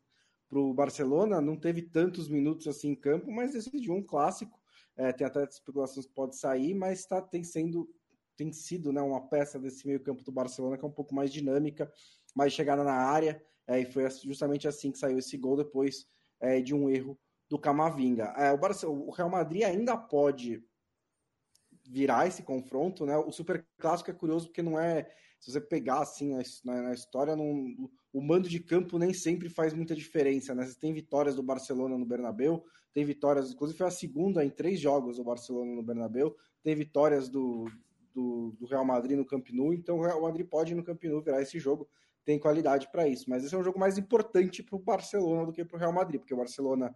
para 0.50 0.60
o 0.60 0.74
Barcelona, 0.74 1.39
não 1.39 1.56
teve 1.56 1.84
tantos 1.84 2.28
minutos 2.28 2.68
assim 2.68 2.89
em 2.89 2.95
campo, 2.95 3.32
mas 3.32 3.54
decidiu 3.54 3.93
um 3.93 4.04
clássico. 4.04 4.60
É, 4.97 5.14
tem 5.14 5.26
até 5.26 5.43
especulações 5.43 6.06
que 6.08 6.14
pode 6.14 6.36
sair, 6.36 6.74
mas 6.74 7.06
tá, 7.06 7.22
tem, 7.22 7.43
sendo, 7.43 7.88
tem 8.36 8.52
sido 8.52 8.91
né, 8.91 9.02
uma 9.02 9.30
peça 9.30 9.60
desse 9.60 9.88
meio 9.88 10.00
campo 10.02 10.24
do 10.24 10.32
Barcelona 10.32 10.78
que 10.78 10.84
é 10.84 10.88
um 10.88 10.91
pouco 10.91 11.16
mais 11.16 11.32
dinâmica, 11.32 11.89
mais 12.36 12.52
chegada 12.52 12.84
na 12.84 12.95
área, 12.95 13.41
é, 13.68 13.80
e 13.80 13.86
foi 13.86 14.10
justamente 14.24 14.68
assim 14.68 14.91
que 14.91 14.97
saiu 14.97 15.20
esse 15.20 15.38
gol 15.38 15.56
depois 15.56 16.08
é, 16.39 16.60
de 16.60 16.74
um 16.74 16.89
erro 16.89 17.18
do 17.47 17.60
Camavinga. 17.60 18.34
É, 18.36 18.52
o, 18.52 18.58
Barcelona, 18.58 19.04
o 19.04 19.12
Real 19.12 19.30
Madrid 19.30 19.64
ainda 19.64 19.95
pode 19.95 20.64
virar 21.88 22.28
esse 22.28 22.43
confronto, 22.43 23.06
né? 23.06 23.18
O 23.18 23.32
Super 23.32 23.66
Clássico 23.78 24.12
é 24.12 24.14
curioso 24.14 24.47
porque 24.47 24.62
não 24.62 24.80
é 24.80 25.10
se 25.40 25.52
você 25.52 25.62
pegar 25.62 26.02
assim 26.02 26.36
na, 26.64 26.82
na 26.82 26.94
história, 26.94 27.36
não, 27.36 27.90
o 28.12 28.22
mando 28.22 28.50
de 28.50 28.60
campo 28.60 29.00
nem 29.00 29.14
sempre 29.14 29.50
faz 29.50 29.74
muita 29.74 29.96
diferença. 29.96 30.54
Né? 30.54 30.66
Você 30.66 30.78
tem 30.78 30.94
vitórias 30.94 31.36
do 31.36 31.44
Barcelona 31.44 31.98
no 31.98 32.06
Bernabéu, 32.06 32.64
tem 32.94 33.06
vitórias, 33.06 33.52
inclusive 33.52 33.78
foi 33.78 33.88
a 33.88 33.92
segunda 33.92 34.44
em 34.44 34.50
três 34.50 34.80
jogos 34.80 35.18
do 35.18 35.24
Barcelona 35.24 35.74
no 35.74 35.84
Bernabéu, 35.84 36.36
tem 36.62 36.76
vitórias 36.76 37.30
do, 37.30 37.66
do, 38.14 38.56
do, 38.60 38.66
Real 38.66 38.84
Madrid 38.84 39.18
no 39.18 39.26
Camp 39.26 39.48
Nou, 39.52 39.74
então 39.74 39.98
o 39.98 40.02
Real 40.02 40.22
Madrid 40.22 40.46
pode 40.46 40.76
no 40.76 40.84
Camp 40.84 41.02
Nou 41.06 41.22
virar 41.22 41.42
esse 41.42 41.58
jogo, 41.60 41.88
tem 42.26 42.38
qualidade 42.38 42.90
para 42.92 43.08
isso. 43.08 43.30
Mas 43.30 43.46
esse 43.46 43.56
é 43.56 43.58
um 43.58 43.64
jogo 43.64 43.80
mais 43.80 43.98
importante 43.98 44.62
para 44.62 44.76
o 44.76 44.80
Barcelona 44.80 45.46
do 45.46 45.54
que 45.54 45.64
para 45.64 45.78
o 45.78 45.80
Real 45.80 45.94
Madrid, 45.94 46.20
porque 46.20 46.34
o 46.34 46.38
Barcelona 46.38 46.94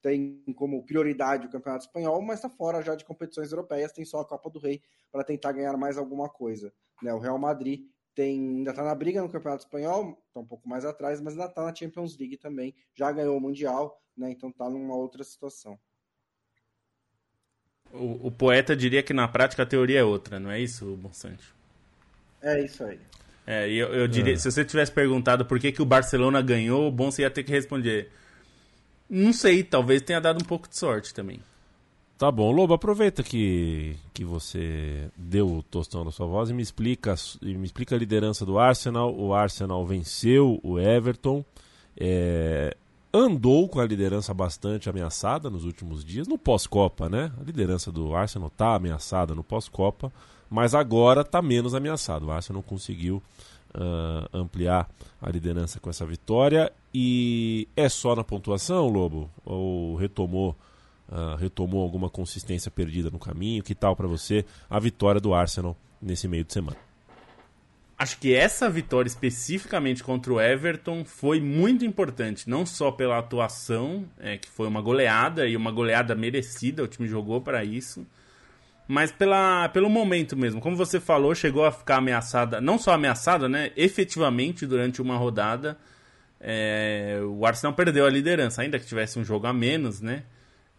tem 0.00 0.42
como 0.54 0.84
prioridade 0.84 1.46
o 1.46 1.50
Campeonato 1.50 1.86
Espanhol, 1.86 2.22
mas 2.22 2.38
está 2.38 2.48
fora 2.48 2.82
já 2.82 2.94
de 2.94 3.04
competições 3.04 3.50
europeias, 3.50 3.92
tem 3.92 4.04
só 4.04 4.20
a 4.20 4.24
Copa 4.24 4.48
do 4.48 4.58
Rei 4.58 4.80
para 5.10 5.24
tentar 5.24 5.52
ganhar 5.52 5.76
mais 5.76 5.98
alguma 5.98 6.28
coisa. 6.28 6.72
Né? 7.02 7.12
O 7.12 7.18
Real 7.18 7.38
Madrid 7.38 7.80
tem, 8.14 8.38
ainda 8.38 8.70
está 8.70 8.82
na 8.82 8.94
briga 8.94 9.22
no 9.22 9.28
Campeonato 9.28 9.64
Espanhol, 9.64 10.18
está 10.28 10.40
um 10.40 10.46
pouco 10.46 10.68
mais 10.68 10.84
atrás, 10.84 11.20
mas 11.20 11.34
ainda 11.34 11.46
está 11.46 11.64
na 11.64 11.74
Champions 11.74 12.16
League 12.18 12.36
também, 12.36 12.74
já 12.94 13.10
ganhou 13.12 13.36
o 13.36 13.40
Mundial, 13.40 14.00
né? 14.16 14.30
então 14.30 14.50
está 14.50 14.68
numa 14.68 14.96
outra 14.96 15.24
situação. 15.24 15.78
O, 17.92 18.28
o, 18.28 18.30
poeta 18.30 18.76
diria 18.76 19.02
que 19.02 19.12
na 19.12 19.26
prática 19.26 19.64
a 19.64 19.66
teoria 19.66 20.00
é 20.00 20.04
outra, 20.04 20.38
não 20.38 20.50
é 20.50 20.60
isso, 20.60 20.96
Bonsante? 20.96 21.52
É 22.40 22.64
isso 22.64 22.84
aí. 22.84 23.00
É, 23.46 23.68
eu, 23.68 23.92
eu 23.92 24.06
diria, 24.06 24.34
é. 24.34 24.36
se 24.36 24.50
você 24.50 24.64
tivesse 24.64 24.92
perguntado 24.92 25.44
por 25.44 25.58
que, 25.58 25.72
que 25.72 25.82
o 25.82 25.86
Barcelona 25.86 26.40
ganhou, 26.40 26.86
o 26.86 26.92
bom 26.92 27.10
você 27.10 27.22
ia 27.22 27.30
ter 27.30 27.42
que 27.42 27.50
responder. 27.50 28.12
Não 29.08 29.32
sei, 29.32 29.64
talvez 29.64 30.02
tenha 30.02 30.20
dado 30.20 30.40
um 30.40 30.46
pouco 30.46 30.68
de 30.68 30.78
sorte 30.78 31.12
também. 31.12 31.42
Tá 32.20 32.30
bom, 32.30 32.52
Lobo, 32.52 32.74
aproveita 32.74 33.22
que, 33.22 33.96
que 34.12 34.26
você 34.26 35.08
deu 35.16 35.50
o 35.50 35.62
tostão 35.62 36.04
da 36.04 36.10
sua 36.10 36.26
voz 36.26 36.50
e 36.50 36.52
me 36.52 36.60
explica, 36.60 37.14
me 37.40 37.64
explica 37.64 37.94
a 37.94 37.98
liderança 37.98 38.44
do 38.44 38.58
Arsenal. 38.58 39.18
O 39.18 39.32
Arsenal 39.32 39.86
venceu 39.86 40.60
o 40.62 40.78
Everton, 40.78 41.42
é, 41.98 42.76
andou 43.10 43.66
com 43.70 43.80
a 43.80 43.86
liderança 43.86 44.34
bastante 44.34 44.86
ameaçada 44.86 45.48
nos 45.48 45.64
últimos 45.64 46.04
dias, 46.04 46.28
no 46.28 46.36
pós-Copa, 46.36 47.08
né? 47.08 47.32
A 47.40 47.42
liderança 47.42 47.90
do 47.90 48.14
Arsenal 48.14 48.48
está 48.48 48.74
ameaçada 48.74 49.34
no 49.34 49.42
pós-Copa, 49.42 50.12
mas 50.50 50.74
agora 50.74 51.22
está 51.22 51.40
menos 51.40 51.74
ameaçado. 51.74 52.26
O 52.26 52.30
Arsenal 52.30 52.62
conseguiu 52.62 53.22
uh, 53.74 54.28
ampliar 54.36 54.90
a 55.22 55.30
liderança 55.30 55.80
com 55.80 55.88
essa 55.88 56.04
vitória 56.04 56.70
e 56.92 57.66
é 57.74 57.88
só 57.88 58.14
na 58.14 58.22
pontuação, 58.22 58.88
Lobo? 58.88 59.30
Ou 59.42 59.96
retomou? 59.96 60.54
Uh, 61.10 61.36
retomou 61.36 61.82
alguma 61.82 62.08
consistência 62.08 62.70
perdida 62.70 63.10
no 63.10 63.18
caminho? 63.18 63.62
Que 63.62 63.74
tal 63.74 63.94
para 63.94 64.06
você 64.06 64.44
a 64.68 64.78
vitória 64.78 65.20
do 65.20 65.34
Arsenal 65.34 65.76
nesse 66.00 66.26
meio 66.26 66.44
de 66.44 66.52
semana? 66.52 66.76
acho 68.00 68.16
que 68.16 68.34
essa 68.34 68.66
vitória 68.70 69.08
especificamente 69.08 70.02
contra 70.02 70.32
o 70.32 70.40
Everton 70.40 71.04
foi 71.04 71.38
muito 71.38 71.84
importante, 71.84 72.48
não 72.48 72.64
só 72.64 72.90
pela 72.90 73.18
atuação, 73.18 74.06
é, 74.18 74.38
que 74.38 74.48
foi 74.48 74.66
uma 74.66 74.80
goleada 74.80 75.46
e 75.46 75.54
uma 75.54 75.70
goleada 75.70 76.14
merecida, 76.14 76.82
o 76.82 76.88
time 76.88 77.06
jogou 77.06 77.42
para 77.42 77.62
isso, 77.62 78.06
mas 78.88 79.12
pela, 79.12 79.68
pelo 79.68 79.90
momento 79.90 80.34
mesmo. 80.34 80.62
Como 80.62 80.76
você 80.76 80.98
falou, 80.98 81.34
chegou 81.34 81.62
a 81.66 81.70
ficar 81.70 81.96
ameaçada, 81.96 82.58
não 82.58 82.78
só 82.78 82.94
ameaçada, 82.94 83.50
né, 83.50 83.70
efetivamente 83.76 84.66
durante 84.66 85.02
uma 85.02 85.18
rodada. 85.18 85.76
É, 86.40 87.20
o 87.22 87.44
Arsenal 87.44 87.74
perdeu 87.74 88.06
a 88.06 88.10
liderança, 88.10 88.62
ainda 88.62 88.78
que 88.78 88.86
tivesse 88.86 89.18
um 89.18 89.24
jogo 89.24 89.46
a 89.46 89.52
menos, 89.52 90.00
né? 90.00 90.22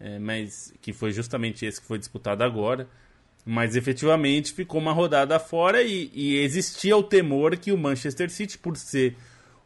É, 0.04 0.18
mas 0.18 0.74
que 0.82 0.92
foi 0.92 1.12
justamente 1.12 1.66
esse 1.66 1.80
que 1.80 1.88
foi 1.88 2.00
disputado 2.00 2.44
agora. 2.44 2.88
Mas 3.46 3.76
efetivamente 3.76 4.54
ficou 4.54 4.80
uma 4.80 4.94
rodada 4.94 5.40
fora 5.40 5.82
e, 5.82 6.12
e, 6.14 6.38
existia 6.38 6.96
o 6.96 7.04
temor 7.04 7.58
que 7.58 7.72
o 7.72 7.78
Manchester 7.78 8.30
City, 8.30 8.58
por 8.58 8.78
ser 8.78 9.16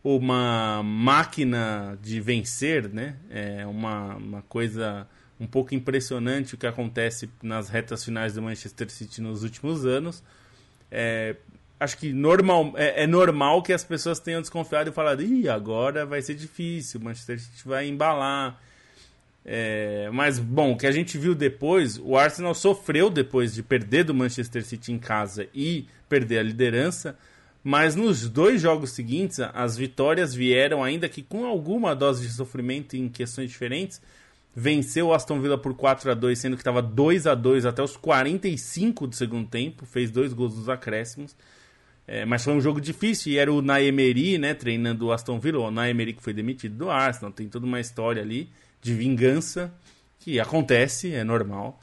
uma 0.04 0.82
máquina 0.84 1.98
de 2.02 2.22
vencer, 2.22 2.88
né? 2.90 3.18
É 3.30 3.66
uma, 3.66 4.16
uma 4.16 4.42
coisa 4.44 5.08
um 5.40 5.48
pouco 5.48 5.76
impressionante 5.76 6.56
o 6.56 6.58
que 6.58 6.68
acontece 6.68 7.30
nas 7.44 7.70
retas 7.70 8.04
finais 8.04 8.34
do 8.34 8.42
Manchester 8.42 8.90
City 8.90 9.22
nos 9.22 9.44
últimos 9.44 9.86
anos. 9.86 10.24
É, 10.90 11.36
acho 11.80 11.98
que 11.98 12.14
normal, 12.14 12.74
é, 12.76 13.04
é, 13.04 13.08
normal 13.08 13.62
que 13.62 13.74
as 13.74 13.84
pessoas 13.84 14.20
tenham 14.20 14.42
desconfiado 14.42 14.90
e 14.90 14.94
falado: 14.94 15.22
Ih, 15.22 15.50
agora 15.50 16.06
vai 16.06 16.22
ser 16.22 16.36
difícil, 16.36 17.00
o 17.00 17.04
Manchester 17.04 17.40
City 17.40 17.68
vai 17.68 17.88
embalar. 17.88 18.62
É, 19.48 20.10
mas, 20.12 20.40
bom, 20.40 20.72
o 20.72 20.78
que 20.78 20.88
a 20.88 20.92
gente 20.92 21.20
viu 21.20 21.36
depois, 21.36 22.00
o 22.00 22.18
Arsenal 22.18 22.56
sofreu 22.56 23.12
depois 23.12 23.54
de 23.54 23.62
perder 23.62 24.04
do 24.04 24.14
Manchester 24.14 24.66
City 24.66 24.92
em 24.92 24.98
casa 24.98 25.48
e 25.54 25.86
perder 26.10 26.40
a 26.40 26.44
liderança, 26.44 27.16
mas 27.64 27.96
nos 27.96 28.28
dois 28.28 28.60
jogos 28.60 28.92
seguintes, 28.92 29.40
as 29.40 29.78
vitórias 29.78 30.34
vieram, 30.34 30.84
ainda 30.84 31.08
que 31.08 31.22
com 31.22 31.46
alguma 31.46 31.96
dose 31.96 32.26
de 32.26 32.34
sofrimento 32.34 32.96
em 32.96 33.08
questões 33.08 33.52
diferentes. 33.52 34.02
Venceu 34.58 35.08
o 35.08 35.14
Aston 35.14 35.42
Villa 35.42 35.58
por 35.58 35.76
4 35.76 36.12
a 36.12 36.14
2 36.14 36.40
sendo 36.40 36.56
que 36.56 36.62
estava 36.62 36.82
2 36.82 37.28
a 37.28 37.36
2 37.36 37.66
até 37.66 37.84
os 37.84 37.98
45 37.98 39.08
do 39.08 39.14
segundo 39.14 39.50
tempo, 39.50 39.86
fez 39.86 40.10
dois 40.10 40.32
gols 40.32 40.56
nos 40.56 40.70
acréscimos. 40.70 41.36
É, 42.08 42.24
mas 42.24 42.44
foi 42.44 42.54
um 42.54 42.62
jogo 42.62 42.80
difícil 42.80 43.34
e 43.34 43.38
era 43.38 43.52
o 43.52 43.62
Naemery, 43.62 44.38
né, 44.38 44.54
treinando 44.54 45.08
o 45.08 45.12
Aston 45.12 45.40
Villa, 45.40 45.60
o 45.60 45.72
Naemery 45.72 46.14
que 46.14 46.24
foi 46.24 46.34
demitido 46.34 46.78
do 46.78 46.90
Arsenal, 46.90 47.34
tem 47.34 47.50
toda 47.50 47.66
uma 47.66 47.82
história 47.82 48.22
ali 48.22 48.50
de 48.86 48.94
vingança, 48.94 49.74
que 50.20 50.40
acontece, 50.40 51.12
é 51.12 51.24
normal. 51.24 51.80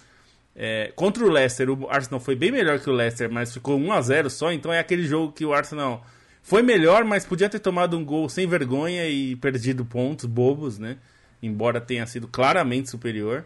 É, 0.54 0.92
contra 0.94 1.24
o 1.24 1.28
Leicester, 1.28 1.68
o 1.68 1.90
Arsenal 1.90 2.20
foi 2.20 2.36
bem 2.36 2.52
melhor 2.52 2.78
que 2.78 2.88
o 2.88 2.92
Leicester, 2.92 3.28
mas 3.28 3.52
ficou 3.52 3.76
1 3.76 3.92
a 3.92 4.00
0 4.00 4.30
só, 4.30 4.52
então 4.52 4.72
é 4.72 4.78
aquele 4.78 5.02
jogo 5.02 5.32
que 5.32 5.44
o 5.44 5.52
Arsenal 5.52 6.06
foi 6.42 6.62
melhor, 6.62 7.04
mas 7.04 7.24
podia 7.24 7.48
ter 7.48 7.58
tomado 7.58 7.98
um 7.98 8.04
gol 8.04 8.28
sem 8.28 8.46
vergonha 8.46 9.08
e 9.08 9.34
perdido 9.34 9.84
pontos 9.84 10.26
bobos, 10.26 10.78
né? 10.78 10.98
Embora 11.42 11.80
tenha 11.80 12.06
sido 12.06 12.28
claramente 12.28 12.88
superior. 12.88 13.44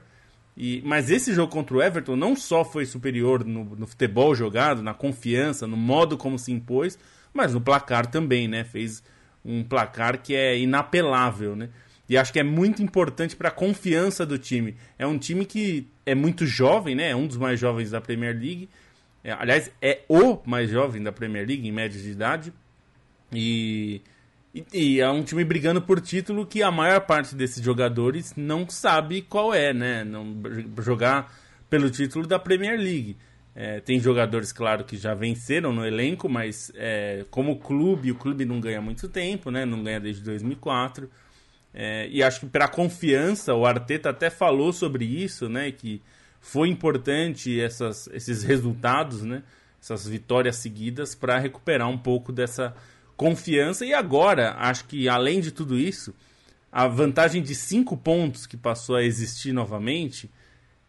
E, 0.55 0.83
mas 0.85 1.11
esse 1.11 1.33
jogo 1.33 1.51
contra 1.51 1.77
o 1.79 1.83
Everton 1.83 2.15
não 2.15 2.37
só 2.37 2.63
foi 2.63 2.85
superior 2.85 3.43
no, 3.43 3.65
no, 3.65 3.87
futebol 3.87 4.35
jogado, 4.35 4.83
na 4.83 4.93
confiança, 4.93 5.67
no 5.67 5.79
modo 5.79 6.19
como 6.19 6.39
se 6.39 6.53
impôs, 6.53 6.99
mas 7.33 7.55
no 7.55 7.61
placar 7.61 8.07
também, 8.07 8.49
né? 8.49 8.65
Fez 8.65 9.03
um 9.43 9.65
placar 9.65 10.21
que 10.21 10.35
é 10.35 10.59
inapelável, 10.59 11.57
né? 11.57 11.71
E 12.09 12.17
acho 12.17 12.33
que 12.33 12.39
é 12.39 12.43
muito 12.43 12.83
importante 12.83 13.35
para 13.35 13.49
a 13.49 13.53
confiança 13.53 14.25
do 14.25 14.39
time. 14.39 14.77
É 14.99 15.07
um 15.07 15.19
time 15.19 15.45
que 15.45 15.89
é 16.05 16.15
muito 16.15 16.47
jovem, 16.47 16.95
né? 16.95 17.11
É 17.11 17.17
um 17.17 17.27
dos 17.27 17.37
mais 17.37 17.59
jovens 17.59 17.91
da 17.91 18.01
Premier 18.01 18.35
League. 18.35 18.69
É, 19.25 19.33
aliás, 19.33 19.71
é 19.83 20.03
o 20.09 20.39
mais 20.47 20.71
jovem 20.71 21.03
da 21.03 21.11
Premier 21.11 21.47
League 21.47 21.67
em 21.67 21.73
média 21.73 22.01
de 22.01 22.09
idade. 22.09 22.53
E, 23.33 24.01
e, 24.55 24.65
e, 24.73 25.01
é 25.01 25.11
um 25.11 25.25
time 25.25 25.45
brigando 25.45 25.83
por 25.83 26.01
título 26.01 26.47
que 26.47 26.63
a 26.63 26.71
maior 26.71 27.01
parte 27.01 27.35
desses 27.35 27.63
jogadores 27.63 28.35
não 28.37 28.69
sabe 28.69 29.23
qual 29.23 29.53
é, 29.53 29.75
né? 29.75 30.05
Não, 30.05 30.37
jogar 30.81 31.35
pelo 31.69 31.91
título 31.91 32.25
da 32.25 32.39
Premier 32.39 32.79
League. 32.79 33.17
É, 33.53 33.81
tem 33.81 33.99
jogadores, 33.99 34.53
claro, 34.53 34.85
que 34.85 34.97
já 34.97 35.15
venceram 35.15 35.73
no 35.73 35.85
elenco, 35.85 36.29
mas 36.29 36.71
é, 36.77 37.25
como 37.31 37.59
clube, 37.59 38.13
o 38.13 38.15
clube 38.15 38.45
não 38.45 38.61
ganha 38.61 38.81
muito 38.81 39.09
tempo, 39.09 39.51
né? 39.51 39.65
Não 39.65 39.83
ganha 39.83 39.99
desde 39.99 40.23
2004. 40.23 41.11
É, 41.79 42.09
e 42.11 42.23
acho 42.23 42.41
que 42.41 42.47
para 42.47 42.67
confiança, 42.67 43.55
o 43.55 43.67
Arteta 43.67 44.09
até 44.09 44.31
falou 44.31 44.73
sobre 44.73 45.05
isso, 45.05 45.47
né? 45.47 45.71
Que 45.71 46.01
foi 46.41 46.71
importante 46.71 47.61
essas, 47.61 48.09
esses 48.15 48.43
resultados, 48.43 49.23
né? 49.23 49.43
Essas 49.79 50.09
vitórias 50.09 50.57
seguidas 50.57 51.15
para 51.15 51.39
recuperar 51.39 51.91
um 51.91 51.99
pouco 51.99 52.33
dessa 52.33 52.75
confiança. 53.15 53.85
E 53.85 53.93
agora, 53.93 54.55
acho 54.59 54.87
que 54.87 55.07
além 55.07 55.39
de 55.39 55.51
tudo 55.51 55.79
isso, 55.79 56.15
a 56.73 56.89
vantagem 56.89 57.43
de 57.43 57.55
cinco 57.55 57.95
pontos 57.95 58.47
que 58.47 58.57
passou 58.57 58.97
a 58.97 59.03
existir 59.03 59.53
novamente 59.53 60.31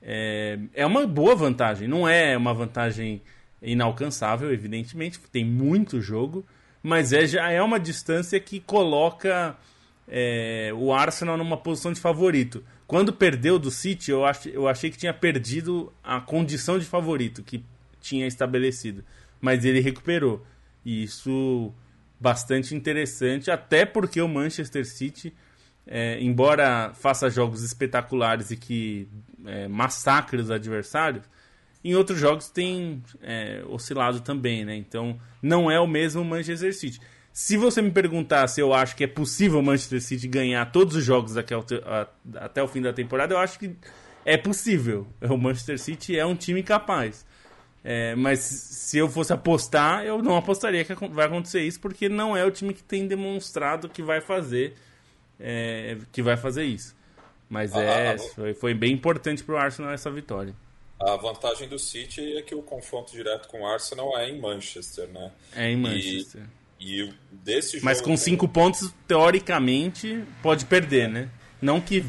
é, 0.01 0.57
é 0.73 0.85
uma 0.85 1.05
boa 1.05 1.35
vantagem. 1.35 1.85
Não 1.85 2.07
é 2.07 2.37
uma 2.37 2.53
vantagem 2.53 3.21
inalcançável, 3.61 4.53
evidentemente, 4.53 5.19
tem 5.31 5.43
muito 5.43 5.99
jogo, 5.99 6.45
mas 6.81 7.11
é, 7.11 7.27
já 7.27 7.51
é 7.51 7.61
uma 7.61 7.77
distância 7.77 8.39
que 8.39 8.61
coloca 8.61 9.57
é, 10.07 10.71
o 10.75 10.93
Arsenal 10.93 11.37
numa 11.37 11.57
posição 11.57 11.91
de 11.91 11.99
favorito. 11.99 12.63
Quando 12.85 13.11
perdeu 13.11 13.59
do 13.59 13.69
City, 13.69 14.11
eu, 14.11 14.25
ach, 14.25 14.45
eu 14.45 14.67
achei 14.67 14.89
que 14.89 14.97
tinha 14.97 15.13
perdido 15.13 15.91
a 16.03 16.21
condição 16.21 16.79
de 16.79 16.85
favorito 16.85 17.43
que 17.43 17.63
tinha 17.99 18.25
estabelecido. 18.25 19.03
Mas 19.41 19.65
ele 19.65 19.81
recuperou. 19.81 20.45
E 20.85 21.03
isso 21.03 21.73
bastante 22.19 22.73
interessante, 22.73 23.51
até 23.51 23.85
porque 23.85 24.21
o 24.21 24.27
Manchester 24.27 24.85
City, 24.85 25.33
é, 25.85 26.19
embora 26.19 26.93
faça 26.93 27.29
jogos 27.29 27.61
espetaculares 27.63 28.49
e 28.49 28.57
que 28.57 29.07
é, 29.45 29.67
massacre 29.67 30.37
os 30.37 30.49
adversários, 30.49 31.25
em 31.83 31.93
outros 31.93 32.19
jogos 32.19 32.49
tem 32.49 33.03
é, 33.21 33.63
oscilado 33.67 34.21
também, 34.21 34.65
né? 34.65 34.75
Então 34.75 35.19
não 35.41 35.69
é 35.69 35.79
o 35.79 35.87
mesmo 35.87 36.25
Manchester 36.25 36.75
City. 36.75 36.99
Se 37.37 37.55
você 37.55 37.83
me 37.83 37.91
perguntar 37.91 38.47
se 38.47 38.59
eu 38.59 38.73
acho 38.73 38.95
que 38.95 39.03
é 39.03 39.07
possível 39.07 39.59
o 39.59 39.63
Manchester 39.63 40.01
City 40.01 40.27
ganhar 40.27 40.71
todos 40.71 40.95
os 40.95 41.03
jogos 41.03 41.37
até 41.37 42.63
o 42.63 42.67
fim 42.67 42.81
da 42.81 42.91
temporada, 42.91 43.35
eu 43.35 43.37
acho 43.37 43.59
que 43.59 43.75
é 44.25 44.35
possível. 44.35 45.05
O 45.21 45.37
Manchester 45.37 45.77
City 45.77 46.17
é 46.17 46.25
um 46.25 46.35
time 46.35 46.63
capaz. 46.63 47.23
É, 47.83 48.15
mas 48.15 48.39
se 48.39 48.97
eu 48.97 49.07
fosse 49.07 49.33
apostar, 49.33 50.03
eu 50.03 50.19
não 50.23 50.35
apostaria 50.35 50.83
que 50.83 50.95
vai 51.09 51.27
acontecer 51.27 51.61
isso, 51.61 51.79
porque 51.79 52.09
não 52.09 52.35
é 52.35 52.43
o 52.43 52.49
time 52.49 52.73
que 52.73 52.81
tem 52.81 53.07
demonstrado 53.07 53.87
que 53.87 54.01
vai 54.01 54.19
fazer, 54.19 54.73
é, 55.39 55.95
que 56.11 56.23
vai 56.23 56.37
fazer 56.37 56.63
isso. 56.63 56.95
Mas 57.47 57.71
ah, 57.75 57.83
é, 57.83 58.15
ah, 58.15 58.17
foi, 58.17 58.53
foi, 58.55 58.73
bem 58.73 58.93
importante 58.93 59.43
para 59.43 59.53
o 59.53 59.57
Arsenal 59.59 59.91
essa 59.91 60.09
vitória. 60.09 60.55
A 60.99 61.15
vantagem 61.15 61.69
do 61.69 61.77
City 61.77 62.35
é 62.35 62.41
que 62.41 62.55
o 62.55 62.63
confronto 62.63 63.11
direto 63.11 63.47
com 63.47 63.61
o 63.61 63.67
Arsenal 63.67 64.17
é 64.17 64.27
em 64.27 64.41
Manchester, 64.41 65.07
né? 65.09 65.31
É 65.55 65.69
em 65.69 65.77
Manchester. 65.77 66.41
E 66.41 66.66
e 66.79 67.11
desse 67.31 67.83
Mas 67.83 67.99
com 68.01 68.15
cinco 68.15 68.47
pontos, 68.47 68.93
teoricamente, 69.07 70.23
pode 70.43 70.65
perder, 70.65 71.09
né? 71.09 71.31
Não 71.61 71.81
que 71.81 72.05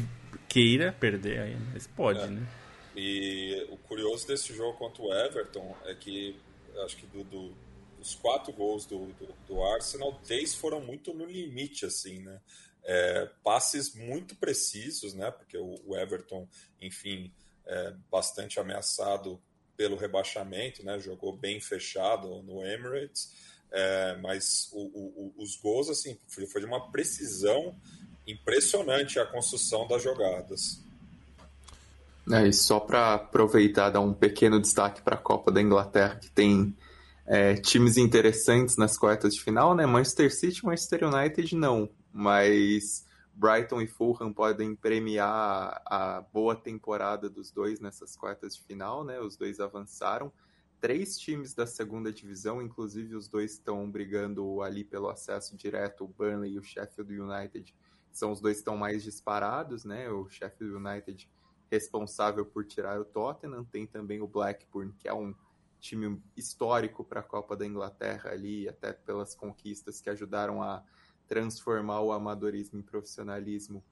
queira 0.47 0.91
perder 0.91 1.39
aí, 1.39 1.57
mas 1.73 1.87
pode, 1.87 2.19
é. 2.19 2.27
né? 2.27 2.47
E 2.95 3.67
o 3.69 3.77
curioso 3.77 4.27
desse 4.27 4.53
jogo 4.53 4.77
contra 4.77 5.01
o 5.01 5.13
Everton 5.13 5.75
é 5.85 5.95
que 5.95 6.35
acho 6.83 6.97
que 6.97 7.05
do, 7.07 7.23
do, 7.23 7.55
dos 7.97 8.15
quatro 8.15 8.51
gols 8.53 8.85
do, 8.85 9.05
do, 9.13 9.33
do, 9.47 9.63
Arsenal, 9.63 10.19
três 10.23 10.53
foram 10.53 10.81
muito 10.81 11.13
no 11.13 11.25
limite, 11.25 11.85
assim, 11.85 12.19
né? 12.19 12.41
É, 12.83 13.29
passes 13.43 13.93
muito 13.93 14.35
precisos, 14.35 15.13
né? 15.13 15.31
Porque 15.31 15.57
o, 15.57 15.75
o 15.85 15.95
Everton, 15.95 16.47
enfim, 16.81 17.31
é 17.65 17.93
bastante 18.11 18.59
ameaçado 18.59 19.41
pelo 19.77 19.95
rebaixamento, 19.95 20.83
né? 20.83 20.99
Jogou 20.99 21.35
bem 21.35 21.59
fechado 21.59 22.41
no 22.43 22.65
Emirates. 22.65 23.33
É, 23.71 24.17
mas 24.21 24.69
o, 24.73 24.81
o, 24.81 25.33
os 25.37 25.55
gols, 25.57 25.89
assim, 25.89 26.17
foi 26.27 26.61
de 26.61 26.67
uma 26.67 26.91
precisão 26.91 27.75
impressionante 28.25 29.19
a 29.19 29.25
construção 29.25 29.87
das 29.87 30.03
jogadas. 30.03 30.83
É, 32.31 32.47
e 32.47 32.53
só 32.53 32.79
para 32.79 33.15
aproveitar, 33.15 33.89
dar 33.89 34.01
um 34.01 34.13
pequeno 34.13 34.59
destaque 34.59 35.01
para 35.01 35.15
a 35.15 35.19
Copa 35.19 35.51
da 35.51 35.61
Inglaterra, 35.61 36.15
que 36.15 36.29
tem 36.29 36.75
é, 37.25 37.55
times 37.55 37.97
interessantes 37.97 38.77
nas 38.77 38.97
quartas 38.97 39.33
de 39.33 39.41
final, 39.41 39.73
né? 39.73 39.85
Manchester 39.85 40.33
City 40.33 40.63
Manchester 40.63 41.07
United 41.07 41.55
não, 41.55 41.89
mas 42.11 43.05
Brighton 43.33 43.81
e 43.81 43.87
Fulham 43.87 44.31
podem 44.31 44.75
premiar 44.75 45.81
a 45.85 46.23
boa 46.33 46.55
temporada 46.55 47.29
dos 47.29 47.51
dois 47.51 47.79
nessas 47.79 48.15
quartas 48.15 48.55
de 48.55 48.63
final, 48.63 49.03
né? 49.03 49.19
Os 49.19 49.35
dois 49.35 49.59
avançaram 49.59 50.31
três 50.79 51.17
times 51.17 51.53
da 51.53 51.67
segunda 51.67 52.11
divisão, 52.11 52.61
inclusive 52.61 53.15
os 53.15 53.27
dois 53.27 53.53
estão 53.53 53.89
brigando 53.89 54.61
ali 54.61 54.83
pelo 54.83 55.09
acesso 55.09 55.55
direto, 55.55 56.05
o 56.05 56.07
Burnley 56.07 56.53
e 56.53 56.59
o 56.59 56.63
Sheffield 56.63 57.19
United 57.19 57.75
são 58.11 58.31
os 58.31 58.41
dois 58.41 58.55
que 58.55 58.61
estão 58.61 58.77
mais 58.77 59.03
disparados, 59.03 59.85
né? 59.85 60.09
O 60.09 60.27
Sheffield 60.29 60.75
United 60.75 61.29
responsável 61.69 62.45
por 62.45 62.65
tirar 62.65 62.99
o 62.99 63.05
Tottenham, 63.05 63.63
tem 63.63 63.85
também 63.85 64.21
o 64.21 64.27
Blackburn, 64.27 64.91
que 64.97 65.07
é 65.07 65.13
um 65.13 65.35
time 65.79 66.21
histórico 66.35 67.03
para 67.03 67.19
a 67.19 67.23
Copa 67.23 67.55
da 67.55 67.65
Inglaterra 67.65 68.31
ali, 68.31 68.67
até 68.67 68.91
pelas 68.91 69.35
conquistas 69.35 70.01
que 70.01 70.09
ajudaram 70.09 70.61
a 70.61 70.83
transformar 71.27 72.01
o 72.01 72.11
amadorismo 72.11 72.79
em 72.79 72.83
profissionalismo. 72.83 73.83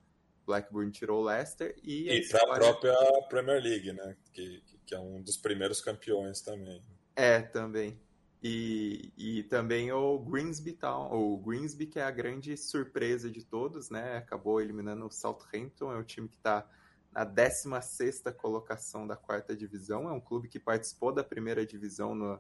Blackburn 0.48 0.90
tirou 0.92 1.22
o 1.22 1.26
Leicester 1.26 1.76
e. 1.84 2.10
E 2.10 2.28
para 2.30 2.42
a 2.42 2.56
própria 2.56 2.96
Premier 3.30 3.62
League, 3.62 3.92
né? 3.92 4.16
Que, 4.32 4.64
que 4.86 4.96
é 4.96 5.00
um 5.00 5.22
dos 5.22 5.38
primeiros 5.38 5.82
campeões 5.82 6.42
também. 6.42 6.82
É, 7.16 7.42
também. 7.42 8.00
E, 8.42 9.12
e 9.18 9.44
também 9.44 9.92
o 9.92 10.20
Greensby 10.20 10.72
Town, 10.74 11.12
o 11.12 11.38
Greensby 11.38 11.88
que 11.88 12.00
é 12.00 12.04
a 12.04 12.12
grande 12.12 12.56
surpresa 12.56 13.30
de 13.30 13.44
todos, 13.44 13.90
né? 13.90 14.18
Acabou 14.18 14.62
eliminando 14.62 15.06
o 15.06 15.12
Southampton, 15.12 15.92
é 15.92 15.98
o 15.98 16.04
time 16.04 16.30
que 16.30 16.38
está 16.38 16.66
na 17.12 17.26
16 17.26 18.24
colocação 18.38 19.06
da 19.06 19.16
quarta 19.16 19.56
divisão. 19.56 20.08
É 20.08 20.14
um 20.14 20.22
clube 20.22 20.48
que 20.48 20.60
participou 20.60 21.12
da 21.12 21.24
primeira 21.24 21.66
divisão 21.66 22.16
no, 22.16 22.40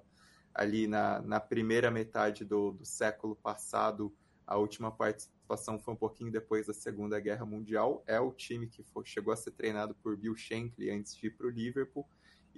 ali 0.53 0.87
na, 0.87 1.19
na 1.21 1.39
primeira 1.39 1.91
metade 1.91 2.45
do, 2.45 2.71
do 2.71 2.85
século 2.85 3.35
passado. 3.35 4.15
A 4.47 4.57
última 4.57 4.89
participação 4.89 5.77
foi 5.77 5.93
um 5.93 5.97
pouquinho 5.97 6.31
depois 6.31 6.65
da 6.65 6.73
Segunda 6.73 7.19
Guerra 7.19 7.45
Mundial. 7.45 8.01
É 8.07 8.17
o 8.17 8.31
time 8.31 8.65
que 8.65 8.81
foi, 8.81 9.05
chegou 9.05 9.33
a 9.33 9.35
ser 9.35 9.51
treinado 9.51 9.93
por 9.95 10.15
Bill 10.15 10.37
Shankly 10.37 10.89
antes 10.89 11.13
de 11.13 11.27
ir 11.27 11.31
para 11.31 11.47
o 11.47 11.49
Liverpool 11.49 12.07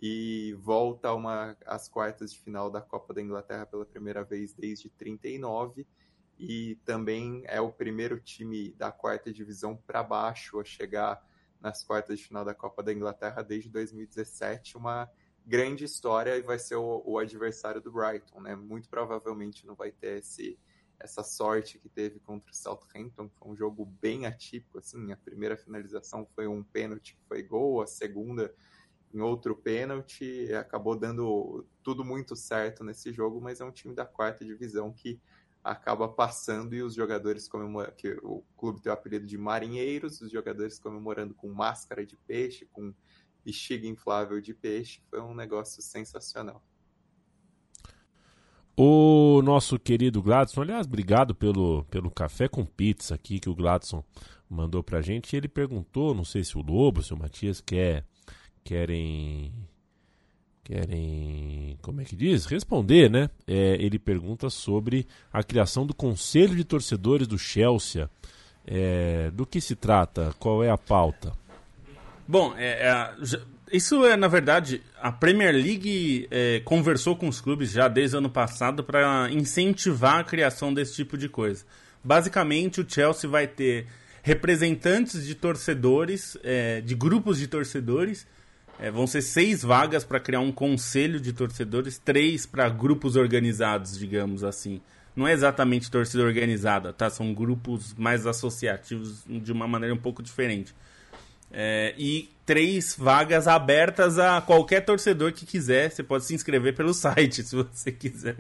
e 0.02 0.56
volta 0.60 1.12
uma, 1.14 1.58
às 1.66 1.90
quartas 1.90 2.32
de 2.32 2.40
final 2.40 2.70
da 2.70 2.80
Copa 2.80 3.12
da 3.12 3.22
Inglaterra 3.22 3.66
pela 3.66 3.86
primeira 3.86 4.24
vez 4.24 4.54
desde 4.54 4.88
39 4.90 5.86
e 6.38 6.76
também 6.86 7.44
é 7.46 7.60
o 7.60 7.72
primeiro 7.72 8.20
time 8.20 8.72
da 8.74 8.92
quarta 8.92 9.34
divisão 9.34 9.76
para 9.76 10.04
baixo 10.04 10.60
a 10.60 10.64
chegar 10.64 11.22
nas 11.60 11.84
quartas 11.84 12.20
de 12.20 12.26
final 12.26 12.46
da 12.46 12.54
Copa 12.54 12.82
da 12.82 12.94
Inglaterra 12.94 13.42
desde 13.42 13.70
2017, 13.70 14.78
uma 14.78 15.10
grande 15.46 15.84
história 15.84 16.38
e 16.38 16.42
vai 16.42 16.58
ser 16.58 16.76
o, 16.76 17.04
o 17.06 17.18
adversário 17.18 17.82
do 17.82 17.92
Brighton, 17.92 18.40
né? 18.40 18.56
Muito 18.56 18.88
provavelmente 18.88 19.66
não 19.66 19.76
vai 19.76 19.92
ter 19.92 20.20
esse, 20.20 20.58
essa 21.00 21.24
sorte 21.24 21.80
que 21.80 21.88
teve 21.88 22.20
contra 22.20 22.52
o 22.52 22.56
Southampton, 22.56 23.30
foi 23.30 23.52
um 23.52 23.56
jogo 23.56 23.86
bem 23.86 24.26
atípico, 24.26 24.80
assim, 24.80 25.12
a 25.12 25.18
primeira 25.18 25.56
finalização 25.56 26.28
foi 26.36 26.48
um 26.48 26.64
pênalti 26.64 27.16
que 27.16 27.24
foi 27.28 27.42
gol, 27.42 27.82
a 27.82 27.88
segunda 27.88 28.54
em 29.14 29.22
outro 29.22 29.56
pênalti, 29.56 30.54
acabou 30.54 30.96
dando 30.96 31.66
tudo 31.82 32.04
muito 32.06 32.36
certo 32.36 32.84
nesse 32.84 33.12
jogo, 33.12 33.42
mas 33.42 33.60
é 33.60 33.66
um 33.66 33.72
time 33.72 33.96
da 33.96 34.06
quarta 34.06 34.46
divisão 34.46 34.94
que 34.94 35.20
acaba 35.64 36.08
passando 36.08 36.76
e 36.76 36.82
os 36.82 36.94
jogadores 36.94 37.48
comemorando, 37.48 37.96
que 37.96 38.12
o 38.22 38.44
clube 38.56 38.82
tem 38.82 38.92
o 38.92 38.94
apelido 38.94 39.26
de 39.26 39.38
marinheiros, 39.38 40.22
os 40.22 40.32
jogadores 40.32 40.80
comemorando 40.80 41.34
com 41.34 41.50
máscara 41.50 42.06
de 42.06 42.16
peixe, 42.16 42.66
com 42.72 42.94
bexiga 43.44 43.88
inflável 43.88 44.40
de 44.40 44.54
peixe, 44.54 45.02
foi 45.10 45.20
um 45.22 45.34
negócio 45.34 45.82
sensacional. 45.82 46.64
O 48.82 49.42
nosso 49.42 49.78
querido 49.78 50.24
Gladson, 50.24 50.62
aliás, 50.62 50.88
obrigado 50.88 51.36
pelo, 51.36 51.84
pelo 51.92 52.10
café 52.10 52.48
com 52.48 52.64
pizza 52.64 53.14
aqui 53.14 53.38
que 53.38 53.50
o 53.50 53.54
Gladson 53.54 54.02
mandou 54.50 54.82
pra 54.82 55.02
gente. 55.02 55.36
Ele 55.36 55.50
perguntou, 55.50 56.16
não 56.16 56.24
sei 56.24 56.46
se 56.46 56.58
o 56.58 56.62
Lobo, 56.62 57.04
se 57.04 57.14
o 57.14 57.18
Matias 57.18 57.60
quer, 57.60 58.06
querem 58.64 59.52
querem, 60.64 61.78
como 61.82 62.00
é 62.00 62.06
que 62.06 62.16
diz? 62.16 62.46
Responder, 62.46 63.10
né? 63.10 63.30
É, 63.46 63.76
ele 63.84 64.00
pergunta 64.00 64.50
sobre 64.50 65.06
a 65.30 65.44
criação 65.44 65.86
do 65.86 65.94
Conselho 65.94 66.56
de 66.56 66.64
Torcedores 66.64 67.28
do 67.28 67.38
Chelsea. 67.38 68.10
É, 68.66 69.30
do 69.32 69.46
que 69.46 69.60
se 69.60 69.76
trata? 69.76 70.34
Qual 70.40 70.64
é 70.64 70.70
a 70.70 70.78
pauta? 70.78 71.34
Bom, 72.32 72.54
é, 72.56 72.88
é 72.88 73.14
isso 73.72 74.06
é, 74.06 74.16
na 74.16 74.28
verdade, 74.28 74.84
a 75.02 75.12
Premier 75.12 75.52
League 75.52 76.28
é, 76.30 76.62
conversou 76.64 77.16
com 77.16 77.28
os 77.28 77.42
clubes 77.42 77.72
já 77.72 77.88
desde 77.88 78.16
o 78.16 78.20
ano 78.20 78.30
passado 78.30 78.84
para 78.84 79.32
incentivar 79.32 80.20
a 80.20 80.24
criação 80.24 80.72
desse 80.72 80.94
tipo 80.94 81.18
de 81.18 81.28
coisa. 81.28 81.66
Basicamente, 82.04 82.82
o 82.82 82.86
Chelsea 82.88 83.28
vai 83.28 83.48
ter 83.48 83.88
representantes 84.22 85.26
de 85.26 85.34
torcedores, 85.34 86.38
é, 86.44 86.82
de 86.82 86.94
grupos 86.94 87.40
de 87.40 87.48
torcedores, 87.48 88.28
é, 88.80 88.92
vão 88.92 89.08
ser 89.08 89.24
seis 89.24 89.64
vagas 89.64 90.04
para 90.04 90.20
criar 90.20 90.42
um 90.42 90.52
conselho 90.52 91.20
de 91.20 91.34
torcedores, 91.34 91.98
três 91.98 92.46
para 92.46 92.70
grupos 92.70 93.16
organizados, 93.16 93.98
digamos 93.98 94.44
assim. 94.44 94.80
Não 95.16 95.28
é 95.28 95.34
exatamente 95.34 95.90
torcida 95.90 96.24
organizada, 96.24 96.94
tá? 96.94 97.10
São 97.10 97.34
grupos 97.34 97.96
mais 97.96 98.28
associativos 98.28 99.24
de 99.28 99.52
uma 99.52 99.68
maneira 99.68 99.96
um 99.96 99.98
pouco 99.98 100.22
diferente. 100.22 100.76
É, 101.52 101.94
e 101.98 102.30
três 102.46 102.96
vagas 102.98 103.48
abertas 103.48 104.18
a 104.20 104.42
qualquer 104.42 104.82
torcedor 104.82 105.34
que 105.34 105.46
quiser. 105.46 105.92
Você 105.92 106.04
pode 106.04 106.26
se 106.26 106.34
inscrever 106.34 106.76
pelo 106.76 106.94
site, 106.96 107.44
se 107.44 107.56
você 107.56 107.92
quiser. 107.92 108.38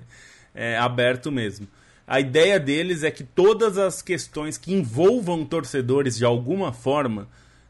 É 0.53 0.78
aberto 0.78 1.32
mesmo. 1.32 1.68
A 2.07 2.20
ideia 2.20 2.60
deles 2.60 3.03
é 3.03 3.12
que 3.12 3.24
todas 3.24 3.78
as 3.78 4.01
questões 4.01 4.57
que 4.57 4.74
envolvam 4.74 5.45
torcedores 5.45 6.18
de 6.18 6.26
alguma 6.26 6.74
forma 6.74 7.28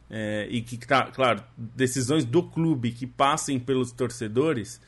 é, 0.09 0.47
e 0.49 0.61
que, 0.61 0.77
tá, 0.77 1.11
claro, 1.11 1.43
decisões 1.57 2.23
do 2.23 2.41
clube 2.41 2.91
que 2.91 3.05
passem 3.05 3.59
pelos 3.59 3.91
torcedores 3.91 4.79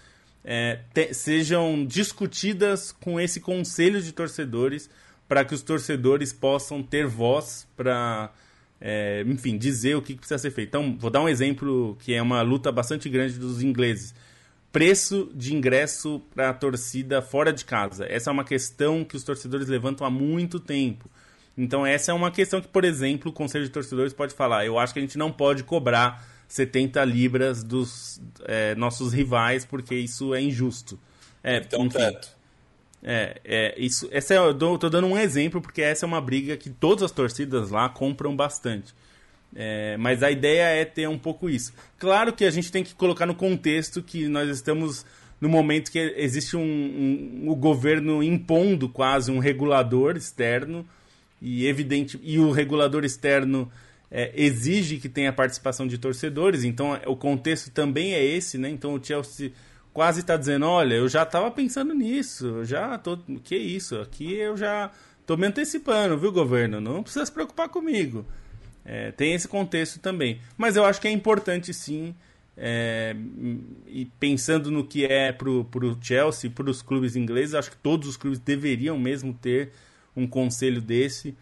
é, 0.43 0.80
te, 0.93 1.14
sejam 1.14 1.86
discutidas 1.86 2.91
com 2.91 3.20
esse 3.20 3.39
conselho 3.39 4.02
de 4.02 4.12
torcedores 4.12 4.89
para 5.28 5.45
que 5.45 5.54
os 5.54 5.62
torcedores 5.62 6.34
possam 6.34 6.82
ter 6.82 7.06
voz 7.06 7.68
para, 7.76 8.32
é, 8.82 9.24
enfim, 9.28 9.58
dizer 9.58 9.96
o 9.96 10.02
que 10.02 10.16
precisa 10.16 10.40
ser 10.40 10.50
feito. 10.50 10.70
Então, 10.70 10.98
vou 10.98 11.12
dar 11.12 11.22
um 11.22 11.30
exemplo 11.30 11.96
que 12.00 12.14
é 12.14 12.22
uma 12.22 12.42
luta 12.42 12.72
bastante 12.72 13.08
grande 13.08 13.38
dos 13.38 13.62
ingleses. 13.62 14.16
Preço 14.72 15.30
de 15.36 15.54
ingresso 15.54 16.22
para 16.34 16.50
a 16.50 16.54
torcida 16.54 17.22
fora 17.22 17.54
de 17.54 17.64
casa. 17.64 18.06
Essa 18.10 18.32
é 18.32 18.34
uma 18.34 18.44
questão 18.44 19.04
que 19.04 19.16
os 19.16 19.24
torcedores 19.24 19.68
levantam 19.68 20.08
há 20.08 20.10
muito 20.10 20.60
tempo. 20.60 21.10
Então 21.58 21.86
essa 21.86 22.12
é 22.12 22.14
uma 22.14 22.32
questão 22.32 22.62
que, 22.62 22.68
por 22.68 22.84
exemplo, 22.84 23.30
o 23.30 23.34
Conselho 23.34 23.66
de 23.66 23.70
Torcedores 23.70 24.14
pode 24.14 24.34
falar. 24.34 24.66
Eu 24.66 24.80
acho 24.80 24.94
que 24.94 25.00
a 25.00 25.02
gente 25.02 25.18
não 25.18 25.32
pode 25.32 25.64
cobrar 25.64 26.26
70 26.48 27.04
libras 27.04 27.64
dos 27.64 28.22
é, 28.46 28.74
nossos 28.76 29.14
rivais 29.14 29.66
porque 29.66 29.94
isso 29.94 30.34
é 30.34 30.42
injusto. 30.42 30.98
É, 31.44 31.58
então, 31.58 31.86
enfim, 31.86 31.98
teto. 31.98 32.41
É, 33.04 33.41
é, 33.43 33.76
isso, 33.80 34.08
essa 34.12 34.34
é, 34.34 34.38
eu 34.38 34.54
tô, 34.54 34.78
tô 34.78 34.89
dando 34.89 35.08
um 35.08 35.18
exemplo 35.18 35.60
porque 35.60 35.82
essa 35.82 36.06
é 36.06 36.08
uma 36.08 36.22
briga 36.22 36.56
que 36.56 36.70
todas 36.70 37.04
as 37.04 37.12
torcidas 37.12 37.72
lá 37.72 37.89
compram 37.89 38.36
bastante. 38.36 38.93
É, 39.54 39.97
mas 39.97 40.24
a 40.24 40.32
ideia 40.32 40.64
é 40.64 40.86
ter 40.86 41.10
um 41.10 41.18
pouco 41.18 41.49
isso. 41.49 41.74
Claro 41.97 42.32
que 42.32 42.45
a 42.45 42.52
gente 42.52 42.72
tem 42.72 42.84
que 42.84 42.95
colocar 42.95 43.26
no 43.26 43.36
contexto 43.36 44.02
que 44.02 44.28
nós 44.28 44.49
estamos 44.49 45.06
no 45.41 45.49
momento 45.49 45.91
que 45.91 45.99
existe 46.18 46.56
um, 46.56 46.62
um, 46.62 47.41
um 47.43 47.49
o 47.49 47.56
governo 47.56 48.22
impondo 48.22 48.88
quase 48.88 49.32
um 49.32 49.39
regulador 49.39 50.16
externo 50.16 50.86
e 51.41 51.66
evidente 51.66 52.20
e 52.22 52.38
o 52.38 52.52
regulador 52.52 53.04
externo 53.04 53.70
é, 54.12 54.32
exige 54.36 54.97
que 54.97 55.10
tenha 55.10 55.34
participação 55.34 55.88
de 55.88 55.97
torcedores, 55.97 56.64
então 56.64 56.99
o 57.08 57.16
contexto 57.16 57.72
também 57.72 58.14
é 58.14 58.24
esse, 58.24 58.58
né? 58.58 58.70
Então 58.70 58.93
o 58.93 59.04
Chelsea 59.04 59.52
quase 59.94 60.22
está 60.22 60.38
dizendo, 60.38 60.66
olha, 60.66 60.96
eu 60.96 61.08
já 61.08 61.24
estava 61.24 61.52
pensando 61.52 61.94
nisso, 61.94 62.64
já 62.64 62.98
tô, 62.98 63.18
que 63.44 63.56
isso, 63.56 64.00
aqui 64.00 64.34
eu 64.34 64.56
já 64.56 64.92
tô 65.26 65.36
me 65.36 65.48
antecipando, 65.48 66.18
viu, 66.18 66.32
governo? 66.32 66.80
Não 66.80 67.04
precisa 67.04 67.26
se 67.26 67.32
preocupar 67.32 67.70
comigo. 67.70 68.26
É, 68.84 69.12
tem 69.12 69.34
esse 69.34 69.48
contexto 69.48 70.00
também, 70.00 70.39
mas 70.58 70.76
eu 70.76 70.86
acho 70.86 71.00
que 71.00 71.08
é 71.08 71.12
importante 71.12 71.74
sim. 71.74 72.16
É, 72.58 73.16
e 73.88 74.06
pensando 74.20 74.70
no 74.70 74.86
que 74.86 75.06
é 75.06 75.32
para 75.32 75.50
o 75.50 75.98
Chelsea, 76.02 76.50
para 76.50 76.70
os 76.70 76.82
clubes 76.82 77.16
ingleses, 77.16 77.56
acho 77.56 77.72
que 77.72 77.78
todos 77.78 78.08
os 78.08 78.18
clubes 78.18 78.39
deveriam 78.39 79.00
mesmo 79.00 79.34
ter 79.34 79.72
um 80.16 80.28
conselho 80.28 80.82
desse. 80.82 81.36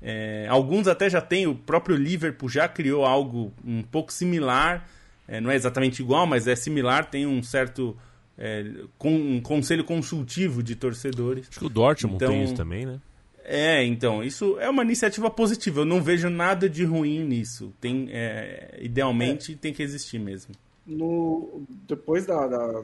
É, 0.00 0.46
alguns 0.48 0.86
até 0.88 1.08
já 1.08 1.20
têm, 1.20 1.46
o 1.46 1.54
próprio 1.54 1.96
Liverpool 1.96 2.48
já 2.48 2.68
criou 2.68 3.04
algo 3.04 3.52
um 3.64 3.82
pouco 3.82 4.12
similar, 4.12 4.88
é, 5.26 5.40
não 5.40 5.50
é 5.50 5.56
exatamente 5.56 6.00
igual, 6.00 6.26
mas 6.26 6.46
é 6.46 6.54
similar, 6.54 7.10
tem 7.10 7.26
um 7.26 7.42
certo 7.42 7.96
é, 8.36 8.64
com, 8.98 9.14
um 9.14 9.40
conselho 9.40 9.84
consultivo 9.84 10.62
de 10.62 10.74
torcedores. 10.74 11.48
Acho 11.48 11.58
que 11.60 11.66
o 11.66 11.70
Dortmund 11.70 12.16
então, 12.16 12.32
tem 12.32 12.44
isso 12.44 12.54
também, 12.54 12.86
né? 12.86 13.00
É, 13.46 13.84
então, 13.84 14.24
isso 14.24 14.58
é 14.58 14.70
uma 14.70 14.82
iniciativa 14.82 15.30
positiva, 15.30 15.82
eu 15.82 15.84
não 15.84 16.02
vejo 16.02 16.30
nada 16.30 16.68
de 16.68 16.84
ruim 16.84 17.22
nisso. 17.24 17.72
Tem, 17.80 18.08
é, 18.10 18.78
idealmente 18.80 19.52
é. 19.52 19.56
tem 19.56 19.72
que 19.72 19.82
existir 19.82 20.18
mesmo. 20.18 20.54
No, 20.86 21.62
depois 21.86 22.26
da, 22.26 22.46
da 22.46 22.82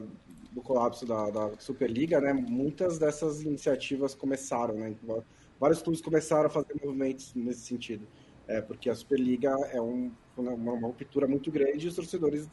do 0.51 0.61
colapso 0.61 1.05
da, 1.05 1.29
da, 1.29 1.49
Superliga, 1.59 2.19
né, 2.19 2.33
muitas 2.33 2.99
dessas 2.99 3.41
iniciativas 3.41 4.13
começaram, 4.13 4.75
né, 4.75 4.93
vários 5.59 5.81
clubes 5.81 6.01
começaram 6.01 6.47
a 6.47 6.49
fazer 6.49 6.75
movimentos 6.83 7.31
nesse 7.33 7.61
sentido, 7.61 8.05
é, 8.57 8.61
porque 8.61 8.89
a 8.89 8.95
Superliga 8.95 9.49
é 9.71 9.81
um, 9.81 10.11
uma, 10.37 10.51
uma 10.51 10.87
ruptura 10.87 11.27
muito 11.27 11.51
grande 11.51 11.85
e 11.85 11.89
os 11.89 11.95
torcedores 11.95 12.49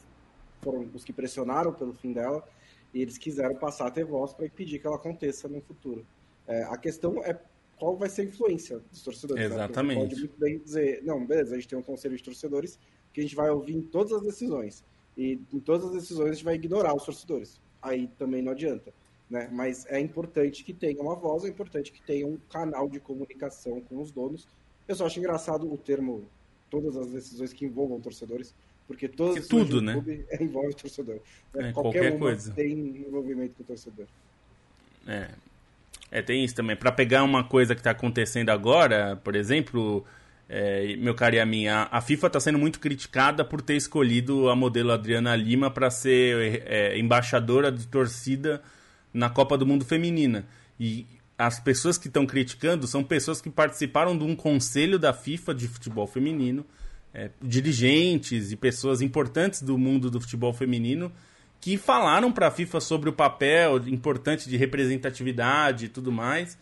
foram 0.61 0.89
os 0.95 1.05
que 1.05 1.13
pressionaram 1.13 1.73
pelo 1.73 1.93
fim 1.93 2.13
dela 2.13 2.47
e 2.93 3.03
eles 3.03 3.19
quiseram 3.19 3.55
passar 3.57 3.87
a 3.87 3.91
ter 3.91 4.05
voz 4.05 4.33
para 4.33 4.47
impedir 4.47 4.79
que 4.79 4.87
ela 4.87 4.97
aconteça 4.97 5.49
no 5.49 5.61
futuro. 5.61 6.07
É, 6.47 6.63
a 6.65 6.77
questão 6.77 7.23
é 7.23 7.39
qual 7.77 7.97
vai 7.97 8.09
ser 8.09 8.23
a 8.23 8.25
influência 8.25 8.79
dos 8.91 9.03
torcedores. 9.03 9.45
Exatamente. 9.45 9.99
Né? 9.99 10.09
pode 10.09 10.21
muito 10.21 10.39
bem 10.39 10.59
dizer, 10.59 11.03
não, 11.05 11.25
beleza, 11.25 11.55
a 11.55 11.59
gente 11.59 11.69
tem 11.69 11.79
um 11.79 11.83
conselho 11.83 12.17
de 12.17 12.23
torcedores 12.23 12.79
que 13.13 13.21
a 13.21 13.23
gente 13.23 13.37
vai 13.37 13.51
ouvir 13.51 13.77
em 13.77 13.83
todas 13.83 14.13
as 14.13 14.23
decisões. 14.23 14.85
E 15.17 15.41
em 15.53 15.61
todas 15.61 15.87
as 15.87 15.93
decisões 15.93 16.31
a 16.31 16.33
gente 16.33 16.45
vai 16.45 16.55
ignorar 16.55 16.95
os 16.95 17.05
torcedores. 17.05 17.61
aí 17.83 18.09
também 18.19 18.43
não 18.43 18.53
adianta. 18.53 18.93
Né? 19.29 19.49
Mas 19.53 19.85
é 19.87 20.01
importante 20.01 20.65
que 20.65 20.73
tenha 20.73 21.01
uma 21.03 21.15
voz, 21.15 21.45
é 21.45 21.49
importante 21.49 21.93
que 21.93 22.01
tenha 22.03 22.27
um 22.27 22.39
canal 22.49 22.89
de 22.89 22.99
comunicação 22.99 23.81
com 23.83 24.01
os 24.01 24.11
donos. 24.11 24.47
Eu 24.89 24.97
só 24.97 25.07
acho 25.07 25.19
engraçado 25.19 25.71
o 25.71 25.77
termo 25.77 26.25
todas 26.71 26.97
as 26.97 27.09
decisões 27.09 27.53
que 27.53 27.65
envolvam 27.65 28.01
torcedores, 28.01 28.55
porque 28.87 29.07
todas 29.07 29.37
as 29.37 29.47
tudo, 29.47 29.81
né? 29.81 29.93
envolve 30.41 30.71
o 30.71 30.75
torcedor. 30.75 31.21
Né? 31.55 31.69
É, 31.69 31.73
qualquer, 31.73 32.01
qualquer 32.01 32.19
coisa 32.19 32.53
tem 32.53 32.73
envolvimento 32.73 33.55
com 33.55 33.63
o 33.63 33.67
torcedor. 33.67 34.07
É. 35.07 35.29
É, 36.11 36.23
tem 36.23 36.45
isso 36.45 36.55
também. 36.55 36.75
Para 36.75 36.91
pegar 36.91 37.23
uma 37.23 37.45
coisa 37.45 37.75
que 37.75 37.81
está 37.81 37.91
acontecendo 37.91 38.49
agora, 38.49 39.17
por 39.17 39.37
exemplo, 39.37 40.05
é, 40.49 40.97
meu 40.97 41.15
caro 41.15 41.35
e 41.35 41.41
a 41.41 41.45
minha, 41.45 41.87
a 41.91 42.01
FIFA 42.01 42.29
está 42.29 42.41
sendo 42.41 42.59
muito 42.59 42.81
criticada 42.81 43.45
por 43.45 43.61
ter 43.61 43.77
escolhido 43.77 44.49
a 44.49 44.57
modelo 44.57 44.91
Adriana 44.91 45.37
Lima 45.37 45.71
para 45.71 45.91
ser 45.91 46.63
é, 46.67 46.99
embaixadora 46.99 47.71
de 47.71 47.87
torcida 47.87 48.63
na 49.13 49.29
Copa 49.29 49.59
do 49.59 49.67
Mundo 49.67 49.85
Feminina. 49.85 50.47
E 50.81 51.07
as 51.39 51.61
pessoas 51.61 51.97
que 51.97 52.09
estão 52.09 52.27
criticando 52.27 52.87
são 52.87 53.05
pessoas 53.05 53.41
que 53.41 53.49
participaram 53.49 54.19
de 54.19 54.25
um 54.25 54.35
conselho 54.35 54.99
da 54.99 55.13
FIFA 55.13 55.55
de 55.55 55.69
futebol 55.69 56.07
feminino, 56.07 56.67
é, 57.15 57.31
dirigentes 57.41 58.51
e 58.51 58.57
pessoas 58.57 59.01
importantes 59.01 59.63
do 59.63 59.79
mundo 59.79 60.11
do 60.11 60.21
futebol 60.21 60.53
feminino 60.53 61.13
que 61.61 61.77
falaram 61.77 62.31
para 62.33 62.49
a 62.49 62.51
FIFA 62.51 62.81
sobre 62.81 63.09
o 63.09 63.13
papel 63.13 63.89
importante 63.89 64.49
de 64.49 64.57
representatividade 64.57 65.87
e 65.87 65.89
tudo 65.89 66.13
mais. 66.13 66.59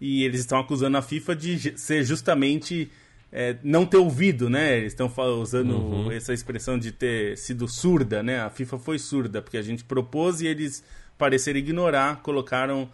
E 0.00 0.24
eles 0.24 0.40
estão 0.40 0.58
acusando 0.58 0.96
a 0.96 1.02
FIFA 1.02 1.34
de 1.34 1.78
ser 1.78 2.04
justamente 2.04 2.90
é, 3.32 3.56
não 3.62 3.86
ter 3.86 3.96
ouvido, 3.96 4.48
né? 4.50 4.76
Eles 4.76 4.92
estão 4.92 5.12
usando 5.40 5.72
uhum. 5.72 6.12
essa 6.12 6.32
expressão 6.32 6.78
de 6.78 6.92
ter 6.92 7.36
sido 7.38 7.66
surda, 7.66 8.22
né? 8.22 8.40
A 8.40 8.50
FIFA 8.50 8.78
foi 8.78 8.98
surda, 8.98 9.40
porque 9.40 9.56
a 9.56 9.62
gente 9.62 9.84
propôs 9.84 10.40
e 10.40 10.46
eles 10.46 10.84
pareceram 11.18 11.58
ignorar, 11.58 12.22
colocaram 12.22 12.88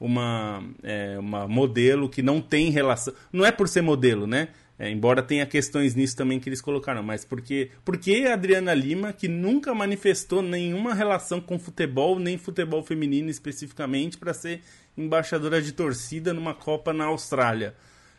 uma, 0.00 0.62
é, 0.82 1.18
uma 1.18 1.48
modelo 1.48 2.08
que 2.08 2.22
não 2.22 2.40
tem 2.40 2.70
relação. 2.70 3.12
Não 3.32 3.44
é 3.44 3.52
por 3.52 3.68
ser 3.68 3.82
modelo, 3.82 4.26
né? 4.26 4.48
É, 4.78 4.88
embora 4.88 5.20
tenha 5.22 5.44
questões 5.44 5.96
nisso 5.96 6.16
também 6.16 6.38
que 6.38 6.48
eles 6.48 6.60
colocaram, 6.60 7.02
mas 7.02 7.24
porque, 7.24 7.70
porque 7.84 8.26
a 8.28 8.34
Adriana 8.34 8.72
Lima, 8.72 9.12
que 9.12 9.26
nunca 9.26 9.74
manifestou 9.74 10.40
nenhuma 10.40 10.94
relação 10.94 11.40
com 11.40 11.58
futebol, 11.58 12.16
nem 12.20 12.38
futebol 12.38 12.84
feminino 12.84 13.28
especificamente, 13.28 14.16
para 14.16 14.32
ser 14.32 14.60
embaixadora 14.96 15.60
de 15.60 15.72
torcida 15.72 16.32
numa 16.32 16.54
Copa 16.54 16.92
na 16.92 17.06
Austrália. 17.06 17.74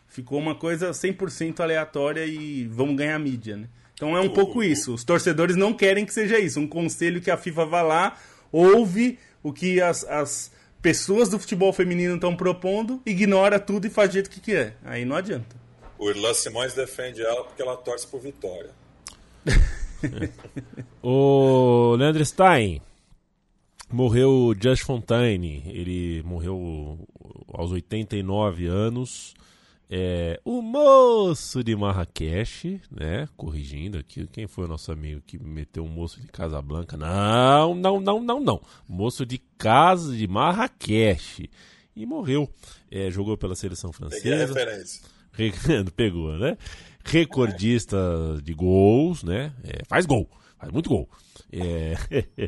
Ficou 0.06 0.38
uma 0.38 0.54
coisa 0.54 0.90
100% 0.90 1.60
aleatória 1.60 2.26
e 2.26 2.66
vamos 2.66 2.96
ganhar 2.96 3.18
mídia, 3.18 3.56
né? 3.56 3.68
Então 3.94 4.16
é 4.16 4.20
um 4.20 4.30
pouco 4.30 4.62
isso. 4.62 4.94
Os 4.94 5.04
torcedores 5.04 5.56
não 5.56 5.72
querem 5.72 6.04
que 6.04 6.12
seja 6.12 6.38
isso. 6.38 6.58
Um 6.58 6.66
conselho 6.66 7.20
que 7.20 7.30
a 7.30 7.36
FIFA 7.36 7.66
vá 7.66 7.82
lá, 7.82 8.16
ouve 8.50 9.18
o 9.42 9.52
que 9.52 9.80
as, 9.80 10.04
as 10.04 10.50
pessoas 10.82 11.28
do 11.28 11.38
futebol 11.38 11.72
feminino 11.72 12.14
estão 12.14 12.34
propondo, 12.34 13.00
ignora 13.04 13.58
tudo 13.58 13.86
e 13.86 13.90
faz 13.90 14.10
do 14.10 14.14
jeito 14.14 14.30
que 14.30 14.40
quer. 14.40 14.76
Aí 14.84 15.04
não 15.04 15.16
adianta. 15.16 15.56
O 15.98 16.08
Irlan 16.08 16.32
Simões 16.32 16.74
defende 16.74 17.22
ela 17.22 17.44
porque 17.44 17.60
ela 17.60 17.76
torce 17.76 18.06
por 18.06 18.20
vitória. 18.20 18.70
o 21.02 21.94
Leandro 21.96 22.24
Stein 22.24 22.80
morreu 23.90 24.54
Just 24.58 24.84
Fontaine. 24.84 25.62
Ele 25.66 26.22
morreu 26.22 26.98
aos 27.52 27.70
89 27.70 28.66
anos. 28.66 29.34
É, 29.92 30.40
o 30.44 30.62
moço 30.62 31.64
de 31.64 31.74
Marrakech, 31.74 32.80
né? 32.88 33.28
Corrigindo 33.36 33.98
aqui, 33.98 34.24
quem 34.28 34.46
foi 34.46 34.66
o 34.66 34.68
nosso 34.68 34.92
amigo 34.92 35.20
que 35.26 35.36
meteu 35.36 35.82
um 35.82 35.88
moço 35.88 36.20
de 36.20 36.28
Casablanca? 36.28 36.96
Não, 36.96 37.74
não, 37.74 38.00
não, 38.00 38.22
não, 38.22 38.38
não. 38.38 38.62
Moço 38.88 39.26
de 39.26 39.38
Casa 39.58 40.16
de 40.16 40.28
Marrakech. 40.28 41.50
E 41.96 42.06
morreu. 42.06 42.48
É, 42.88 43.10
jogou 43.10 43.36
pela 43.36 43.56
seleção 43.56 43.92
francesa. 43.92 44.22
Peguei 44.22 44.40
a 44.40 44.46
referência. 44.46 45.02
Pegou, 45.96 46.38
né? 46.38 46.56
Recordista 47.04 47.98
de 48.44 48.54
gols, 48.54 49.24
né? 49.24 49.52
É, 49.64 49.82
faz 49.88 50.06
gol, 50.06 50.30
faz 50.60 50.70
muito 50.70 50.90
gol. 50.90 51.08
É, 51.50 51.94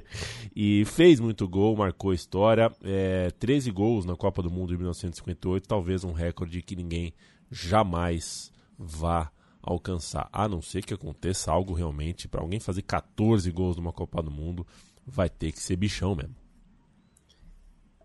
e 0.54 0.84
fez 0.84 1.18
muito 1.18 1.48
gol, 1.48 1.74
marcou 1.74 2.12
história. 2.12 2.70
É, 2.84 3.30
13 3.38 3.70
gols 3.70 4.04
na 4.04 4.14
Copa 4.14 4.42
do 4.42 4.50
Mundo 4.50 4.68
de 4.68 4.76
1958, 4.76 5.66
talvez 5.66 6.04
um 6.04 6.12
recorde 6.12 6.60
que 6.60 6.76
ninguém 6.76 7.14
jamais 7.50 8.52
vá 8.78 9.32
alcançar. 9.62 10.28
A 10.32 10.46
não 10.46 10.60
ser 10.60 10.84
que 10.84 10.92
aconteça 10.92 11.50
algo 11.50 11.72
realmente 11.72 12.28
para 12.28 12.42
alguém 12.42 12.60
fazer 12.60 12.82
14 12.82 13.50
gols 13.50 13.76
numa 13.76 13.92
Copa 13.92 14.22
do 14.22 14.30
Mundo, 14.30 14.66
vai 15.06 15.30
ter 15.30 15.52
que 15.52 15.60
ser 15.60 15.76
bichão 15.76 16.14
mesmo. 16.14 16.36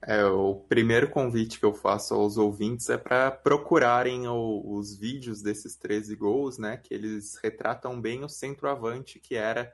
É, 0.02 0.24
o 0.24 0.56
primeiro 0.70 1.10
convite 1.10 1.60
que 1.60 1.66
eu 1.66 1.74
faço 1.74 2.14
aos 2.14 2.38
ouvintes 2.38 2.88
é 2.90 2.98
para 2.98 3.30
procurarem 3.30 4.26
o, 4.28 4.64
os 4.78 4.96
vídeos 4.96 5.42
desses 5.42 5.76
13 5.76 6.16
gols, 6.16 6.58
né? 6.58 6.78
Que 6.78 6.94
eles 6.94 7.38
retratam 7.44 8.00
bem 8.00 8.24
o 8.24 8.30
centroavante 8.30 9.20
que 9.20 9.36
era 9.36 9.74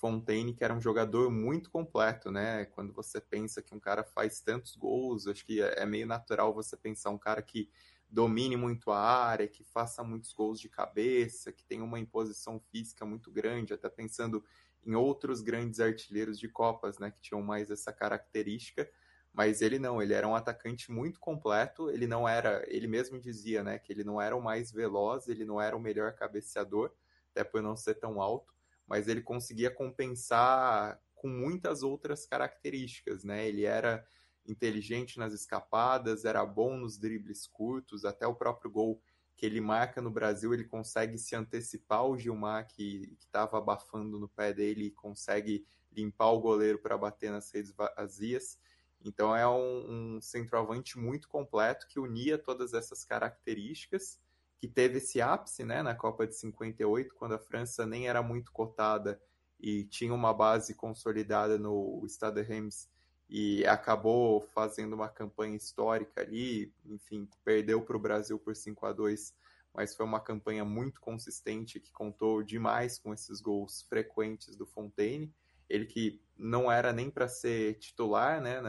Fontaine, 0.00 0.54
que 0.54 0.64
era 0.64 0.74
um 0.74 0.80
jogador 0.80 1.30
muito 1.30 1.70
completo, 1.70 2.30
né? 2.30 2.64
Quando 2.64 2.92
você 2.92 3.20
pensa 3.20 3.62
que 3.62 3.74
um 3.74 3.80
cara 3.80 4.02
faz 4.02 4.40
tantos 4.40 4.74
gols, 4.74 5.26
acho 5.26 5.44
que 5.44 5.60
é, 5.60 5.82
é 5.82 5.86
meio 5.86 6.06
natural 6.06 6.54
você 6.54 6.76
pensar 6.76 7.10
um 7.10 7.18
cara 7.18 7.42
que 7.42 7.70
domine 8.08 8.56
muito 8.56 8.90
a 8.90 8.98
área, 8.98 9.46
que 9.46 9.62
faça 9.62 10.02
muitos 10.02 10.32
gols 10.32 10.58
de 10.58 10.68
cabeça, 10.68 11.52
que 11.52 11.64
tenha 11.64 11.84
uma 11.84 12.00
imposição 12.00 12.58
física 12.72 13.04
muito 13.04 13.30
grande, 13.30 13.74
até 13.74 13.88
pensando 13.88 14.42
em 14.84 14.94
outros 14.94 15.42
grandes 15.42 15.78
artilheiros 15.78 16.38
de 16.38 16.48
Copas, 16.48 16.98
né? 16.98 17.10
Que 17.10 17.20
tinham 17.20 17.42
mais 17.42 17.70
essa 17.70 17.92
característica 17.92 18.90
mas 19.32 19.62
ele 19.62 19.78
não, 19.78 20.02
ele 20.02 20.12
era 20.12 20.26
um 20.26 20.34
atacante 20.34 20.90
muito 20.90 21.20
completo, 21.20 21.88
ele 21.90 22.06
não 22.06 22.28
era, 22.28 22.64
ele 22.66 22.86
mesmo 22.88 23.18
dizia, 23.20 23.62
né, 23.62 23.78
que 23.78 23.92
ele 23.92 24.02
não 24.02 24.20
era 24.20 24.36
o 24.36 24.42
mais 24.42 24.72
veloz, 24.72 25.28
ele 25.28 25.44
não 25.44 25.60
era 25.60 25.76
o 25.76 25.80
melhor 25.80 26.12
cabeceador, 26.14 26.92
até 27.30 27.44
por 27.44 27.62
não 27.62 27.76
ser 27.76 27.94
tão 27.94 28.20
alto, 28.20 28.52
mas 28.90 29.06
ele 29.06 29.22
conseguia 29.22 29.70
compensar 29.70 31.00
com 31.14 31.28
muitas 31.28 31.84
outras 31.84 32.26
características, 32.26 33.22
né? 33.22 33.46
Ele 33.46 33.64
era 33.64 34.04
inteligente 34.44 35.16
nas 35.16 35.32
escapadas, 35.32 36.24
era 36.24 36.44
bom 36.44 36.76
nos 36.76 36.98
dribles 36.98 37.46
curtos, 37.46 38.04
até 38.04 38.26
o 38.26 38.34
próprio 38.34 38.68
gol 38.68 39.00
que 39.36 39.46
ele 39.46 39.60
marca 39.60 40.02
no 40.02 40.10
Brasil, 40.10 40.52
ele 40.52 40.64
consegue 40.64 41.16
se 41.16 41.36
antecipar 41.36 42.00
ao 42.00 42.18
Gilmar 42.18 42.66
que 42.66 43.16
estava 43.20 43.58
abafando 43.58 44.18
no 44.18 44.28
pé 44.28 44.52
dele 44.52 44.86
e 44.86 44.90
consegue 44.90 45.64
limpar 45.92 46.32
o 46.32 46.40
goleiro 46.40 46.78
para 46.80 46.98
bater 46.98 47.30
nas 47.30 47.48
redes 47.52 47.72
vazias. 47.72 48.58
Então 49.02 49.34
é 49.34 49.48
um, 49.48 50.16
um, 50.16 50.20
centroavante 50.20 50.98
muito 50.98 51.28
completo 51.28 51.86
que 51.86 52.00
unia 52.00 52.36
todas 52.36 52.74
essas 52.74 53.04
características, 53.04 54.18
que 54.60 54.68
teve 54.68 54.98
esse 54.98 55.20
ápice 55.20 55.64
né, 55.64 55.82
na 55.82 55.94
Copa 55.94 56.26
de 56.26 56.34
58, 56.36 57.14
quando 57.14 57.32
a 57.32 57.38
França 57.38 57.86
nem 57.86 58.08
era 58.08 58.22
muito 58.22 58.52
cotada 58.52 59.20
e 59.58 59.84
tinha 59.84 60.12
uma 60.12 60.34
base 60.34 60.74
consolidada 60.74 61.58
no 61.58 62.04
Stade 62.06 62.42
Reims 62.42 62.88
e 63.28 63.64
acabou 63.64 64.40
fazendo 64.40 64.92
uma 64.92 65.08
campanha 65.08 65.56
histórica 65.56 66.20
ali, 66.20 66.72
enfim, 66.84 67.28
perdeu 67.44 67.80
para 67.80 67.96
o 67.96 68.00
Brasil 68.00 68.38
por 68.38 68.54
5 68.54 68.86
a 68.86 68.92
2 68.92 69.34
mas 69.72 69.94
foi 69.94 70.04
uma 70.04 70.18
campanha 70.18 70.64
muito 70.64 71.00
consistente 71.00 71.78
que 71.78 71.92
contou 71.92 72.42
demais 72.42 72.98
com 72.98 73.14
esses 73.14 73.40
gols 73.40 73.82
frequentes 73.88 74.56
do 74.56 74.66
Fontaine 74.66 75.32
ele 75.70 75.86
que 75.86 76.20
não 76.36 76.70
era 76.70 76.92
nem 76.92 77.08
para 77.08 77.28
ser 77.28 77.74
titular, 77.78 78.40
né? 78.40 78.60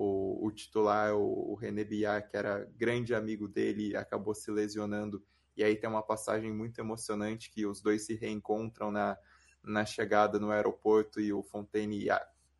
O, 0.00 0.46
o 0.46 0.52
titular, 0.52 1.12
o, 1.16 1.52
o 1.52 1.54
René 1.56 1.82
Biar, 1.82 2.28
que 2.28 2.36
era 2.36 2.64
grande 2.76 3.14
amigo 3.14 3.48
dele, 3.48 3.96
acabou 3.96 4.32
se 4.32 4.48
lesionando. 4.50 5.22
E 5.56 5.64
aí 5.64 5.74
tem 5.74 5.90
uma 5.90 6.02
passagem 6.02 6.52
muito 6.52 6.78
emocionante 6.78 7.50
que 7.50 7.66
os 7.66 7.80
dois 7.80 8.06
se 8.06 8.14
reencontram 8.14 8.92
na, 8.92 9.18
na 9.60 9.84
chegada 9.84 10.38
no 10.38 10.52
aeroporto 10.52 11.20
e 11.20 11.32
o 11.32 11.42
Fontaine 11.42 12.06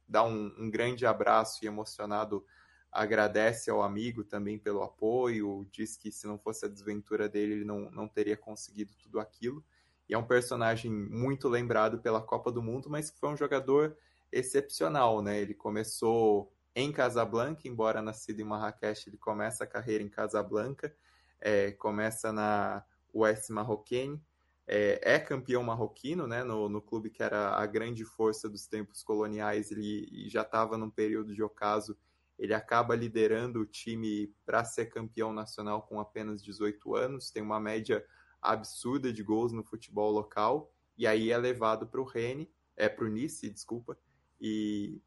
dá 0.08 0.24
um, 0.24 0.52
um 0.58 0.68
grande 0.68 1.06
abraço 1.06 1.64
e 1.64 1.68
emocionado 1.68 2.44
agradece 2.90 3.70
ao 3.70 3.82
amigo 3.82 4.24
também 4.24 4.58
pelo 4.58 4.82
apoio, 4.82 5.68
diz 5.70 5.96
que 5.96 6.10
se 6.10 6.26
não 6.26 6.38
fosse 6.38 6.64
a 6.64 6.68
desventura 6.68 7.28
dele, 7.28 7.52
ele 7.52 7.64
não, 7.64 7.90
não 7.90 8.08
teria 8.08 8.36
conseguido 8.36 8.92
tudo 9.00 9.20
aquilo. 9.20 9.64
E 10.08 10.14
é 10.14 10.18
um 10.18 10.26
personagem 10.26 10.90
muito 10.90 11.48
lembrado 11.48 11.98
pela 12.00 12.20
Copa 12.20 12.50
do 12.50 12.62
Mundo, 12.62 12.88
mas 12.88 13.10
que 13.10 13.18
foi 13.20 13.28
um 13.28 13.36
jogador 13.36 13.96
excepcional, 14.32 15.22
né? 15.22 15.38
Ele 15.38 15.54
começou 15.54 16.50
em 16.80 16.92
Casablanca, 16.92 17.66
embora 17.66 18.00
nascido 18.00 18.40
em 18.40 18.44
Marrakech, 18.44 19.08
ele 19.08 19.18
começa 19.18 19.64
a 19.64 19.66
carreira 19.66 20.02
em 20.02 20.08
Casablanca, 20.08 20.94
é, 21.40 21.72
começa 21.72 22.32
na 22.32 22.84
US 23.12 23.48
Marroquine, 23.50 24.22
é, 24.66 25.00
é, 25.14 25.18
campeão 25.18 25.62
marroquino, 25.62 26.26
né? 26.26 26.44
No, 26.44 26.68
no, 26.68 26.82
clube 26.82 27.10
que 27.10 27.22
era 27.22 27.56
a 27.56 27.66
grande 27.66 28.04
força 28.04 28.48
dos 28.48 28.66
tempos 28.66 29.02
coloniais, 29.02 29.72
ele 29.72 30.28
já 30.28 30.42
estava 30.42 30.76
num 30.76 30.90
período 30.90 31.34
de 31.34 31.42
ocaso, 31.42 31.96
ele 32.38 32.54
acaba 32.54 32.94
liderando 32.94 33.60
o 33.60 33.66
time 33.66 34.32
para 34.44 34.62
ser 34.64 34.86
campeão 34.86 35.32
nacional 35.32 35.82
com 35.82 35.98
apenas 35.98 36.42
18 36.42 36.94
anos, 36.94 37.30
tem 37.30 37.42
uma 37.42 37.58
média 37.58 38.04
absurda 38.40 39.12
de 39.12 39.22
gols 39.22 39.52
no 39.52 39.64
futebol 39.64 40.12
local, 40.12 40.70
e 40.96 41.06
aí 41.06 41.30
é 41.30 41.38
levado 41.38 41.86
para 41.86 42.00
o 42.00 42.04
Rennes, 42.04 42.48
é 42.76 42.88
para 42.88 43.06
o 43.06 43.08
Nice, 43.08 43.50
desculpa, 43.50 43.98
e, 44.40 45.00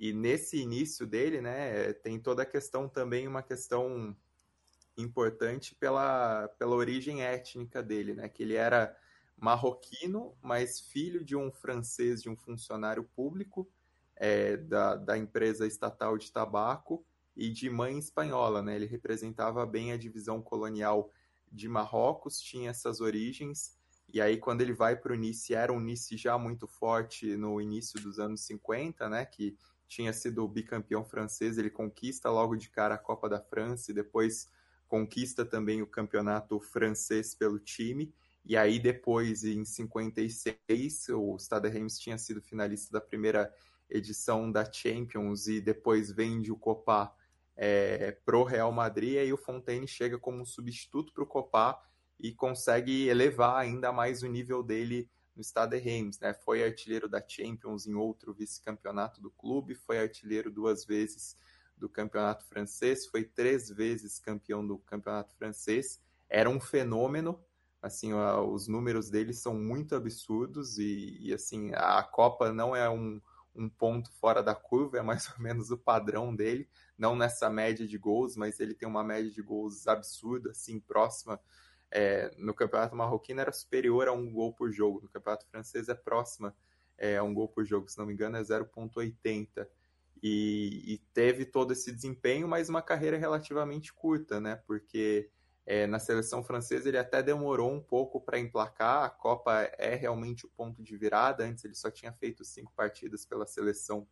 E 0.00 0.14
nesse 0.14 0.56
início 0.56 1.06
dele, 1.06 1.42
né, 1.42 1.92
tem 1.92 2.18
toda 2.18 2.42
a 2.42 2.46
questão 2.46 2.88
também, 2.88 3.28
uma 3.28 3.42
questão 3.42 4.16
importante 4.96 5.74
pela, 5.74 6.48
pela 6.58 6.74
origem 6.74 7.22
étnica 7.22 7.82
dele, 7.82 8.14
né, 8.14 8.26
que 8.26 8.42
ele 8.42 8.54
era 8.54 8.96
marroquino, 9.36 10.34
mas 10.40 10.80
filho 10.80 11.22
de 11.22 11.36
um 11.36 11.52
francês, 11.52 12.22
de 12.22 12.30
um 12.30 12.36
funcionário 12.36 13.04
público 13.14 13.70
é, 14.16 14.56
da, 14.56 14.96
da 14.96 15.18
empresa 15.18 15.66
estatal 15.66 16.16
de 16.16 16.32
tabaco 16.32 17.04
e 17.36 17.50
de 17.50 17.68
mãe 17.68 17.98
espanhola, 17.98 18.62
né, 18.62 18.76
ele 18.76 18.86
representava 18.86 19.66
bem 19.66 19.92
a 19.92 19.98
divisão 19.98 20.40
colonial 20.40 21.10
de 21.52 21.68
Marrocos, 21.68 22.40
tinha 22.40 22.70
essas 22.70 23.02
origens, 23.02 23.78
e 24.08 24.18
aí 24.18 24.38
quando 24.38 24.62
ele 24.62 24.72
vai 24.72 24.96
para 24.96 25.12
o 25.12 25.16
Nice, 25.16 25.54
era 25.54 25.70
um 25.70 25.78
Nice 25.78 26.16
já 26.16 26.38
muito 26.38 26.66
forte 26.66 27.36
no 27.36 27.60
início 27.60 28.00
dos 28.00 28.18
anos 28.18 28.40
50, 28.46 29.06
né, 29.10 29.26
que 29.26 29.58
tinha 29.90 30.12
sido 30.12 30.46
bicampeão 30.46 31.04
francês, 31.04 31.58
ele 31.58 31.68
conquista 31.68 32.30
logo 32.30 32.54
de 32.54 32.70
cara 32.70 32.94
a 32.94 32.98
Copa 32.98 33.28
da 33.28 33.40
França 33.40 33.90
e 33.90 33.94
depois 33.94 34.48
conquista 34.86 35.44
também 35.44 35.82
o 35.82 35.86
campeonato 35.86 36.60
francês 36.60 37.34
pelo 37.34 37.58
time. 37.58 38.14
E 38.44 38.56
aí 38.56 38.78
depois, 38.78 39.42
em 39.42 39.64
56, 39.64 41.08
o 41.10 41.36
Stade 41.38 41.68
Reims 41.68 41.98
tinha 41.98 42.16
sido 42.16 42.40
finalista 42.40 42.92
da 42.92 43.00
primeira 43.00 43.52
edição 43.90 44.50
da 44.50 44.64
Champions 44.64 45.48
e 45.48 45.60
depois 45.60 46.12
vende 46.12 46.52
o 46.52 46.56
Copa 46.56 47.12
é, 47.56 48.12
pro 48.24 48.44
Real 48.44 48.70
Madrid. 48.70 49.14
E 49.14 49.18
aí 49.18 49.32
o 49.32 49.36
Fontaine 49.36 49.88
chega 49.88 50.20
como 50.20 50.40
um 50.40 50.46
substituto 50.46 51.12
para 51.12 51.24
o 51.24 51.26
Copa 51.26 51.82
e 52.18 52.32
consegue 52.32 53.08
elevar 53.08 53.56
ainda 53.56 53.92
mais 53.92 54.22
o 54.22 54.28
nível 54.28 54.62
dele 54.62 55.10
no 55.40 55.44
Stade 55.44 55.78
Reims, 55.78 56.20
né? 56.20 56.34
Foi 56.34 56.62
artilheiro 56.62 57.08
da 57.08 57.24
Champions 57.26 57.86
em 57.86 57.94
outro 57.94 58.34
vice-campeonato 58.34 59.22
do 59.22 59.30
clube, 59.30 59.74
foi 59.74 59.98
artilheiro 59.98 60.50
duas 60.50 60.84
vezes 60.84 61.34
do 61.78 61.88
campeonato 61.88 62.44
francês, 62.44 63.06
foi 63.06 63.24
três 63.24 63.70
vezes 63.70 64.18
campeão 64.18 64.64
do 64.64 64.76
campeonato 64.78 65.34
francês. 65.34 65.98
Era 66.28 66.50
um 66.50 66.60
fenômeno, 66.60 67.42
assim, 67.80 68.12
os 68.12 68.68
números 68.68 69.08
dele 69.08 69.32
são 69.32 69.54
muito 69.54 69.94
absurdos 69.94 70.78
e, 70.78 71.16
e 71.18 71.32
assim, 71.32 71.72
a 71.74 72.02
Copa 72.02 72.52
não 72.52 72.76
é 72.76 72.88
um, 72.90 73.18
um 73.54 73.66
ponto 73.66 74.12
fora 74.12 74.42
da 74.42 74.54
curva, 74.54 74.98
é 74.98 75.02
mais 75.02 75.26
ou 75.32 75.40
menos 75.42 75.70
o 75.70 75.78
padrão 75.78 76.36
dele, 76.36 76.68
não 76.98 77.16
nessa 77.16 77.48
média 77.48 77.88
de 77.88 77.96
gols, 77.96 78.36
mas 78.36 78.60
ele 78.60 78.74
tem 78.74 78.86
uma 78.86 79.02
média 79.02 79.30
de 79.30 79.40
gols 79.40 79.88
absurda, 79.88 80.50
assim, 80.50 80.78
próxima 80.78 81.40
é, 81.90 82.32
no 82.38 82.54
campeonato 82.54 82.94
marroquino 82.94 83.40
era 83.40 83.52
superior 83.52 84.08
a 84.08 84.12
um 84.12 84.30
gol 84.32 84.52
por 84.52 84.70
jogo, 84.70 85.00
no 85.02 85.08
campeonato 85.08 85.46
francês 85.46 85.88
é 85.88 85.94
próxima 85.94 86.54
é, 86.96 87.16
a 87.16 87.22
um 87.22 87.34
gol 87.34 87.48
por 87.48 87.64
jogo, 87.64 87.88
se 87.88 87.98
não 87.98 88.06
me 88.06 88.12
engano 88.12 88.36
é 88.36 88.42
0,80. 88.42 89.66
E, 90.22 90.94
e, 90.94 90.98
teve 91.14 91.46
todo 91.46 91.72
esse 91.72 91.90
desempenho, 91.90 92.46
mas 92.46 92.68
uma 92.68 92.82
carreira 92.82 93.16
relativamente 93.16 93.90
curta, 93.90 94.38
né? 94.38 94.56
Porque 94.66 95.30
é, 95.64 95.86
na 95.86 95.98
seleção 95.98 96.44
francesa 96.44 96.90
ele 96.90 96.98
até 96.98 97.22
demorou 97.22 97.72
um 97.72 97.80
pouco 97.80 98.20
para 98.20 98.38
emplacar. 98.38 99.04
A 99.04 99.08
Copa 99.08 99.62
é 99.78 99.94
realmente 99.94 100.44
o 100.44 100.50
ponto 100.50 100.82
de 100.82 100.94
virada. 100.94 101.44
Antes 101.44 101.64
ele 101.64 101.74
só 101.74 101.90
tinha 101.90 102.12
feito 102.12 102.44
cinco 102.44 102.70
partidas 102.76 103.24
pela 103.24 103.46
seleção 103.46 104.06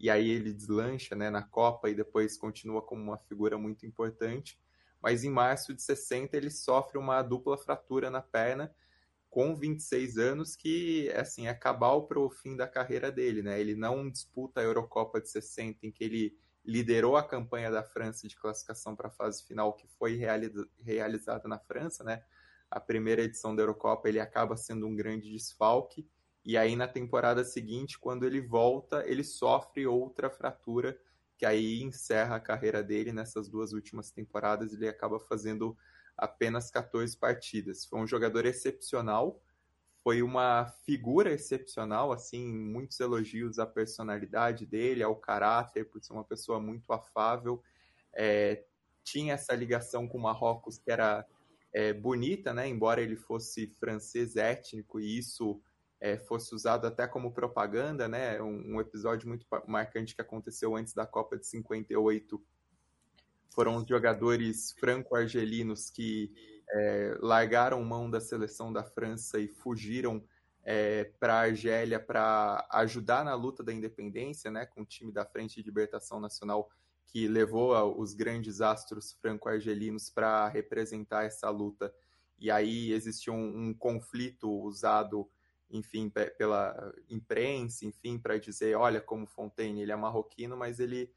e 0.00 0.10
aí 0.10 0.30
ele 0.30 0.52
deslancha 0.52 1.14
né, 1.14 1.30
na 1.30 1.42
Copa 1.42 1.88
e 1.88 1.94
depois 1.94 2.36
continua 2.36 2.82
como 2.82 3.00
uma 3.00 3.18
figura 3.18 3.56
muito 3.56 3.86
importante 3.86 4.58
mas 5.02 5.24
em 5.24 5.30
março 5.30 5.74
de 5.74 5.82
60 5.82 6.36
ele 6.36 6.50
sofre 6.50 6.98
uma 6.98 7.20
dupla 7.22 7.58
fratura 7.58 8.10
na 8.10 8.22
perna 8.22 8.72
com 9.28 9.56
26 9.56 10.18
anos, 10.18 10.54
que 10.54 11.10
assim, 11.12 11.48
é 11.48 11.54
cabal 11.54 12.06
para 12.06 12.20
o 12.20 12.28
fim 12.28 12.54
da 12.54 12.68
carreira 12.68 13.10
dele, 13.10 13.42
né? 13.42 13.58
Ele 13.58 13.74
não 13.74 14.08
disputa 14.10 14.60
a 14.60 14.62
Eurocopa 14.62 15.22
de 15.22 15.30
60, 15.30 15.86
em 15.86 15.90
que 15.90 16.04
ele 16.04 16.36
liderou 16.62 17.16
a 17.16 17.26
campanha 17.26 17.70
da 17.70 17.82
França 17.82 18.28
de 18.28 18.36
classificação 18.36 18.94
para 18.94 19.08
a 19.08 19.10
fase 19.10 19.42
final, 19.44 19.72
que 19.72 19.88
foi 19.98 20.16
realiza 20.16 20.68
realizada 20.80 21.48
na 21.48 21.58
França, 21.58 22.04
né? 22.04 22.22
A 22.70 22.78
primeira 22.78 23.22
edição 23.22 23.56
da 23.56 23.62
Eurocopa 23.62 24.06
ele 24.08 24.20
acaba 24.20 24.56
sendo 24.56 24.86
um 24.86 24.94
grande 24.94 25.30
desfalque, 25.30 26.06
e 26.44 26.56
aí 26.58 26.76
na 26.76 26.86
temporada 26.86 27.42
seguinte, 27.42 27.98
quando 27.98 28.26
ele 28.26 28.40
volta, 28.40 29.02
ele 29.06 29.24
sofre 29.24 29.86
outra 29.86 30.28
fratura 30.28 30.98
que 31.42 31.46
aí 31.46 31.82
encerra 31.82 32.36
a 32.36 32.40
carreira 32.40 32.84
dele 32.84 33.12
nessas 33.12 33.48
duas 33.48 33.72
últimas 33.72 34.12
temporadas. 34.12 34.72
Ele 34.72 34.86
acaba 34.86 35.18
fazendo 35.18 35.76
apenas 36.16 36.70
14 36.70 37.16
partidas. 37.16 37.84
Foi 37.84 37.98
um 37.98 38.06
jogador 38.06 38.46
excepcional, 38.46 39.42
foi 40.04 40.22
uma 40.22 40.66
figura 40.86 41.32
excepcional, 41.32 42.12
assim, 42.12 42.46
muitos 42.46 43.00
elogios 43.00 43.58
à 43.58 43.66
personalidade 43.66 44.64
dele, 44.64 45.02
ao 45.02 45.16
caráter, 45.16 45.90
por 45.90 46.00
ser 46.00 46.12
uma 46.12 46.22
pessoa 46.22 46.60
muito 46.60 46.92
afável. 46.92 47.60
É, 48.14 48.62
tinha 49.02 49.34
essa 49.34 49.52
ligação 49.52 50.06
com 50.06 50.18
o 50.18 50.22
Marrocos 50.22 50.78
que 50.78 50.92
era 50.92 51.26
é, 51.72 51.92
bonita, 51.92 52.54
né? 52.54 52.68
Embora 52.68 53.02
ele 53.02 53.16
fosse 53.16 53.66
francês 53.80 54.36
étnico 54.36 55.00
e 55.00 55.18
isso 55.18 55.60
é, 56.02 56.18
fosse 56.18 56.52
usado 56.52 56.84
até 56.84 57.06
como 57.06 57.32
propaganda, 57.32 58.08
né? 58.08 58.42
Um, 58.42 58.74
um, 58.74 58.80
episódio 58.80 59.28
muito 59.28 59.46
marcante 59.68 60.16
que 60.16 60.20
aconteceu 60.20 60.74
antes 60.74 60.92
da 60.92 61.06
Copa 61.06 61.38
de 61.38 61.46
58 61.46 62.44
foram 63.54 63.76
os 63.76 63.86
jogadores 63.86 64.72
franco-argelinos 64.72 65.90
que 65.90 66.32
é, 66.68 67.16
largaram 67.20 67.84
mão 67.84 68.10
da 68.10 68.20
seleção 68.20 68.72
da 68.72 68.82
França 68.82 69.38
e 69.38 69.46
fugiram 69.46 70.20
é, 70.64 71.04
para 71.20 71.34
a 71.34 71.42
Argélia 71.42 72.00
para 72.00 72.66
ajudar 72.72 73.24
na 73.24 73.36
luta 73.36 73.62
da 73.62 73.72
independência, 73.72 74.50
né? 74.50 74.66
Com 74.66 74.82
o 74.82 74.86
time 74.86 75.12
da 75.12 75.24
Frente 75.24 75.54
de 75.54 75.62
Libertação 75.62 76.18
Nacional 76.18 76.68
que 77.06 77.28
levou 77.28 77.96
os 78.00 78.12
grandes 78.12 78.60
astros 78.60 79.12
franco-argelinos 79.20 80.10
para 80.10 80.48
representar 80.48 81.26
essa 81.26 81.48
luta. 81.48 81.94
E 82.40 82.50
aí 82.50 82.90
existiu 82.90 83.34
um, 83.34 83.68
um 83.68 83.74
conflito 83.74 84.50
usado 84.50 85.30
enfim, 85.72 86.12
pela 86.36 86.94
imprensa, 87.08 87.86
enfim, 87.86 88.18
para 88.18 88.38
dizer, 88.38 88.76
olha 88.76 89.00
como 89.00 89.26
Fontaine, 89.26 89.82
ele 89.82 89.90
é 89.90 89.96
marroquino, 89.96 90.56
mas 90.56 90.78
ele 90.78 91.10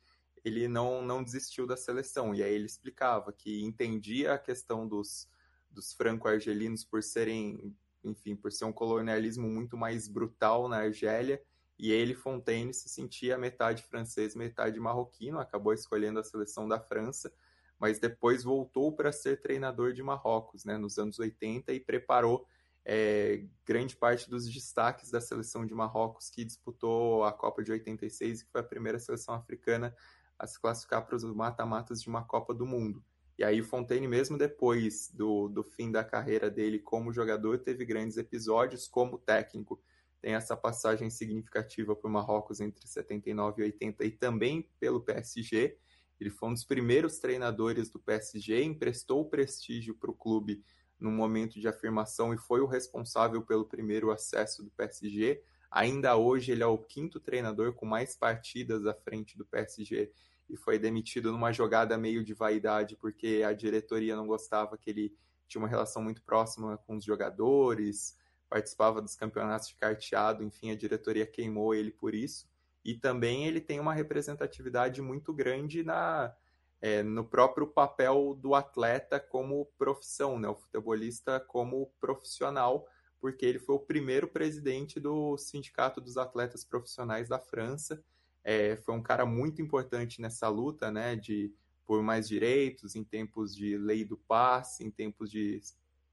ele 0.43 0.67
não, 0.67 1.01
não 1.01 1.23
desistiu 1.23 1.65
da 1.65 1.75
seleção. 1.75 2.33
E 2.35 2.43
aí 2.43 2.53
ele 2.53 2.67
explicava 2.67 3.33
que 3.33 3.63
entendia 3.63 4.33
a 4.33 4.37
questão 4.37 4.87
dos, 4.87 5.27
dos 5.71 5.91
franco-argelinos 5.93 6.83
por 6.83 7.01
serem, 7.01 7.75
enfim, 8.03 8.35
por 8.35 8.51
ser 8.51 8.65
um 8.65 8.71
colonialismo 8.71 9.47
muito 9.49 9.75
mais 9.75 10.07
brutal 10.07 10.67
na 10.67 10.77
Argélia, 10.77 11.41
e 11.77 11.91
ele, 11.91 12.13
Fontaine, 12.13 12.73
se 12.73 12.87
sentia 12.87 13.37
metade 13.37 13.83
francês, 13.83 14.35
metade 14.35 14.79
marroquino, 14.79 15.39
acabou 15.39 15.73
escolhendo 15.73 16.19
a 16.19 16.23
seleção 16.23 16.67
da 16.67 16.79
França, 16.79 17.33
mas 17.77 17.99
depois 17.99 18.43
voltou 18.43 18.93
para 18.93 19.11
ser 19.11 19.41
treinador 19.41 19.91
de 19.91 20.01
Marrocos, 20.01 20.63
né, 20.63 20.77
nos 20.77 20.97
anos 20.97 21.19
80, 21.19 21.73
e 21.73 21.79
preparou 21.79 22.47
é, 22.85 23.43
grande 23.65 23.95
parte 23.95 24.29
dos 24.29 24.47
destaques 24.47 25.09
da 25.09 25.19
seleção 25.19 25.65
de 25.65 25.73
Marrocos 25.73 26.29
que 26.29 26.45
disputou 26.45 27.23
a 27.23 27.33
Copa 27.33 27.63
de 27.63 27.71
86, 27.71 28.43
que 28.43 28.51
foi 28.51 28.61
a 28.61 28.63
primeira 28.63 28.99
seleção 28.99 29.33
africana 29.33 29.95
a 30.37 30.45
se 30.45 30.59
classificar 30.59 31.05
para 31.05 31.15
os 31.15 31.23
mata-matas 31.23 32.01
de 32.01 32.07
uma 32.07 32.23
Copa 32.23 32.53
do 32.53 32.65
Mundo. 32.65 33.03
E 33.37 33.43
aí 33.43 33.61
Fontaine, 33.63 34.07
mesmo 34.07 34.37
depois 34.37 35.11
do, 35.13 35.49
do 35.49 35.63
fim 35.63 35.91
da 35.91 36.03
carreira 36.03 36.49
dele 36.49 36.77
como 36.79 37.11
jogador, 37.11 37.57
teve 37.57 37.83
grandes 37.83 38.17
episódios 38.17 38.87
como 38.87 39.17
técnico. 39.17 39.81
Tem 40.21 40.35
essa 40.35 40.55
passagem 40.55 41.09
significativa 41.09 41.95
para 41.95 42.07
o 42.07 42.11
Marrocos 42.11 42.61
entre 42.61 42.87
79 42.87 43.61
e 43.61 43.65
80 43.65 44.05
e 44.05 44.11
também 44.11 44.69
pelo 44.79 45.01
PSG. 45.01 45.77
Ele 46.19 46.29
foi 46.29 46.49
um 46.49 46.53
dos 46.53 46.63
primeiros 46.63 47.17
treinadores 47.17 47.89
do 47.89 47.99
PSG, 47.99 48.63
emprestou 48.63 49.25
prestígio 49.25 49.95
para 49.95 50.11
o 50.11 50.15
clube 50.15 50.63
num 50.99 51.11
momento 51.11 51.59
de 51.59 51.67
afirmação 51.67 52.33
e 52.33 52.37
foi 52.37 52.61
o 52.61 52.65
responsável 52.65 53.41
pelo 53.41 53.65
primeiro 53.65 54.11
acesso 54.11 54.63
do 54.63 54.71
PSG. 54.71 55.41
Ainda 55.69 56.15
hoje 56.15 56.51
ele 56.51 56.63
é 56.63 56.67
o 56.67 56.77
quinto 56.77 57.19
treinador 57.19 57.73
com 57.73 57.85
mais 57.85 58.15
partidas 58.15 58.85
à 58.85 58.93
frente 58.93 59.37
do 59.37 59.45
PSG 59.45 60.11
e 60.49 60.55
foi 60.55 60.79
demitido 60.79 61.31
numa 61.31 61.51
jogada 61.51 61.97
meio 61.97 62.23
de 62.23 62.33
vaidade 62.33 62.95
porque 62.95 63.43
a 63.45 63.51
diretoria 63.51 64.15
não 64.15 64.27
gostava 64.27 64.77
que 64.77 64.89
ele 64.89 65.13
tinha 65.47 65.61
uma 65.61 65.67
relação 65.67 66.01
muito 66.01 66.21
próxima 66.23 66.77
com 66.77 66.95
os 66.95 67.03
jogadores, 67.03 68.17
participava 68.49 69.01
dos 69.01 69.15
campeonatos 69.15 69.67
de 69.67 69.75
carteado, 69.75 70.43
enfim, 70.43 70.71
a 70.71 70.75
diretoria 70.75 71.25
queimou 71.25 71.73
ele 71.73 71.91
por 71.91 72.13
isso. 72.13 72.47
E 72.83 72.93
também 72.93 73.45
ele 73.45 73.59
tem 73.59 73.79
uma 73.79 73.93
representatividade 73.93 75.01
muito 75.01 75.33
grande 75.33 75.83
na, 75.83 76.33
é, 76.81 77.01
no 77.01 77.23
próprio 77.23 77.67
papel 77.67 78.37
do 78.39 78.53
atleta 78.53 79.19
como 79.19 79.65
profissão, 79.77 80.39
né? 80.39 80.47
o 80.47 80.55
futebolista 80.55 81.39
como 81.39 81.91
profissional, 81.99 82.87
porque 83.19 83.45
ele 83.45 83.59
foi 83.59 83.75
o 83.75 83.79
primeiro 83.79 84.27
presidente 84.27 84.99
do 84.99 85.37
Sindicato 85.37 85.99
dos 85.99 86.17
Atletas 86.17 86.63
Profissionais 86.63 87.27
da 87.27 87.39
França. 87.39 88.03
É, 88.43 88.75
foi 88.77 88.93
um 88.93 89.01
cara 89.01 89.25
muito 89.25 89.61
importante 89.61 90.21
nessa 90.21 90.47
luta 90.47 90.91
né, 90.91 91.15
de, 91.15 91.51
por 91.85 92.03
mais 92.03 92.27
direitos, 92.27 92.95
em 92.95 93.03
tempos 93.03 93.55
de 93.55 93.77
lei 93.77 94.05
do 94.05 94.17
passe, 94.17 94.83
em 94.83 94.91
tempos 94.91 95.31
de 95.31 95.59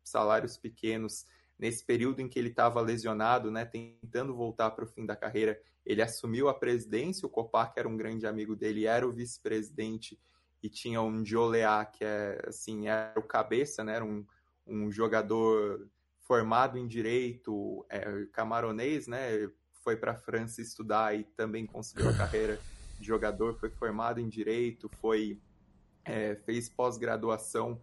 salários 0.02 0.56
pequenos 0.56 1.26
nesse 1.58 1.84
período 1.84 2.20
em 2.20 2.28
que 2.28 2.38
ele 2.40 2.48
estava 2.48 2.80
lesionado, 2.80 3.48
né, 3.48 3.64
tentando 3.64 4.34
voltar 4.34 4.72
para 4.72 4.84
o 4.84 4.88
fim 4.88 5.06
da 5.06 5.14
carreira, 5.14 5.60
ele 5.86 6.02
assumiu 6.02 6.48
a 6.48 6.54
presidência. 6.54 7.24
O 7.24 7.30
Copac 7.30 7.78
era 7.78 7.88
um 7.88 7.96
grande 7.96 8.26
amigo 8.26 8.56
dele, 8.56 8.84
era 8.84 9.06
o 9.06 9.12
vice-presidente 9.12 10.18
e 10.62 10.68
tinha 10.68 11.02
um 11.02 11.24
Jolea 11.24 11.84
que 11.84 12.04
é 12.04 12.40
assim 12.46 12.86
era 12.88 13.18
o 13.18 13.22
cabeça, 13.22 13.82
né, 13.82 13.96
era 13.96 14.04
um, 14.04 14.24
um 14.66 14.90
jogador 14.90 15.88
formado 16.20 16.78
em 16.78 16.86
direito, 16.86 17.84
é, 17.90 18.26
camaronês, 18.32 19.06
né, 19.06 19.50
foi 19.82 19.96
para 19.96 20.12
a 20.12 20.16
França 20.16 20.62
estudar 20.62 21.18
e 21.18 21.24
também 21.24 21.66
conseguiu 21.66 22.08
a 22.08 22.16
carreira 22.16 22.60
de 22.98 23.06
jogador, 23.06 23.58
foi 23.58 23.70
formado 23.70 24.20
em 24.20 24.28
direito, 24.28 24.88
foi 25.00 25.40
é, 26.04 26.36
fez 26.36 26.68
pós-graduação 26.68 27.80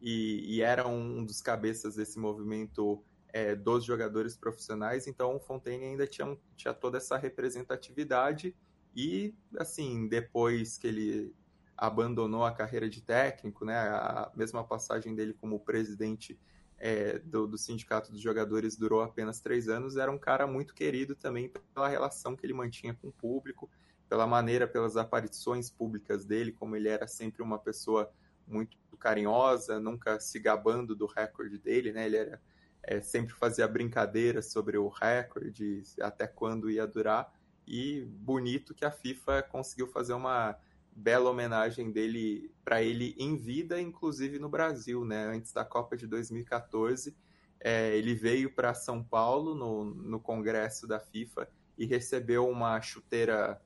e, 0.00 0.56
e, 0.56 0.62
era 0.62 0.86
um 0.86 1.24
dos 1.24 1.40
cabeças 1.40 1.94
desse 1.94 2.18
movimento 2.18 3.02
é, 3.28 3.54
dos 3.54 3.84
jogadores 3.84 4.36
profissionais, 4.36 5.06
então 5.06 5.36
o 5.36 5.40
Fontaine 5.40 5.84
ainda 5.84 6.06
tinha, 6.06 6.36
tinha 6.56 6.74
toda 6.74 6.98
essa 6.98 7.16
representatividade 7.16 8.54
e, 8.94 9.34
assim, 9.56 10.06
depois 10.08 10.76
que 10.76 10.86
ele 10.86 11.34
abandonou 11.82 12.44
a 12.44 12.52
carreira 12.52 12.88
de 12.88 13.00
técnico, 13.00 13.64
né, 13.64 13.74
a 13.76 14.30
mesma 14.36 14.62
passagem 14.62 15.16
dele 15.16 15.32
como 15.32 15.58
presidente 15.58 16.38
é, 16.78 17.18
do, 17.18 17.44
do, 17.44 17.58
Sindicato 17.58 18.12
dos 18.12 18.20
Jogadores 18.20 18.76
durou 18.76 19.02
apenas 19.02 19.40
três 19.40 19.68
anos, 19.68 19.96
era 19.96 20.08
um 20.08 20.18
cara 20.18 20.46
muito 20.46 20.74
querido 20.74 21.16
também 21.16 21.52
pela 21.74 21.88
relação 21.88 22.36
que 22.36 22.46
ele 22.46 22.52
mantinha 22.52 22.94
com 22.94 23.08
o 23.08 23.12
público, 23.12 23.68
pela 24.08 24.28
maneira, 24.28 24.68
pelas 24.68 24.96
aparições 24.96 25.70
públicas 25.70 26.24
dele, 26.24 26.52
como 26.52 26.76
ele 26.76 26.88
era 26.88 27.08
sempre 27.08 27.42
uma 27.42 27.58
pessoa 27.58 28.08
muito 28.46 28.76
carinhosa, 28.96 29.80
nunca 29.80 30.20
se 30.20 30.38
gabando 30.38 30.94
do 30.94 31.06
recorde 31.06 31.58
dele, 31.58 31.92
né? 31.92 32.06
Ele 32.06 32.16
era 32.16 32.40
é, 32.84 33.00
sempre 33.00 33.34
fazia 33.34 33.66
brincadeiras 33.66 34.52
sobre 34.52 34.78
o 34.78 34.86
recorde, 34.88 35.82
até 36.00 36.28
quando 36.28 36.70
ia 36.70 36.86
durar. 36.86 37.32
E 37.66 38.04
bonito 38.04 38.72
que 38.72 38.84
a 38.84 38.90
FIFA 38.90 39.42
conseguiu 39.42 39.88
fazer 39.88 40.12
uma 40.12 40.56
bela 40.94 41.30
homenagem 41.30 41.90
dele 41.90 42.52
para 42.64 42.82
ele 42.82 43.14
em 43.18 43.36
vida, 43.36 43.80
inclusive 43.80 44.38
no 44.38 44.48
Brasil, 44.48 45.04
né? 45.04 45.26
Antes 45.26 45.52
da 45.52 45.64
Copa 45.64 45.96
de 45.96 46.06
2014, 46.06 47.16
é, 47.60 47.96
ele 47.96 48.14
veio 48.14 48.52
para 48.52 48.74
São 48.74 49.02
Paulo 49.02 49.54
no, 49.54 49.84
no 49.84 50.20
congresso 50.20 50.86
da 50.86 51.00
FIFA 51.00 51.48
e 51.78 51.86
recebeu 51.86 52.48
uma 52.48 52.80
chuteira 52.80 53.60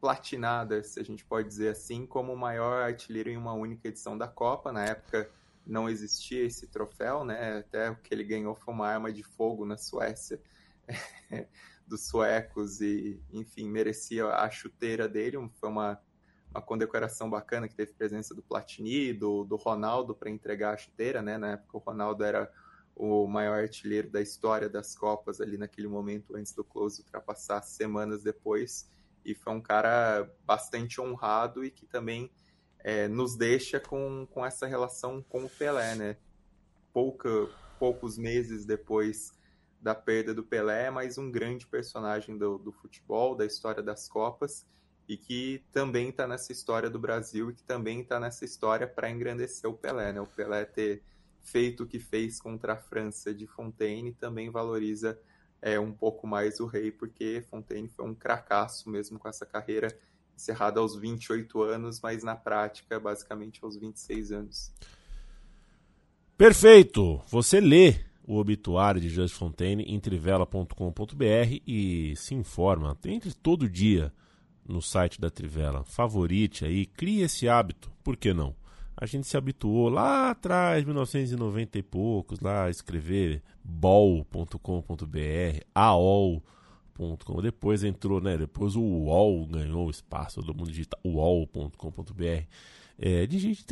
platinada, 0.00 0.82
se 0.82 1.00
a 1.00 1.04
gente 1.04 1.24
pode 1.24 1.48
dizer 1.48 1.70
assim, 1.70 2.06
como 2.06 2.32
o 2.32 2.38
maior 2.38 2.82
artilheiro 2.82 3.30
em 3.30 3.36
uma 3.36 3.52
única 3.52 3.88
edição 3.88 4.16
da 4.16 4.28
Copa. 4.28 4.72
Na 4.72 4.84
época 4.84 5.30
não 5.66 5.88
existia 5.88 6.44
esse 6.44 6.68
troféu, 6.68 7.24
né? 7.24 7.58
Até 7.58 7.90
o 7.90 7.96
que 7.96 8.14
ele 8.14 8.24
ganhou 8.24 8.54
foi 8.54 8.72
uma 8.72 8.88
arma 8.88 9.12
de 9.12 9.22
fogo 9.22 9.66
na 9.66 9.76
Suécia 9.76 10.40
dos 11.88 12.06
suecos 12.06 12.80
e, 12.80 13.20
enfim, 13.32 13.68
merecia 13.68 14.26
a 14.26 14.50
chuteira 14.50 15.08
dele. 15.08 15.36
Foi 15.60 15.68
uma, 15.68 16.00
uma 16.50 16.62
condecoração 16.62 17.28
bacana 17.28 17.68
que 17.68 17.74
teve 17.74 17.92
presença 17.92 18.34
do 18.34 18.42
Platini, 18.42 19.12
do, 19.12 19.44
do 19.44 19.56
Ronaldo 19.56 20.14
para 20.14 20.30
entregar 20.30 20.74
a 20.74 20.76
chuteira, 20.76 21.22
né? 21.22 21.38
Na 21.38 21.52
época 21.52 21.76
o 21.76 21.80
Ronaldo 21.80 22.24
era 22.24 22.52
o 22.94 23.26
maior 23.26 23.60
artilheiro 23.60 24.10
da 24.10 24.20
história 24.20 24.68
das 24.68 24.94
Copas 24.94 25.40
ali 25.40 25.56
naquele 25.56 25.86
momento 25.86 26.36
antes 26.36 26.52
do 26.52 26.64
Close 26.64 27.00
ultrapassar 27.00 27.62
semanas 27.62 28.24
depois 28.24 28.90
e 29.24 29.34
foi 29.34 29.52
um 29.52 29.60
cara 29.60 30.28
bastante 30.44 31.00
honrado 31.00 31.64
e 31.64 31.70
que 31.70 31.86
também 31.86 32.30
é, 32.80 33.06
nos 33.06 33.36
deixa 33.36 33.78
com, 33.78 34.26
com 34.30 34.44
essa 34.44 34.66
relação 34.66 35.22
com 35.28 35.44
o 35.44 35.50
Pelé, 35.50 35.94
né? 35.94 36.16
Pouca, 36.92 37.28
poucos 37.78 38.18
meses 38.18 38.64
depois 38.64 39.37
da 39.80 39.94
perda 39.94 40.34
do 40.34 40.42
Pelé, 40.42 40.90
mas 40.90 41.18
um 41.18 41.30
grande 41.30 41.66
personagem 41.66 42.36
do, 42.36 42.58
do 42.58 42.72
futebol, 42.72 43.34
da 43.34 43.46
história 43.46 43.82
das 43.82 44.08
Copas, 44.08 44.66
e 45.08 45.16
que 45.16 45.64
também 45.72 46.10
está 46.10 46.26
nessa 46.26 46.52
história 46.52 46.90
do 46.90 46.98
Brasil 46.98 47.50
e 47.50 47.54
que 47.54 47.62
também 47.62 48.00
está 48.00 48.20
nessa 48.20 48.44
história 48.44 48.86
para 48.86 49.10
engrandecer 49.10 49.70
o 49.70 49.74
Pelé, 49.74 50.12
né? 50.12 50.20
O 50.20 50.26
Pelé 50.26 50.64
ter 50.64 51.02
feito 51.40 51.84
o 51.84 51.86
que 51.86 51.98
fez 51.98 52.40
contra 52.40 52.74
a 52.74 52.76
França 52.76 53.32
de 53.32 53.46
Fontaine 53.46 54.12
também 54.12 54.50
valoriza 54.50 55.18
é, 55.62 55.80
um 55.80 55.92
pouco 55.92 56.26
mais 56.26 56.60
o 56.60 56.66
rei, 56.66 56.90
porque 56.90 57.42
Fontaine 57.48 57.88
foi 57.88 58.04
um 58.04 58.14
cracaço 58.14 58.90
mesmo 58.90 59.18
com 59.18 59.28
essa 59.28 59.46
carreira 59.46 59.96
encerrada 60.36 60.78
aos 60.78 60.94
28 60.94 61.62
anos, 61.62 62.00
mas 62.00 62.22
na 62.22 62.36
prática, 62.36 63.00
basicamente 63.00 63.64
aos 63.64 63.76
26 63.76 64.30
anos. 64.30 64.72
Perfeito! 66.36 67.20
Você 67.26 67.60
lê 67.60 68.07
o 68.28 68.36
obituário 68.36 69.00
de 69.00 69.08
Just 69.08 69.34
Fontaine 69.34 69.82
em 69.84 69.98
trivela.com.br 69.98 71.62
e 71.66 72.12
se 72.14 72.34
informa. 72.34 72.94
Entre 73.06 73.32
todo 73.32 73.66
dia 73.66 74.12
no 74.68 74.82
site 74.82 75.18
da 75.18 75.30
Trivela. 75.30 75.82
Favorite 75.82 76.66
aí, 76.66 76.84
crie 76.84 77.22
esse 77.22 77.48
hábito, 77.48 77.90
por 78.04 78.18
que 78.18 78.34
não? 78.34 78.54
A 78.94 79.06
gente 79.06 79.26
se 79.26 79.34
habituou 79.36 79.88
lá 79.88 80.30
atrás, 80.30 80.84
1990 80.84 81.78
e 81.78 81.82
poucos, 81.82 82.40
lá 82.40 82.64
a 82.64 82.70
escrever 82.70 83.42
bol.com.br, 83.64 84.58
aol.com. 85.74 87.40
Depois 87.40 87.82
entrou, 87.82 88.20
né? 88.20 88.36
Depois 88.36 88.76
o 88.76 88.82
UOL 88.82 89.46
ganhou 89.46 89.88
espaço, 89.88 90.42
todo 90.42 90.54
mundo 90.54 90.68
digita 90.68 90.98
uol.com.br. 91.02 92.44
É, 93.00 93.26
digite 93.26 93.64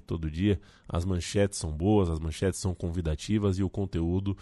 todo 0.00 0.30
dia. 0.30 0.60
As 0.88 1.04
manchetes 1.04 1.58
são 1.58 1.70
boas, 1.70 2.08
as 2.08 2.20
manchetes 2.20 2.60
são 2.60 2.74
convidativas 2.74 3.58
e 3.58 3.62
o 3.62 3.68
conteúdo 3.68 4.36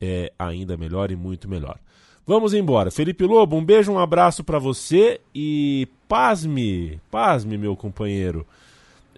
é 0.00 0.32
ainda 0.38 0.76
melhor 0.76 1.10
e 1.10 1.16
muito 1.16 1.48
melhor. 1.48 1.78
Vamos 2.24 2.54
embora. 2.54 2.90
Felipe 2.90 3.24
Lobo, 3.24 3.56
um 3.56 3.64
beijo, 3.64 3.92
um 3.92 3.98
abraço 3.98 4.44
para 4.44 4.58
você 4.58 5.20
e 5.34 5.88
pasme, 6.08 7.00
pasme, 7.10 7.56
meu 7.56 7.76
companheiro 7.76 8.46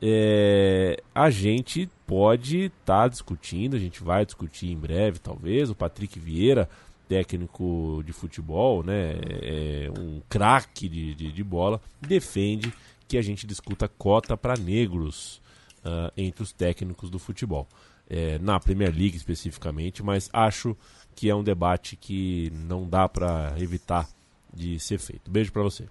é, 0.00 1.02
a 1.14 1.28
gente 1.30 1.88
pode 2.06 2.66
estar 2.66 3.02
tá 3.02 3.08
discutindo, 3.08 3.76
a 3.76 3.78
gente 3.78 4.02
vai 4.02 4.24
discutir 4.24 4.70
em 4.70 4.76
breve, 4.76 5.18
talvez. 5.18 5.70
O 5.70 5.74
Patrick 5.74 6.18
Vieira, 6.18 6.68
técnico 7.08 8.02
de 8.04 8.12
futebol, 8.12 8.82
né, 8.82 9.18
é 9.42 9.90
um 9.98 10.20
craque 10.28 10.88
de, 10.88 11.14
de, 11.14 11.32
de, 11.32 11.44
bola, 11.44 11.80
defende 12.00 12.72
que 13.08 13.18
a 13.18 13.22
gente 13.22 13.46
discuta 13.46 13.88
cota 13.88 14.36
para 14.36 14.54
negros 14.56 15.40
uh, 15.78 16.12
entre 16.16 16.42
os 16.42 16.52
técnicos 16.52 17.10
do 17.10 17.18
futebol. 17.18 17.66
É, 18.10 18.38
na 18.38 18.58
Premier 18.58 18.90
League 18.90 19.18
especificamente, 19.18 20.02
mas 20.02 20.30
acho 20.32 20.74
que 21.14 21.28
é 21.28 21.34
um 21.34 21.44
debate 21.44 21.94
que 21.94 22.50
não 22.54 22.88
dá 22.88 23.06
para 23.06 23.54
evitar 23.58 24.08
de 24.52 24.80
ser 24.80 24.98
feito. 24.98 25.30
Beijo 25.30 25.52
para 25.52 25.62
você. 25.62 25.84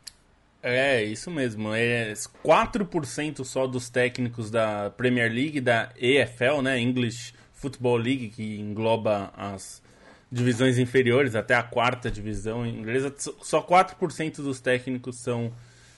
É, 0.62 1.04
isso 1.04 1.30
mesmo. 1.30 1.74
É 1.74 2.12
4% 2.14 3.44
só 3.44 3.68
dos 3.68 3.90
técnicos 3.90 4.50
da 4.50 4.90
Premier 4.90 5.32
League, 5.32 5.62
da 5.62 5.92
EFL, 5.98 6.62
né? 6.64 6.80
English 6.80 7.34
Football 7.54 7.98
League, 7.98 8.30
que 8.30 8.60
engloba 8.60 9.32
as 9.38 9.82
divisões 10.32 10.78
inferiores 10.78 11.36
até 11.36 11.56
a 11.56 11.64
quarta 11.64 12.12
divisão 12.12 12.66
inglesa. 12.66 13.14
Só 13.18 13.62
4% 13.62 14.38
dos 14.38 14.60
técnicos 14.60 15.18
são, 15.18 15.54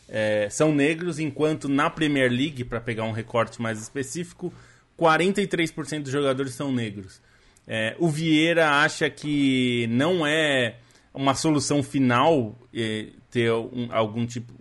é, 0.10 0.50
são 0.50 0.74
negros, 0.74 1.20
enquanto 1.20 1.70
na 1.70 1.90
Premier 1.90 2.32
League, 2.32 2.64
para 2.64 2.82
pegar 2.82 3.04
um 3.04 3.12
recorte 3.12 3.62
mais 3.62 3.80
específico, 3.80 4.52
43% 4.98 6.04
dos 6.04 6.12
jogadores 6.12 6.54
são 6.54 6.72
negros. 6.72 7.22
É, 7.68 7.96
o 8.00 8.10
Vieira 8.10 8.82
acha 8.82 9.10
que 9.10 9.88
não 9.92 10.26
é 10.26 10.78
uma 11.14 11.36
solução 11.36 11.84
final 11.84 12.58
é, 12.74 13.10
ter 13.30 13.52
um, 13.52 13.88
algum 13.92 14.26
tipo, 14.26 14.52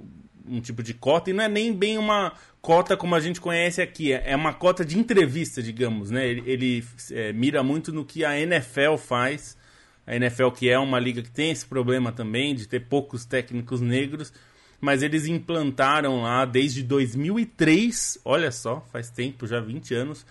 um 0.46 0.60
tipo 0.60 0.82
de 0.82 0.92
cota, 0.92 1.30
e 1.30 1.32
não 1.32 1.44
é 1.44 1.48
nem 1.48 1.72
bem 1.72 1.96
uma 1.96 2.34
cota 2.60 2.96
como 2.96 3.14
a 3.14 3.20
gente 3.20 3.40
conhece 3.40 3.80
aqui, 3.80 4.12
é, 4.12 4.32
é 4.32 4.36
uma 4.36 4.52
cota 4.52 4.84
de 4.84 4.98
entrevista, 4.98 5.62
digamos, 5.62 6.10
né? 6.10 6.26
Ele, 6.26 6.42
ele 6.46 6.84
é, 7.12 7.32
mira 7.32 7.62
muito 7.62 7.92
no 7.92 8.04
que 8.04 8.24
a 8.24 8.38
NFL 8.38 8.96
faz, 8.98 9.56
a 10.06 10.14
NFL 10.14 10.50
que 10.50 10.68
é 10.68 10.78
uma 10.78 10.98
liga 10.98 11.22
que 11.22 11.30
tem 11.30 11.50
esse 11.50 11.64
problema 11.64 12.12
também 12.12 12.54
de 12.54 12.68
ter 12.68 12.80
poucos 12.80 13.24
técnicos 13.24 13.80
negros, 13.80 14.32
mas 14.80 15.02
eles 15.02 15.26
implantaram 15.26 16.22
lá 16.22 16.44
desde 16.44 16.82
2003, 16.82 18.18
olha 18.24 18.52
só, 18.52 18.86
faz 18.92 19.10
tempo, 19.10 19.46
já 19.46 19.60
20 19.60 19.94
anos, 19.94 20.26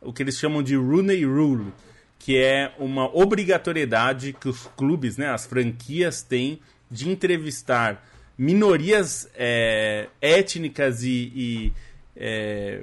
o 0.00 0.12
que 0.12 0.22
eles 0.22 0.38
chamam 0.38 0.62
de 0.62 0.76
Rooney 0.76 1.24
Rule, 1.24 1.72
que 2.18 2.36
é 2.36 2.72
uma 2.78 3.06
obrigatoriedade 3.16 4.32
que 4.32 4.48
os 4.48 4.68
clubes, 4.76 5.16
né, 5.16 5.28
as 5.28 5.46
franquias 5.46 6.22
têm 6.22 6.60
de 6.90 7.08
entrevistar 7.08 8.06
minorias 8.36 9.28
é, 9.34 10.08
étnicas 10.20 11.02
e, 11.02 11.32
e 11.34 11.72
é, 12.16 12.82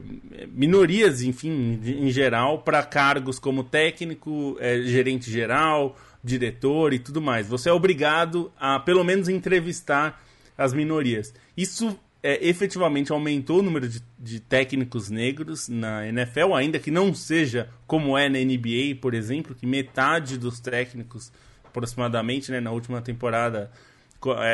minorias, 0.52 1.22
enfim, 1.22 1.80
em 1.84 2.10
geral, 2.10 2.60
para 2.60 2.84
cargos 2.84 3.40
como 3.40 3.64
técnico, 3.64 4.58
é, 4.60 4.82
gerente 4.82 5.32
geral, 5.32 5.98
diretor 6.24 6.94
e 6.94 7.00
tudo 7.00 7.22
mais. 7.22 7.48
Você 7.48 7.70
é 7.70 7.72
obrigado 7.72 8.52
a, 8.60 8.80
pelo 8.80 9.04
menos, 9.04 9.30
entrevistar 9.30 10.22
as 10.58 10.74
minorias. 10.74 11.34
Isso 11.56 11.98
é, 12.26 12.44
efetivamente 12.44 13.12
aumentou 13.12 13.60
o 13.60 13.62
número 13.62 13.88
de, 13.88 14.02
de, 14.18 14.40
técnicos 14.40 15.12
negros 15.12 15.70
na 15.70 16.08
NFL, 16.08 16.56
ainda 16.56 16.80
que 16.80 16.90
não 16.90 17.14
seja 17.14 17.70
como 17.86 18.18
é 18.18 18.28
na 18.28 18.40
NBA, 18.40 19.00
por 19.00 19.14
exemplo, 19.14 19.54
que 19.54 19.68
metade 19.68 20.36
dos 20.36 20.60
técnicos, 20.60 21.32
aproximadamente, 21.64 22.52
né, 22.52 22.60
na 22.60 22.72
última 22.72 23.00
temporada, 23.00 23.70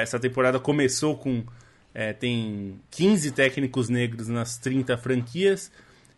essa 0.01 0.19
temporada 0.19 0.59
começou 0.59 1.15
com. 1.15 1.45
É, 1.93 2.11
tem 2.11 2.79
15 2.89 3.31
técnicos 3.31 3.87
negros 3.87 4.27
nas 4.27 4.57
30 4.57 4.97
franquias, 4.97 5.71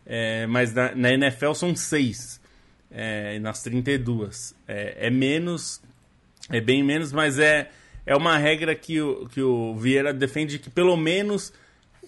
é, 0.04 0.46
mas 0.48 0.72
na, 0.74 0.92
na, 0.94 1.12
NFL 1.12 1.52
são 1.52 1.74
6 1.74 2.40
é, 2.90 3.38
nas 3.38 3.62
32. 3.62 4.56
É, 4.66 5.06
é 5.06 5.10
menos, 5.10 5.80
é 6.50 6.60
bem 6.60 6.82
menos, 6.82 7.12
mas 7.12 7.38
é 7.38 7.70
é 8.06 8.14
uma 8.14 8.36
regra 8.36 8.74
que 8.74 9.00
o, 9.00 9.26
que 9.28 9.40
o 9.40 9.74
Vieira 9.74 10.12
defende 10.12 10.58
que 10.58 10.70
pelo 10.70 10.96
menos 10.96 11.52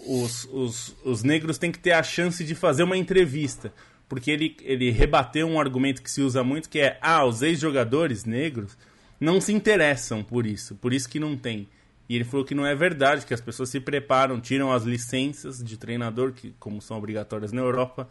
os, 0.07 0.45
os, 0.53 0.97
os 1.05 1.23
negros 1.23 1.59
têm 1.59 1.73
que 1.73 1.79
ter 1.79 1.93
a 1.93 2.03
chance 2.03 2.45
de 2.45 2.55
fazer 2.55 2.83
uma 2.83 2.97
entrevista. 2.97 3.73
Porque 4.09 4.31
ele, 4.31 4.57
ele 4.63 4.91
rebateu 4.91 5.49
um 5.49 5.59
argumento 5.59 6.03
que 6.03 6.11
se 6.11 6.23
usa 6.23 6.45
muito, 6.45 6.69
que 6.69 6.79
é, 6.79 6.97
ah, 7.01 7.25
os 7.25 7.43
ex-jogadores 7.43 8.25
negros 8.25 8.77
não 9.19 9.41
se 9.41 9.53
interessam 9.53 10.23
por 10.23 10.47
isso, 10.47 10.77
por 10.77 10.93
isso 10.93 11.09
que 11.09 11.19
não 11.19 11.37
tem. 11.37 11.67
E 12.09 12.15
ele 12.15 12.25
falou 12.25 12.47
que 12.47 12.55
não 12.55 12.65
é 12.65 12.75
verdade, 12.75 13.27
que 13.27 13.35
as 13.35 13.41
pessoas 13.41 13.69
se 13.69 13.81
preparam, 13.81 14.41
tiram 14.41 14.73
as 14.73 14.85
licenças 14.85 15.63
de 15.63 15.77
treinador, 15.77 16.33
que 16.33 16.55
como 16.61 16.81
são 16.81 16.97
obrigatórias 16.97 17.51
na 17.51 17.61
Europa, 17.61 18.09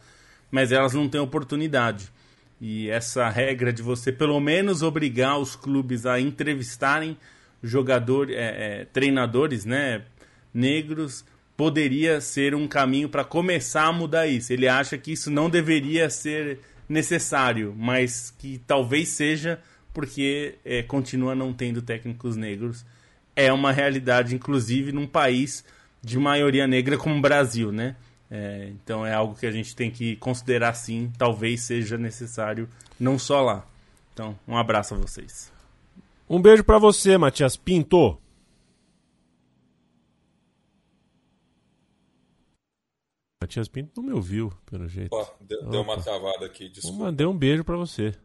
mas 0.51 0.73
elas 0.73 0.93
não 0.93 1.07
têm 1.07 1.21
oportunidade. 1.21 2.11
E 2.59 2.89
essa 2.89 3.29
regra 3.29 3.71
de 3.71 3.81
você 3.81 4.11
pelo 4.11 4.39
menos 4.41 4.81
obrigar 4.81 5.37
os 5.37 5.55
clubes 5.55 6.05
a 6.05 6.19
entrevistarem 6.19 7.17
jogadores, 7.65 8.35
é, 8.35 8.81
é, 8.81 8.85
treinadores, 8.85 9.65
né, 9.65 10.03
negros, 10.53 11.25
poderia 11.57 12.21
ser 12.21 12.53
um 12.53 12.67
caminho 12.67 13.09
para 13.09 13.23
começar 13.23 13.85
a 13.85 13.91
mudar 13.91 14.27
isso. 14.27 14.53
Ele 14.53 14.67
acha 14.67 14.97
que 14.97 15.11
isso 15.11 15.31
não 15.31 15.49
deveria 15.49 16.09
ser 16.09 16.59
necessário, 16.87 17.73
mas 17.77 18.33
que 18.37 18.61
talvez 18.65 19.09
seja 19.09 19.59
porque 19.93 20.55
é, 20.65 20.83
continua 20.83 21.33
não 21.33 21.53
tendo 21.53 21.81
técnicos 21.81 22.35
negros. 22.35 22.85
É 23.35 23.51
uma 23.51 23.71
realidade, 23.71 24.35
inclusive, 24.35 24.91
num 24.91 25.07
país 25.07 25.63
de 26.01 26.19
maioria 26.19 26.67
negra 26.67 26.97
como 26.97 27.15
o 27.15 27.21
Brasil, 27.21 27.71
né? 27.71 27.95
É, 28.29 28.69
então 28.71 29.05
é 29.05 29.13
algo 29.13 29.35
que 29.35 29.45
a 29.45 29.51
gente 29.51 29.75
tem 29.75 29.89
que 29.89 30.15
considerar 30.17 30.73
sim, 30.73 31.11
talvez 31.17 31.61
seja 31.61 31.97
necessário, 31.97 32.67
não 32.99 33.17
só 33.17 33.41
lá. 33.41 33.65
Então, 34.13 34.37
um 34.47 34.57
abraço 34.57 34.93
a 34.93 34.97
vocês. 34.97 35.54
Um 36.27 36.41
beijo 36.41 36.63
para 36.63 36.79
você, 36.79 37.17
Matias 37.17 37.55
Pinto. 37.55 38.19
Matias 43.41 43.67
Pinto 43.67 44.01
não 44.01 44.09
me 44.09 44.13
ouviu, 44.13 44.51
pelo 44.65 44.87
jeito. 44.87 45.15
Deu, 45.39 45.69
deu, 45.69 45.81
uma 45.81 46.01
travada 46.01 46.47
aqui, 46.47 46.67
desculpa. 46.67 46.97
Eu 46.97 47.05
mandei 47.05 47.27
um 47.27 47.37
beijo 47.37 47.63
para 47.63 47.77
você. 47.77 48.15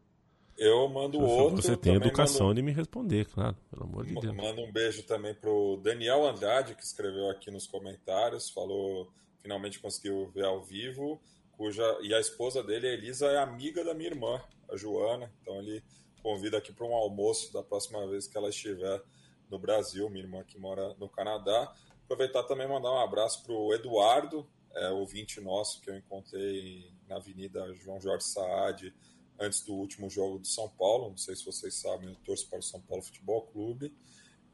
Eu 0.57 0.89
mando 0.89 1.19
você, 1.19 1.33
outro. 1.33 1.63
Você 1.63 1.77
tem 1.77 1.95
educação 1.95 2.49
mando... 2.49 2.57
de 2.57 2.63
me 2.63 2.73
responder, 2.73 3.27
claro, 3.27 3.57
pelo 3.71 3.85
amor 3.85 4.07
de 4.07 4.15
Deus. 4.15 4.35
Mando 4.35 4.63
um 4.63 4.73
beijo 4.73 5.03
também 5.03 5.35
pro 5.35 5.79
Daniel 5.83 6.27
Andrade, 6.27 6.75
que 6.75 6.83
escreveu 6.83 7.29
aqui 7.31 7.51
nos 7.51 7.67
comentários, 7.67 8.51
falou 8.51 9.11
finalmente 9.43 9.79
conseguiu 9.79 10.31
ver 10.35 10.45
ao 10.45 10.63
vivo, 10.63 11.21
cuja 11.53 11.83
e 12.03 12.15
a 12.15 12.21
esposa 12.21 12.63
dele, 12.63 12.89
a 12.89 12.93
Elisa, 12.93 13.27
é 13.27 13.39
amiga 13.39 13.85
da 13.85 13.95
minha 13.95 14.11
irmã, 14.11 14.41
a 14.71 14.77
Joana, 14.77 15.31
então 15.41 15.59
ele 15.59 15.83
convido 16.23 16.57
aqui 16.57 16.73
para 16.73 16.87
um 16.87 16.95
almoço 16.95 17.53
da 17.53 17.63
próxima 17.63 18.07
vez 18.07 18.27
que 18.27 18.37
ela 18.37 18.49
estiver 18.49 19.03
no 19.51 19.59
Brasil, 19.59 20.09
minha 20.09 20.25
irmã 20.25 20.45
que 20.45 20.59
mora 20.59 20.95
no 20.95 21.09
Canadá. 21.09 21.75
Aproveitar 22.05 22.45
também 22.45 22.69
mandar 22.69 22.93
um 22.93 22.99
abraço 22.99 23.43
para 23.43 23.53
o 23.53 23.75
Eduardo, 23.75 24.49
é, 24.75 24.91
ouvinte 24.91 25.41
nosso 25.41 25.81
que 25.81 25.91
eu 25.91 25.97
encontrei 25.97 26.93
na 27.09 27.17
Avenida 27.17 27.73
João 27.75 28.01
Jorge 28.01 28.25
Saad 28.25 28.95
antes 29.39 29.63
do 29.63 29.75
último 29.75 30.09
jogo 30.09 30.39
do 30.39 30.47
São 30.47 30.69
Paulo. 30.69 31.11
Não 31.11 31.17
sei 31.17 31.35
se 31.35 31.45
vocês 31.45 31.75
sabem, 31.75 32.09
eu 32.09 32.17
torço 32.17 32.49
para 32.49 32.59
o 32.59 32.63
São 32.63 32.81
Paulo 32.81 33.03
Futebol 33.03 33.43
Clube. 33.47 33.93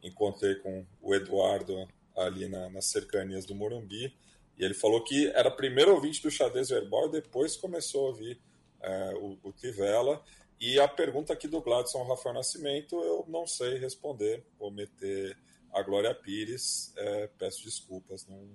Encontrei 0.01 0.55
com 0.55 0.85
o 1.01 1.13
Eduardo 1.13 1.87
ali 2.15 2.47
na, 2.47 2.69
nas 2.69 2.85
cercanias 2.85 3.45
do 3.45 3.53
Morumbi. 3.53 4.15
E 4.57 4.63
ele 4.63 4.73
falou 4.73 5.03
que 5.03 5.27
era 5.27 5.51
primeiro 5.51 5.93
ouvinte 5.93 6.21
do 6.21 6.31
xadrez 6.31 6.69
verbal 6.69 7.07
e 7.07 7.11
depois 7.11 7.55
começou 7.55 8.05
a 8.05 8.09
ouvir 8.09 8.41
é, 8.81 9.13
o, 9.15 9.37
o 9.43 9.51
Tivela. 9.51 10.23
E 10.59 10.79
a 10.79 10.87
pergunta 10.87 11.33
aqui 11.33 11.47
do 11.47 11.61
Gladson 11.61 12.03
Rafael 12.03 12.35
Nascimento, 12.35 12.95
eu 12.95 13.25
não 13.27 13.45
sei 13.45 13.77
responder. 13.77 14.43
Vou 14.59 14.71
meter 14.71 15.37
a 15.71 15.81
Glória 15.83 16.13
Pires, 16.15 16.93
é, 16.97 17.29
peço 17.37 17.63
desculpas, 17.63 18.27
não, 18.27 18.47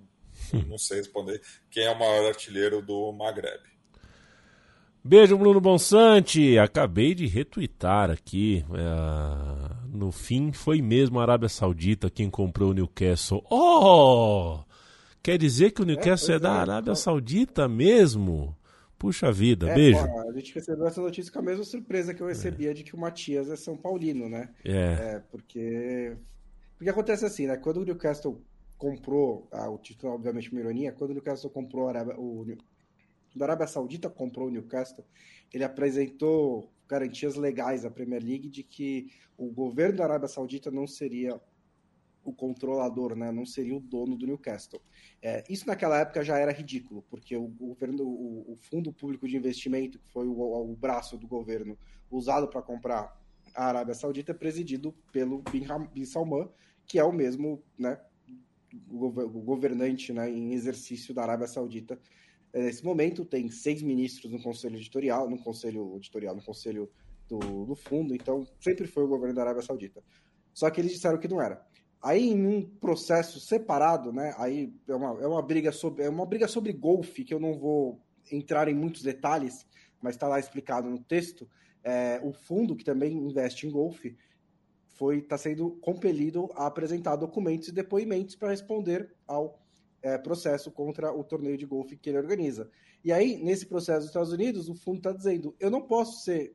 não 0.67 0.77
sei 0.77 0.97
responder. 0.97 1.41
Quem 1.71 1.83
é 1.85 1.91
o 1.91 1.97
maior 1.97 2.27
artilheiro 2.27 2.81
do 2.81 3.11
Maghreb? 3.13 3.61
Beijo, 5.05 5.37
Bruno 5.37 5.59
Bonsante. 5.59 6.57
Acabei 6.57 7.13
de 7.13 7.27
retweetar 7.27 8.09
aqui. 8.09 8.65
É, 8.73 9.75
no 9.89 10.11
fim, 10.11 10.53
foi 10.53 10.81
mesmo 10.81 11.19
a 11.19 11.23
Arábia 11.23 11.49
Saudita 11.49 12.09
quem 12.09 12.29
comprou 12.29 12.71
o 12.71 12.73
Newcastle. 12.73 13.45
Oh! 13.49 14.59
Quer 15.21 15.37
dizer 15.37 15.71
que 15.71 15.81
o 15.81 15.85
Newcastle 15.85 16.33
é, 16.33 16.37
é 16.37 16.39
da 16.39 16.53
é. 16.53 16.57
Arábia 16.57 16.95
Saudita 16.95 17.67
mesmo? 17.67 18.55
Puxa 19.03 19.29
vida, 19.33 19.69
é, 19.69 19.75
beijo. 19.75 19.99
A 19.99 20.31
gente 20.31 20.55
recebeu 20.55 20.87
essa 20.87 21.01
notícia 21.01 21.29
com 21.29 21.39
a 21.39 21.41
mesma 21.41 21.65
surpresa 21.65 22.13
que 22.13 22.23
eu 22.23 22.27
recebia 22.27 22.71
é. 22.71 22.73
de 22.73 22.85
que 22.85 22.95
o 22.95 22.97
Matias 22.97 23.49
é 23.49 23.57
São 23.57 23.75
Paulino, 23.75 24.29
né? 24.29 24.49
É. 24.63 24.71
é. 25.15 25.23
porque. 25.29 26.15
Porque 26.77 26.89
acontece 26.89 27.25
assim, 27.25 27.45
né? 27.45 27.57
Quando 27.57 27.81
o 27.81 27.83
Newcastle 27.83 28.41
comprou, 28.77 29.45
ah, 29.51 29.69
o 29.69 29.77
título, 29.77 30.13
obviamente, 30.13 30.49
uma 30.49 30.61
ironia, 30.61 30.93
quando 30.93 31.11
o 31.11 31.13
Newcastle 31.15 31.49
comprou 31.49 31.87
a 31.87 31.89
Arábia, 31.89 32.17
o, 32.17 32.47
da 33.35 33.43
Arábia 33.43 33.67
Saudita 33.67 34.09
comprou 34.09 34.47
o 34.47 34.51
Newcastle, 34.51 35.03
ele 35.53 35.65
apresentou 35.65 36.71
garantias 36.87 37.35
legais 37.35 37.83
à 37.83 37.91
Premier 37.91 38.23
League 38.23 38.47
de 38.47 38.63
que 38.63 39.11
o 39.37 39.51
governo 39.51 39.97
da 39.97 40.05
Arábia 40.05 40.29
Saudita 40.29 40.71
não 40.71 40.87
seria 40.87 41.37
o 42.23 42.33
controlador, 42.33 43.15
né? 43.15 43.31
não 43.31 43.45
seria 43.45 43.75
o 43.75 43.79
dono 43.79 44.15
do 44.15 44.25
Newcastle. 44.25 44.81
É, 45.21 45.43
isso 45.49 45.67
naquela 45.67 45.99
época 45.99 46.23
já 46.23 46.37
era 46.37 46.51
ridículo, 46.51 47.03
porque 47.09 47.35
o 47.35 47.47
governo, 47.47 48.03
o, 48.03 48.53
o 48.53 48.55
Fundo 48.55 48.93
Público 48.93 49.27
de 49.27 49.35
Investimento, 49.35 49.99
que 49.99 50.09
foi 50.11 50.27
o, 50.27 50.71
o 50.71 50.75
braço 50.75 51.17
do 51.17 51.27
governo 51.27 51.77
usado 52.09 52.47
para 52.47 52.61
comprar 52.61 53.19
a 53.53 53.65
Arábia 53.65 53.93
Saudita, 53.93 54.31
é 54.31 54.35
presidido 54.35 54.93
pelo 55.11 55.43
Bin, 55.51 55.65
Bin 55.93 56.05
Salman, 56.05 56.49
que 56.85 56.97
é 56.97 57.03
o 57.03 57.11
mesmo 57.11 57.61
né, 57.77 57.99
o, 58.89 59.09
governante 59.09 60.13
né, 60.13 60.29
em 60.29 60.53
exercício 60.53 61.13
da 61.13 61.23
Arábia 61.23 61.47
Saudita. 61.47 61.99
É, 62.51 62.63
nesse 62.63 62.83
momento 62.83 63.25
tem 63.25 63.49
seis 63.49 63.81
ministros 63.81 64.31
no 64.31 64.41
conselho 64.41 64.77
editorial, 64.77 65.29
no 65.29 65.37
conselho 65.37 65.95
editorial, 65.97 66.35
no 66.35 66.43
conselho 66.43 66.89
do, 67.27 67.65
do 67.65 67.75
fundo, 67.75 68.13
então 68.13 68.45
sempre 68.59 68.87
foi 68.87 69.03
o 69.03 69.07
governo 69.07 69.35
da 69.35 69.41
Arábia 69.41 69.61
Saudita. 69.61 70.03
Só 70.53 70.69
que 70.69 70.79
eles 70.79 70.91
disseram 70.91 71.17
que 71.17 71.27
não 71.27 71.41
era. 71.41 71.65
Aí, 72.03 72.31
em 72.31 72.45
um 72.45 72.61
processo 72.61 73.39
separado, 73.39 74.11
né? 74.11 74.35
Aí 74.37 74.75
é 74.89 74.93
uma, 74.93 75.23
é 75.23 75.25
uma 75.25 75.41
briga 75.41 75.71
sobre 75.71 76.03
é 76.03 76.09
uma 76.09 76.25
briga 76.25 76.49
sobre 76.49 76.73
golfe 76.73 77.23
que 77.23 77.33
eu 77.33 77.39
não 77.39 77.57
vou 77.57 78.01
entrar 78.29 78.67
em 78.67 78.73
muitos 78.73 79.01
detalhes, 79.01 79.65
mas 80.01 80.15
está 80.15 80.27
lá 80.27 80.37
explicado 80.37 80.89
no 80.89 80.99
texto. 80.99 81.49
É, 81.81 82.19
o 82.21 82.33
fundo 82.33 82.75
que 82.75 82.83
também 82.83 83.13
investe 83.13 83.65
em 83.65 83.71
golfe 83.71 84.17
foi 84.89 85.19
está 85.19 85.37
sendo 85.37 85.71
compelido 85.77 86.49
a 86.55 86.67
apresentar 86.67 87.15
documentos 87.15 87.69
e 87.69 87.71
depoimentos 87.71 88.35
para 88.35 88.49
responder 88.49 89.15
ao 89.25 89.57
é, 90.01 90.17
processo 90.17 90.69
contra 90.71 91.13
o 91.13 91.23
torneio 91.23 91.57
de 91.57 91.65
golfe 91.65 91.95
que 91.95 92.09
ele 92.09 92.17
organiza. 92.17 92.69
E 93.01 93.13
aí, 93.13 93.37
nesse 93.37 93.65
processo 93.65 93.99
dos 93.99 94.07
Estados 94.07 94.33
Unidos, 94.33 94.67
o 94.67 94.75
fundo 94.75 94.97
está 94.97 95.13
dizendo: 95.13 95.55
eu 95.57 95.71
não 95.71 95.81
posso 95.81 96.21
ser 96.21 96.53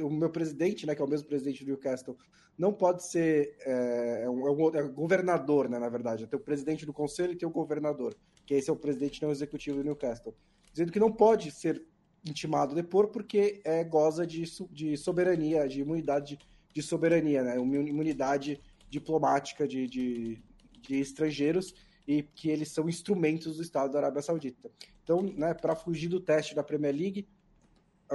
o 0.00 0.10
meu 0.10 0.30
presidente, 0.30 0.86
né, 0.86 0.94
que 0.94 1.02
é 1.02 1.04
o 1.04 1.08
mesmo 1.08 1.26
presidente 1.26 1.64
do 1.64 1.68
Newcastle, 1.68 2.16
não 2.56 2.72
pode 2.72 3.04
ser 3.04 3.56
é, 3.60 4.22
é, 4.24 4.30
um, 4.30 4.46
é 4.46 4.82
um, 4.82 4.92
governador, 4.92 5.68
né, 5.68 5.78
na 5.78 5.88
verdade. 5.88 6.26
Tem 6.26 6.38
o 6.38 6.42
presidente 6.42 6.84
do 6.84 6.92
conselho 6.92 7.32
e 7.32 7.36
tem 7.36 7.48
o 7.48 7.52
governador, 7.52 8.16
que 8.44 8.54
esse 8.54 8.68
é 8.68 8.72
o 8.72 8.76
presidente 8.76 9.22
não 9.22 9.30
executivo 9.30 9.78
do 9.78 9.84
Newcastle. 9.84 10.34
Dizendo 10.72 10.92
que 10.92 10.98
não 10.98 11.12
pode 11.12 11.50
ser 11.50 11.82
intimado 12.26 12.74
depor 12.74 13.08
porque 13.08 13.60
é, 13.64 13.84
goza 13.84 14.26
de, 14.26 14.42
de 14.70 14.96
soberania, 14.96 15.68
de 15.68 15.80
imunidade 15.80 16.38
de 16.74 16.82
soberania, 16.82 17.42
né, 17.42 17.58
uma 17.58 17.76
imunidade 17.76 18.60
diplomática 18.90 19.66
de, 19.66 19.86
de, 19.86 20.42
de 20.80 21.00
estrangeiros 21.00 21.74
e 22.06 22.22
que 22.22 22.48
eles 22.48 22.70
são 22.70 22.88
instrumentos 22.88 23.56
do 23.56 23.62
Estado 23.62 23.92
da 23.92 23.98
Arábia 23.98 24.22
Saudita. 24.22 24.70
Então, 25.02 25.22
né, 25.22 25.54
para 25.54 25.74
fugir 25.74 26.08
do 26.08 26.20
teste 26.20 26.54
da 26.54 26.62
Premier 26.62 26.94
League, 26.94 27.28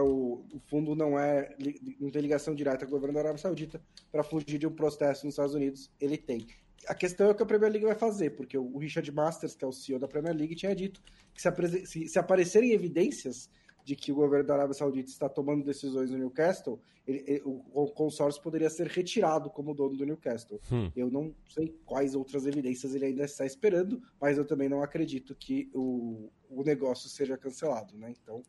o, 0.02 0.46
o, 0.54 0.60
fundo 0.68 0.96
não 0.96 1.20
é 1.20 1.56
não 2.00 2.10
tem 2.10 2.22
ligação 2.22 2.56
direta 2.56 2.86
com 2.86 2.92
o 2.92 2.96
governo 2.96 3.14
da 3.14 3.20
Arábia 3.22 3.42
Saudita 3.42 3.82
para 4.12 4.24
fugir 4.24 4.58
de 4.58 4.68
um 4.68 4.72
processo 4.72 5.26
nos 5.26 5.34
Estados 5.34 5.54
Unidos 5.54 5.92
ele 6.00 6.18
tem 6.18 6.48
a 6.88 6.96
questão 6.96 7.28
é 7.28 7.32
o 7.32 7.36
que 7.36 7.44
a 7.44 7.46
Premier 7.46 7.72
League 7.72 7.86
vai 7.86 7.96
fazer 7.96 8.32
porque 8.32 8.58
o 8.58 8.78
Richard 8.78 9.10
Masters 9.12 9.56
que 9.56 9.64
é 9.64 9.68
o 9.68 9.72
CEO 9.72 10.00
da 10.00 10.08
Premier 10.08 10.36
League 10.36 10.56
tinha 10.56 10.76
dito 10.76 11.02
que 11.34 11.42
se, 11.42 11.86
se, 11.86 12.08
se 12.08 12.20
aparecerem 12.20 12.72
evidências 12.72 13.50
de 13.84 13.96
que 13.96 14.12
o 14.12 14.16
governo 14.16 14.48
da 14.48 14.54
Arábia 14.56 14.74
Saudita 14.74 15.10
está 15.10 15.28
tomando 15.28 15.64
decisões 15.64 16.10
no 16.10 16.18
Newcastle, 16.18 16.80
ele, 17.06 17.24
ele, 17.28 17.42
o, 17.46 17.88
consórcio 17.88 18.42
poderia 18.42 18.70
ser 18.70 18.88
retirado 18.88 19.50
como 19.50 19.74
dono 19.74 19.98
do 19.98 20.06
Newcastle. 20.06 20.60
Hum. 20.72 20.90
Eu 20.96 21.12
não 21.12 21.36
sei 21.50 21.78
quais 21.86 22.16
outras 22.16 22.46
evidências 22.46 22.96
ele 22.96 23.06
ainda 23.06 23.26
está 23.26 23.46
esperando, 23.46 24.02
mas 24.22 24.38
eu 24.38 24.46
também 24.46 24.70
não 24.70 24.82
acredito 24.82 25.36
que 25.36 25.70
o, 25.74 26.30
o 26.50 26.64
negócio 26.64 27.10
seja 27.10 27.38
cancelado, 27.38 27.98
né? 27.98 28.14
Então, 28.22 28.42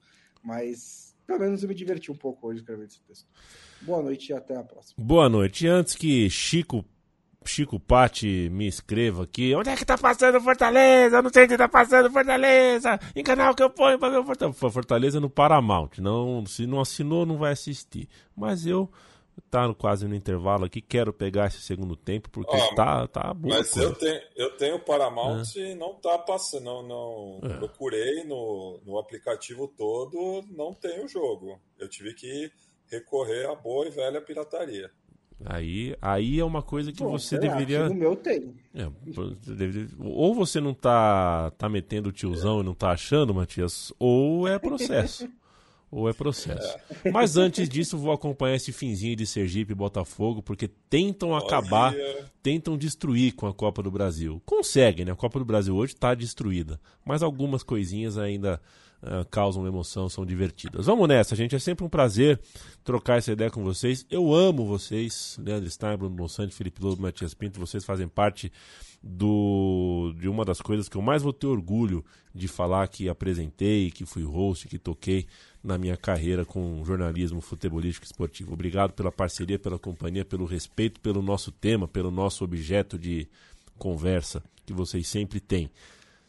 mas 0.42 1.13
pelo 1.26 1.40
menos 1.40 1.62
eu 1.62 1.68
me 1.68 1.74
diverti 1.74 2.10
um 2.10 2.16
pouco 2.16 2.48
hoje 2.48 2.60
escrevendo 2.60 2.86
esse 2.86 3.00
texto. 3.00 3.26
Boa 3.82 4.02
noite 4.02 4.30
e 4.30 4.32
até 4.32 4.56
a 4.56 4.62
próxima. 4.62 4.94
Boa 4.98 5.28
noite. 5.28 5.66
Antes 5.66 5.94
que 5.94 6.28
Chico 6.30 6.84
Chico 7.46 7.78
Pati 7.78 8.48
me 8.50 8.66
escreva 8.66 9.24
aqui. 9.24 9.54
Onde 9.54 9.68
é 9.68 9.76
que 9.76 9.84
tá 9.84 9.98
passando 9.98 10.40
Fortaleza? 10.40 11.16
Eu 11.16 11.22
não 11.22 11.30
sei 11.30 11.44
onde 11.44 11.56
tá 11.56 11.68
passando 11.68 12.10
Fortaleza. 12.10 12.98
Em 13.14 13.22
canal 13.22 13.54
que 13.54 13.62
eu 13.62 13.70
ponho 13.70 13.98
pra 13.98 14.08
ver 14.08 14.24
Fortaleza. 14.24 14.70
Fortaleza 14.70 15.20
no 15.20 15.28
Paramount. 15.28 15.98
Não, 15.98 16.44
se 16.46 16.66
não 16.66 16.80
assinou, 16.80 17.26
não 17.26 17.36
vai 17.36 17.52
assistir. 17.52 18.08
Mas 18.34 18.66
eu 18.66 18.90
tá 19.50 19.72
quase 19.74 20.06
no 20.06 20.14
intervalo 20.14 20.64
aqui, 20.64 20.80
quero 20.80 21.12
pegar 21.12 21.46
esse 21.46 21.60
segundo 21.60 21.96
tempo, 21.96 22.28
porque 22.30 22.56
oh, 22.56 22.74
tá, 22.74 23.06
tá 23.06 23.32
bom. 23.34 23.48
Mas 23.48 23.76
eu 23.76 23.94
tenho, 23.94 24.20
eu 24.36 24.56
tenho 24.56 24.78
Paramount 24.78 25.44
é. 25.56 25.72
e 25.72 25.74
não 25.74 25.94
tá 25.94 26.18
passando. 26.18 26.64
Não, 26.64 26.82
não 26.82 27.40
é. 27.42 27.56
Procurei 27.58 28.24
no, 28.24 28.80
no 28.84 28.98
aplicativo 28.98 29.68
todo, 29.76 30.44
não 30.50 30.72
tem 30.72 31.04
o 31.04 31.08
jogo. 31.08 31.60
Eu 31.78 31.88
tive 31.88 32.14
que 32.14 32.50
recorrer 32.90 33.46
à 33.46 33.54
boa 33.54 33.86
e 33.86 33.90
velha 33.90 34.20
pirataria. 34.20 34.90
Aí, 35.44 35.96
aí 36.00 36.38
é 36.38 36.44
uma 36.44 36.62
coisa 36.62 36.92
que 36.92 37.02
Bom, 37.02 37.10
você 37.10 37.36
deveria. 37.38 37.88
O 37.90 37.94
meu 37.94 38.16
tem. 38.16 38.54
É, 38.74 38.88
ou 39.98 40.34
você 40.34 40.60
não 40.60 40.72
tá, 40.72 41.50
tá 41.58 41.68
metendo 41.68 42.08
o 42.08 42.12
tiozão 42.12 42.58
é. 42.58 42.60
e 42.60 42.64
não 42.64 42.74
tá 42.74 42.90
achando, 42.90 43.34
Matias, 43.34 43.92
ou 43.98 44.46
é 44.48 44.58
processo. 44.58 45.28
ou 45.94 46.08
é 46.08 46.12
processo. 46.12 46.76
Mas 47.12 47.36
antes 47.36 47.68
disso, 47.68 47.96
vou 47.96 48.12
acompanhar 48.12 48.56
esse 48.56 48.72
finzinho 48.72 49.14
de 49.14 49.24
Sergipe 49.24 49.72
e 49.72 49.76
Botafogo, 49.76 50.42
porque 50.42 50.66
tentam 50.66 51.36
acabar, 51.36 51.94
tentam 52.42 52.76
destruir 52.76 53.34
com 53.34 53.46
a 53.46 53.54
Copa 53.54 53.82
do 53.82 53.90
Brasil. 53.90 54.42
Conseguem, 54.44 55.04
né? 55.04 55.12
A 55.12 55.16
Copa 55.16 55.38
do 55.38 55.44
Brasil 55.44 55.74
hoje 55.74 55.94
está 55.94 56.12
destruída. 56.14 56.80
Mas 57.04 57.22
algumas 57.22 57.62
coisinhas 57.62 58.18
ainda 58.18 58.60
uh, 59.02 59.24
causam 59.30 59.66
emoção, 59.66 60.08
são 60.08 60.26
divertidas. 60.26 60.86
Vamos 60.86 61.06
nessa, 61.06 61.36
gente. 61.36 61.54
É 61.54 61.60
sempre 61.60 61.84
um 61.84 61.88
prazer 61.88 62.40
trocar 62.82 63.18
essa 63.18 63.30
ideia 63.30 63.50
com 63.50 63.62
vocês. 63.62 64.04
Eu 64.10 64.34
amo 64.34 64.66
vocês, 64.66 65.38
Leandro 65.40 65.70
Stein, 65.70 65.96
Bruno 65.96 66.16
Monsanto, 66.16 66.54
Felipe 66.54 66.82
Lobo, 66.82 67.02
Matias 67.02 67.34
Pinto. 67.34 67.60
Vocês 67.60 67.84
fazem 67.84 68.08
parte 68.08 68.50
do, 69.06 70.14
de 70.18 70.26
uma 70.28 70.46
das 70.46 70.62
coisas 70.62 70.88
que 70.88 70.96
eu 70.96 71.02
mais 71.02 71.22
vou 71.22 71.32
ter 71.32 71.46
orgulho 71.46 72.02
de 72.34 72.48
falar 72.48 72.88
que 72.88 73.06
apresentei, 73.06 73.90
que 73.90 74.06
fui 74.06 74.22
host, 74.22 74.66
que 74.66 74.78
toquei 74.78 75.26
na 75.62 75.76
minha 75.76 75.94
carreira 75.94 76.42
com 76.42 76.82
jornalismo 76.82 77.42
futebolístico 77.42 78.06
esportivo. 78.06 78.54
Obrigado 78.54 78.94
pela 78.94 79.12
parceria, 79.12 79.58
pela 79.58 79.78
companhia, 79.78 80.24
pelo 80.24 80.46
respeito 80.46 81.00
pelo 81.00 81.20
nosso 81.20 81.52
tema, 81.52 81.86
pelo 81.86 82.10
nosso 82.10 82.44
objeto 82.44 82.98
de 82.98 83.28
conversa 83.76 84.42
que 84.64 84.72
vocês 84.72 85.06
sempre 85.06 85.38
têm. 85.38 85.70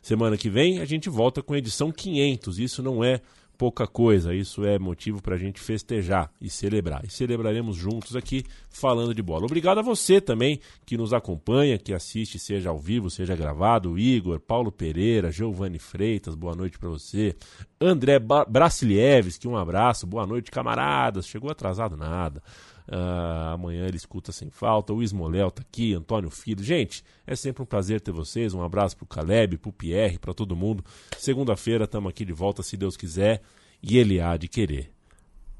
Semana 0.01 0.37
que 0.37 0.49
vem 0.49 0.79
a 0.79 0.85
gente 0.85 1.09
volta 1.09 1.41
com 1.41 1.53
a 1.53 1.57
edição 1.57 1.93
500. 1.93 2.59
Isso 2.59 2.83
não 2.83 3.01
é 3.01 3.21
pouca 3.57 3.87
coisa, 3.87 4.33
isso 4.33 4.65
é 4.65 4.77
motivo 4.77 5.21
para 5.21 5.35
a 5.35 5.37
gente 5.37 5.59
festejar 5.59 6.31
e 6.39 6.49
celebrar. 6.49 7.03
E 7.05 7.09
celebraremos 7.09 7.75
juntos 7.75 8.15
aqui 8.15 8.43
falando 8.69 9.13
de 9.13 9.21
bola. 9.21 9.45
Obrigado 9.45 9.79
a 9.79 9.81
você 9.81 10.19
também 10.19 10.59
que 10.85 10.97
nos 10.97 11.13
acompanha, 11.13 11.77
que 11.77 11.93
assiste, 11.93 12.37
seja 12.37 12.69
ao 12.69 12.77
vivo, 12.77 13.09
seja 13.09 13.35
gravado. 13.35 13.97
Igor, 13.97 14.39
Paulo 14.39 14.71
Pereira, 14.71 15.31
Giovanni 15.31 15.79
Freitas, 15.79 16.35
boa 16.35 16.55
noite 16.55 16.77
para 16.77 16.89
você. 16.89 17.35
André 17.79 18.19
Bracilieves, 18.19 19.37
que 19.37 19.47
um 19.47 19.57
abraço, 19.57 20.05
boa 20.05 20.25
noite, 20.25 20.51
camaradas. 20.51 21.27
Chegou 21.27 21.49
atrasado 21.49 21.95
nada. 21.97 22.41
Uh, 22.87 23.53
amanhã 23.53 23.85
ele 23.87 23.97
escuta 23.97 24.31
sem 24.31 24.49
falta. 24.49 24.93
O 24.93 25.01
Ismoléu 25.01 25.49
tá 25.49 25.61
aqui, 25.61 25.93
Antônio 25.93 26.29
Filho. 26.29 26.63
Gente, 26.63 27.03
é 27.25 27.35
sempre 27.35 27.63
um 27.63 27.65
prazer 27.65 28.01
ter 28.01 28.11
vocês. 28.11 28.53
Um 28.53 28.63
abraço 28.63 28.95
pro 28.97 29.05
Caleb, 29.05 29.57
pro 29.57 29.71
Pierre, 29.71 30.19
para 30.19 30.33
todo 30.33 30.55
mundo. 30.55 30.83
Segunda-feira 31.17 31.85
estamos 31.85 32.09
aqui 32.09 32.23
de 32.23 32.33
volta, 32.33 32.61
se 32.63 32.77
Deus 32.77 32.95
quiser. 32.95 33.41
E 33.81 33.97
ele 33.97 34.19
há 34.19 34.37
de 34.37 34.47
querer. 34.47 34.91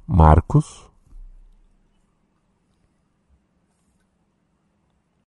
Marcos. 0.07 0.94